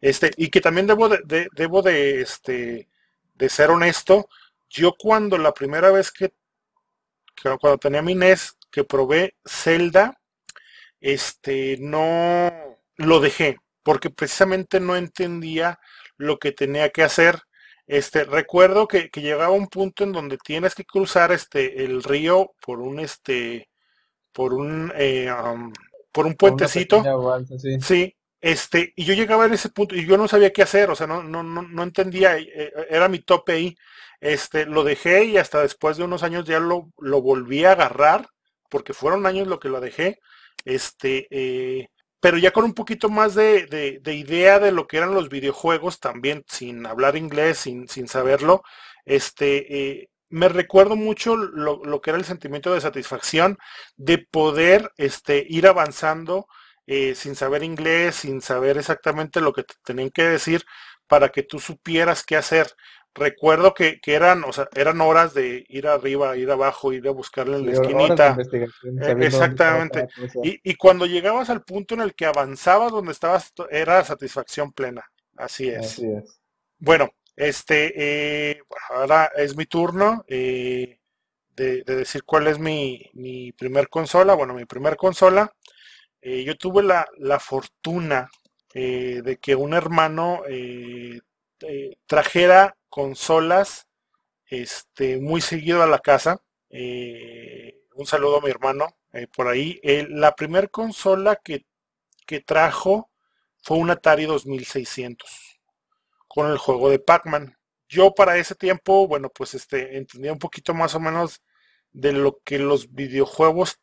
[0.01, 2.89] Este, y que también debo de, de- debo de, este,
[3.35, 4.27] de ser honesto,
[4.69, 6.33] yo cuando la primera vez que,
[7.35, 10.19] que cuando tenía mi NES, que probé Zelda,
[11.01, 12.51] este, no
[12.97, 15.79] lo dejé, porque precisamente no entendía
[16.17, 17.41] lo que tenía que hacer.
[17.91, 22.53] Este, recuerdo que, que llegaba un punto en donde tienes que cruzar este el río
[22.65, 23.67] por un este
[24.31, 25.29] por un eh,
[26.09, 27.03] por un puentecito.
[27.81, 30.95] Sí, este, y yo llegaba en ese punto y yo no sabía qué hacer, o
[30.95, 33.75] sea, no, no, no, no entendía, eh, eh, era mi tope ahí.
[34.21, 38.25] Este, lo dejé y hasta después de unos años ya lo, lo volví a agarrar,
[38.69, 40.21] porque fueron años lo que lo dejé.
[40.63, 41.89] Este, eh,
[42.21, 45.29] pero ya con un poquito más de, de- de idea de lo que eran los
[45.29, 48.63] videojuegos, también sin hablar inglés, sin, sin saberlo,
[49.05, 53.57] este, eh, me recuerdo mucho lo, lo que era el sentimiento de satisfacción
[53.97, 56.47] de poder este, ir avanzando
[56.87, 60.63] eh, sin saber inglés, sin saber exactamente lo que te tenían que decir
[61.07, 62.71] para que tú supieras qué hacer.
[63.13, 67.11] Recuerdo que, que eran, o sea, eran horas de ir arriba, ir abajo, ir a
[67.11, 68.37] buscarle en la esquinita.
[68.39, 70.07] Eh, estaba exactamente.
[70.43, 75.03] Y, y cuando llegabas al punto en el que avanzabas donde estabas, era satisfacción plena.
[75.35, 75.79] Así es.
[75.79, 76.39] Así es.
[76.79, 77.93] Bueno, este,
[78.51, 80.99] eh, ahora es mi turno eh,
[81.55, 84.35] de, de decir cuál es mi, mi primer consola.
[84.35, 85.53] Bueno, mi primer consola,
[86.21, 88.29] eh, yo tuve la, la fortuna
[88.73, 90.43] de que un hermano
[92.07, 93.87] trajera consolas
[94.45, 96.43] este, muy seguido a la casa.
[96.69, 99.79] Eh, un saludo a mi hermano, eh, por ahí.
[100.09, 101.65] la primera consola que,
[102.27, 103.09] que trajo
[103.63, 105.59] fue un Atari 2600
[106.27, 107.57] con el juego de Pac-Man.
[107.87, 111.41] Yo para ese tiempo, bueno, pues este, entendía un poquito más o menos
[111.91, 113.79] de lo que los videojuegos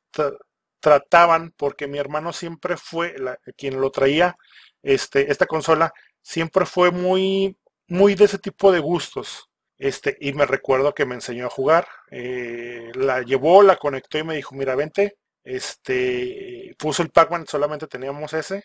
[0.81, 3.15] trataban, porque mi hermano siempre fue
[3.57, 4.37] quien lo traía,
[4.83, 7.59] este, esta consola, siempre fue muy,
[7.89, 9.49] muy de ese tipo de gustos.
[9.79, 11.87] Este, y me recuerdo que me enseñó a jugar.
[12.11, 15.19] Eh, la llevó, la conectó y me dijo, mira, vente.
[15.45, 18.65] Este, puso el Pac-Man, solamente teníamos ese.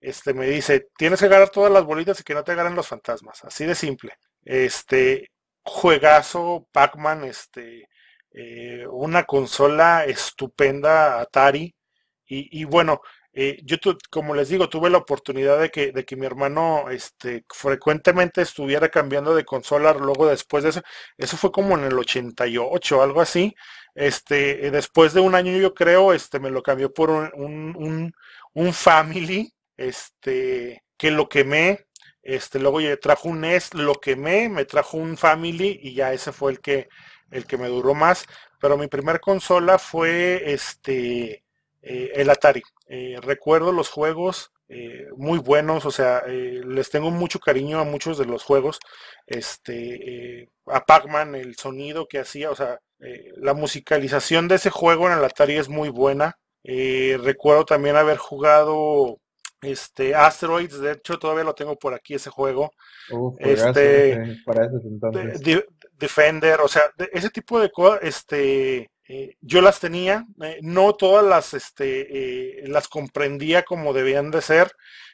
[0.00, 2.88] Este, me dice, tienes que agarrar todas las bolitas y que no te agarren los
[2.88, 3.44] fantasmas.
[3.44, 4.12] Así de simple.
[4.44, 5.30] Este,
[5.64, 7.88] juegazo, Pac-Man, este,
[8.32, 11.74] eh, una consola estupenda, Atari.
[12.30, 13.00] Y, bueno,
[13.32, 13.76] eh, yo
[14.10, 18.88] como les digo, tuve la oportunidad de que, de que mi hermano este, frecuentemente estuviera
[18.88, 20.82] cambiando de consola luego después de eso.
[21.16, 23.54] Eso fue como en el 88, algo así.
[23.94, 27.30] Este, después de un año yo creo, este, me lo cambió por un,
[27.76, 28.12] un,
[28.54, 31.86] un Family, este, que lo quemé.
[32.22, 36.32] Este, luego ya trajo un NES, lo quemé, me trajo un Family y ya ese
[36.32, 36.88] fue el que,
[37.30, 38.26] el que me duró más.
[38.60, 41.44] Pero mi primer consola fue este
[41.88, 42.62] eh, el Atari.
[42.86, 48.18] Eh, recuerdo los juegos eh, muy buenos, o sea, les tengo mucho cariño a muchos
[48.18, 48.78] de los juegos.
[49.26, 52.78] Este, a Pac-Man, el sonido que hacía, o sea,
[53.36, 56.38] la musicalización de ese juego en el Atari es muy buena.
[56.62, 59.18] recuerdo también haber jugado
[59.62, 62.70] este Asteroids, de hecho todavía lo tengo por aquí ese juego.
[63.38, 64.68] este para
[65.98, 66.82] Defender, o sea,
[67.12, 72.68] ese tipo de cosas, este eh, yo las tenía, eh, no todas las, este, eh,
[72.68, 74.70] las comprendía como debían de ser,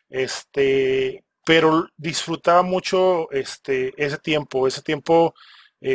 [0.08, 5.34] este, pero disfrutaba mucho este, ese tiempo, ese tiempo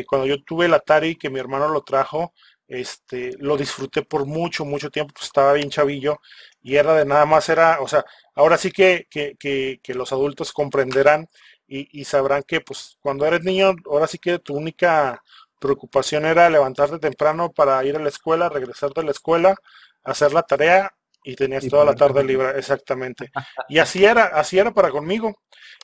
[0.08, 2.34] cuando yo tuve el Atari que mi hermano lo trajo,
[2.68, 6.20] este, lo disfruté por mucho, mucho tiempo, pues estaba bien chavillo
[6.62, 8.06] y era de nada más, era, o sea,
[8.36, 9.36] ahora sí que, que,
[9.82, 11.28] que, los adultos comprenderán
[11.68, 15.24] y, y, sabrán que pues cuando eres niño, ahora sí que tu única
[15.60, 19.56] preocupación era levantarte temprano para ir a la escuela, regresar de la escuela,
[20.04, 20.92] hacer la tarea
[21.24, 23.30] y tenías toda la tarde libre, exactamente.
[23.70, 25.36] Y así era, así era para conmigo.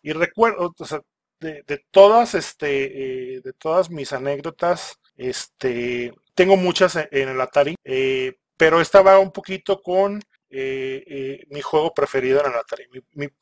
[0.01, 1.01] Y recuerdo, o sea,
[1.39, 8.33] de, todas, este, eh, de todas mis anécdotas, este, tengo muchas en, el Atari, eh,
[8.57, 12.85] pero estaba un poquito con eh, mi juego preferido en el Atari.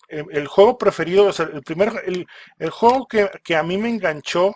[0.10, 2.26] el, juego preferido, o sea, el primer, el,
[2.58, 4.56] el juego que, que, a mí me enganchó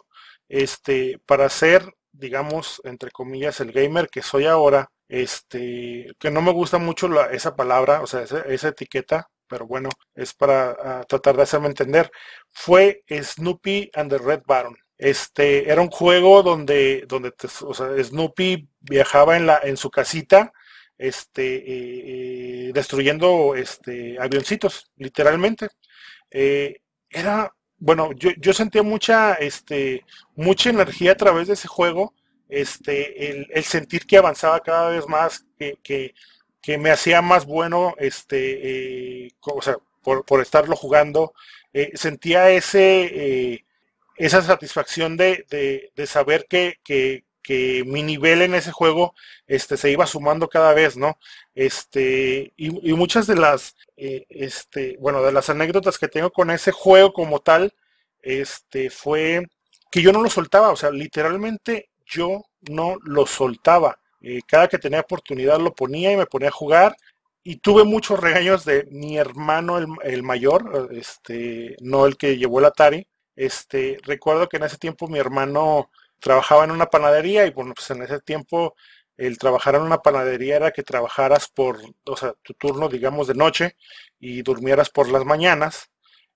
[0.49, 6.51] este, para ser, digamos, entre comillas, el gamer que soy ahora, este, que no me
[6.51, 11.43] gusta mucho esa palabra, o sea, esa, etiqueta, pero bueno, es para ah, tratar de
[11.43, 12.11] hacerme entender,
[12.51, 14.75] fue Snoopy and the Red Baron.
[14.97, 20.51] Este, era un juego donde, donde Snoopy viajaba en, la, en su casita,
[20.97, 25.69] este, eh, eh, destruyendo este, avioncitos, literalmente.
[26.31, 30.03] Eh, era bueno, yo, yo sentía mucha, este,
[30.35, 32.13] mucha energía a través de ese juego,
[32.49, 36.13] este, el, sentir que avanzaba cada vez más, que, que,
[36.61, 41.33] que me hacía más bueno, este, eh, o sea, por, por, estarlo jugando,
[41.73, 43.65] eh, sentía ese, eh,
[44.15, 49.15] esa satisfacción de, de, de saber que, que, que mi nivel en ese juego
[49.47, 51.17] este, se iba sumando cada vez, ¿no?
[51.55, 56.73] Este, y, muchas de las, eh, este, bueno, de las anécdotas que tengo con ese
[56.73, 57.73] juego como tal,
[58.21, 59.47] este, fue
[59.89, 63.97] que yo no lo soltaba, o sea, literalmente yo no lo soltaba.
[64.19, 66.97] Eh, cada que tenía oportunidad lo ponía y me ponía a jugar.
[67.43, 72.59] Y tuve muchos regaños de mi hermano, el, el mayor, este, no el que llevó
[72.59, 73.07] el Atari.
[73.37, 77.89] Este, recuerdo que en ese tiempo mi hermano trabajaba en una panadería y bueno, pues
[77.91, 78.75] en ese tiempo
[79.17, 83.33] el trabajar en una panadería era que trabajaras por, o sea, tu turno, digamos, de
[83.33, 83.75] noche
[84.19, 85.89] y durmieras por las mañanas.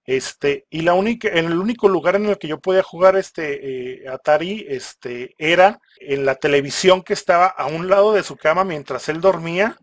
[0.04, 4.02] Este, y la única, en el único lugar en el que yo podía jugar este
[4.04, 8.64] eh, Atari, este, era en la televisión que estaba a un lado de su cama
[8.64, 9.78] mientras él dormía.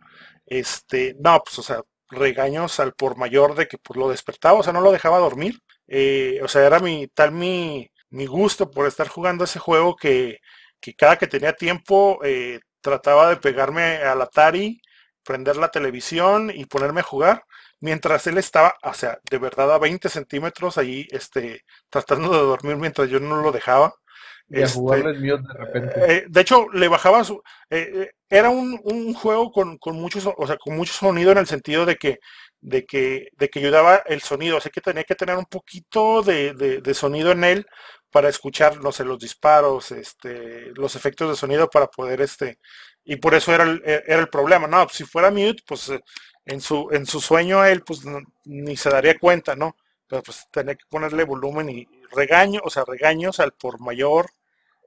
[0.47, 4.63] Este, no, pues, o sea, regaños al por mayor de que pues lo despertaba, o
[4.63, 5.61] sea, no lo dejaba dormir.
[5.87, 10.39] Eh, o sea, era mi, tal mi, mi gusto por estar jugando ese juego que,
[10.97, 14.81] cada que tenía tiempo eh, trataba de pegarme al Atari,
[15.23, 17.45] prender la televisión y ponerme a jugar,
[17.81, 22.77] mientras él estaba, o sea, de verdad a 20 centímetros ahí, este, tratando de dormir
[22.77, 23.95] mientras yo no lo dejaba.
[24.51, 26.15] Y a este, jugarle de repente.
[26.15, 27.43] Eh, de hecho, le bajaba su.
[27.69, 31.47] Eh, era un, un juego con, con mucho, o sea, con mucho sonido en el
[31.47, 32.19] sentido de que
[32.61, 36.23] de que, de que yo daba el sonido, así que tenía que tener un poquito
[36.23, 37.67] de, de, sonido en él
[38.11, 42.59] para escuchar, no sé, los disparos, este, los efectos de sonido para poder, este,
[43.05, 44.89] y por eso era el, e, era el problema, ¿no?
[44.89, 46.01] Si fuera mute, pues eh,
[46.47, 48.01] en su, en su sueño él, pues
[48.45, 49.77] ni se daría cuenta, ¿no?
[50.07, 54.31] Pero pues tenía que ponerle volumen y regaño, o sea, regaños al por mayor,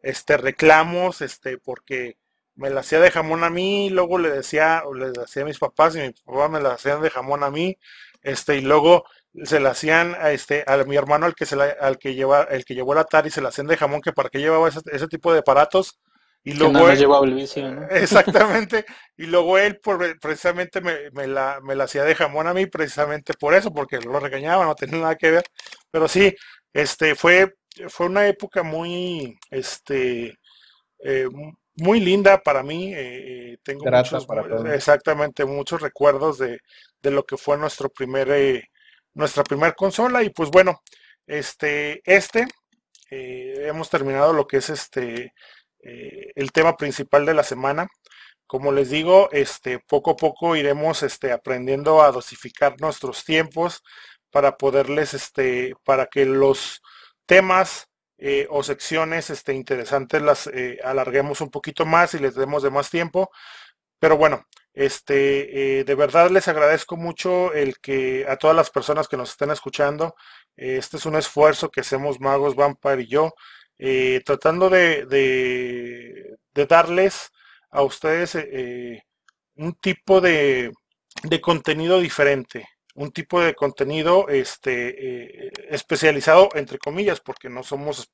[0.02, 2.18] este, reclamos, este, porque
[2.56, 5.60] me la hacía de jamón a mí, luego le decía, o le decía a mis
[5.60, 7.78] papás y mi papá me la hacían de jamón a mí,
[8.24, 9.06] este, y luego
[9.44, 12.44] se la hacían a este, a mi hermano al que se la, al que lleva,
[12.44, 15.08] el que llevó el Atari, se la hacían de jamón, que para qué llevaba ese,
[15.08, 16.00] tipo de aparatos.
[16.44, 18.84] Y luego él, el vicio, Exactamente.
[19.16, 22.66] y luego él por, precisamente me, me, la, me la hacía de jamón a mí,
[22.66, 25.44] precisamente por eso, porque lo regañaba, no tenía nada que ver.
[25.92, 26.36] Pero sí,
[26.74, 27.54] este, fue,
[27.90, 30.40] fue una época muy, este,
[31.04, 31.28] eh,
[31.76, 32.92] muy linda para mí.
[32.96, 34.28] Eh, tengo muchos,
[34.74, 36.60] exactamente, muchos recuerdos de,
[37.02, 38.64] de, lo que fue nuestro primer, eh,
[39.14, 40.24] nuestra primera consola.
[40.24, 40.82] Y pues bueno,
[41.28, 42.48] este, este,
[43.10, 45.34] eh, hemos terminado lo que es este,
[45.80, 47.88] el tema principal de la semana.
[48.48, 53.82] Como les digo, este, poco a poco iremos este, aprendiendo a dosificar nuestros tiempos
[54.32, 56.82] para poderles, este, para que los
[57.26, 62.62] temas eh, o secciones este, interesantes las eh, alarguemos un poquito más y les demos
[62.64, 63.32] de más tiempo.
[64.00, 69.08] Pero bueno, este, eh, de verdad les agradezco mucho el que a todas las personas
[69.08, 70.16] que nos están escuchando,
[70.56, 73.34] este es un esfuerzo que hacemos Magos Vampire y yo,
[74.26, 77.32] tratando de, de, darles
[77.72, 78.38] a ustedes
[79.56, 80.72] un tipo de,
[81.24, 88.12] de contenido diferente un tipo de contenido este, eh, especializado, entre comillas, porque no somos,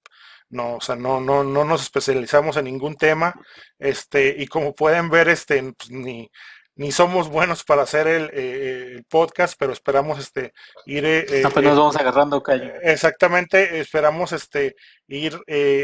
[0.50, 3.34] no, o sea, no, no, no nos especializamos en ningún tema,
[3.80, 6.32] este, y como pueden ver, este, pues, ni,
[6.76, 10.54] ni somos buenos para hacer el, eh, podcast, pero esperamos este
[10.86, 12.74] ir eh, nos vamos agarrando calle.
[12.84, 14.76] Exactamente, esperamos este
[15.08, 15.40] ir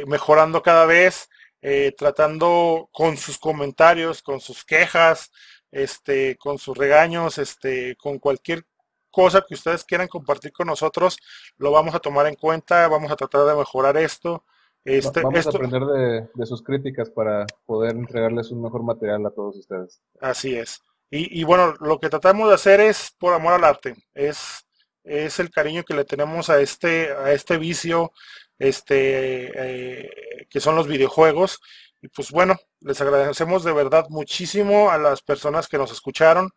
[0.08, 1.30] mejorando cada vez,
[1.98, 5.32] tratando con sus comentarios, con sus quejas,
[5.74, 8.66] este, con sus regaños, este, con cualquier
[9.14, 11.18] cosa que ustedes quieran compartir con nosotros,
[11.58, 14.44] lo vamos a tomar en cuenta, vamos a tratar de mejorar esto.
[14.86, 15.82] Este, vamos a aprender
[16.34, 20.02] de, sus críticas para poder entregarles un mejor material a todos ustedes.
[20.20, 20.82] Así es.
[21.16, 24.66] Y, bueno, lo que tratamos de hacer es por amor al arte, es,
[25.04, 28.12] es el cariño que le tenemos a este, a este vicio,
[28.58, 31.62] este, eh, que son los videojuegos.
[32.02, 36.50] Y pues bueno, les agradecemos de verdad muchísimo a las personas que nos escucharon.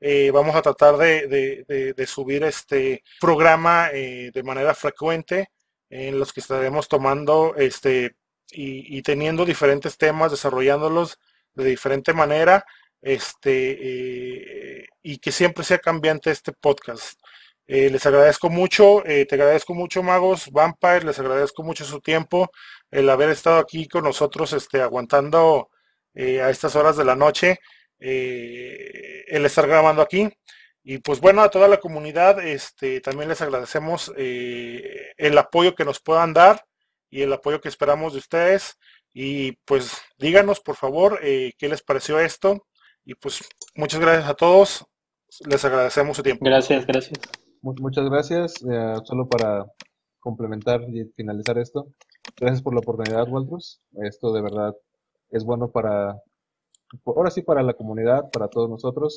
[0.00, 5.48] Eh, vamos a tratar de, subir este programa eh, de manera frecuente
[5.90, 8.16] en los que estaremos tomando este
[8.50, 11.18] y, teniendo diferentes temas, desarrollándolos
[11.54, 12.64] de diferente manera
[13.02, 17.20] este eh, y que siempre sea cambiante este podcast.
[17.66, 22.50] les agradezco mucho, te agradezco mucho Magos, Vampire, les agradezco mucho su tiempo,
[22.90, 25.70] el haber estado aquí con nosotros, este, aguantando
[26.16, 27.58] a estas horas de la noche
[28.06, 30.28] eh, el estar grabando aquí.
[30.86, 35.86] Y pues bueno, a toda la comunidad este, también les agradecemos eh, el apoyo que
[35.86, 36.62] nos puedan dar
[37.08, 38.76] y el apoyo que esperamos de ustedes.
[39.14, 42.66] Y pues díganos por favor eh, qué les pareció esto.
[43.02, 43.40] Y pues
[43.74, 44.84] muchas gracias a todos.
[45.48, 46.44] Les agradecemos su tiempo.
[46.44, 47.18] Gracias, gracias.
[47.62, 48.54] Muchas gracias.
[48.70, 49.64] Eh, solo para
[50.20, 51.88] complementar y finalizar esto.
[52.36, 53.80] Gracias por la oportunidad, Walters.
[54.02, 54.74] Esto de verdad
[55.30, 56.14] es bueno para
[57.06, 59.16] ahora sí para la comunidad, para todos nosotros.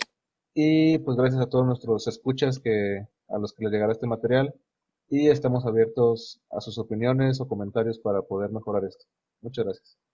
[0.59, 4.55] Y pues gracias a todos nuestros escuchas que a los que les llegará este material.
[5.07, 9.05] Y estamos abiertos a sus opiniones o comentarios para poder mejorar esto.
[9.41, 9.97] Muchas gracias.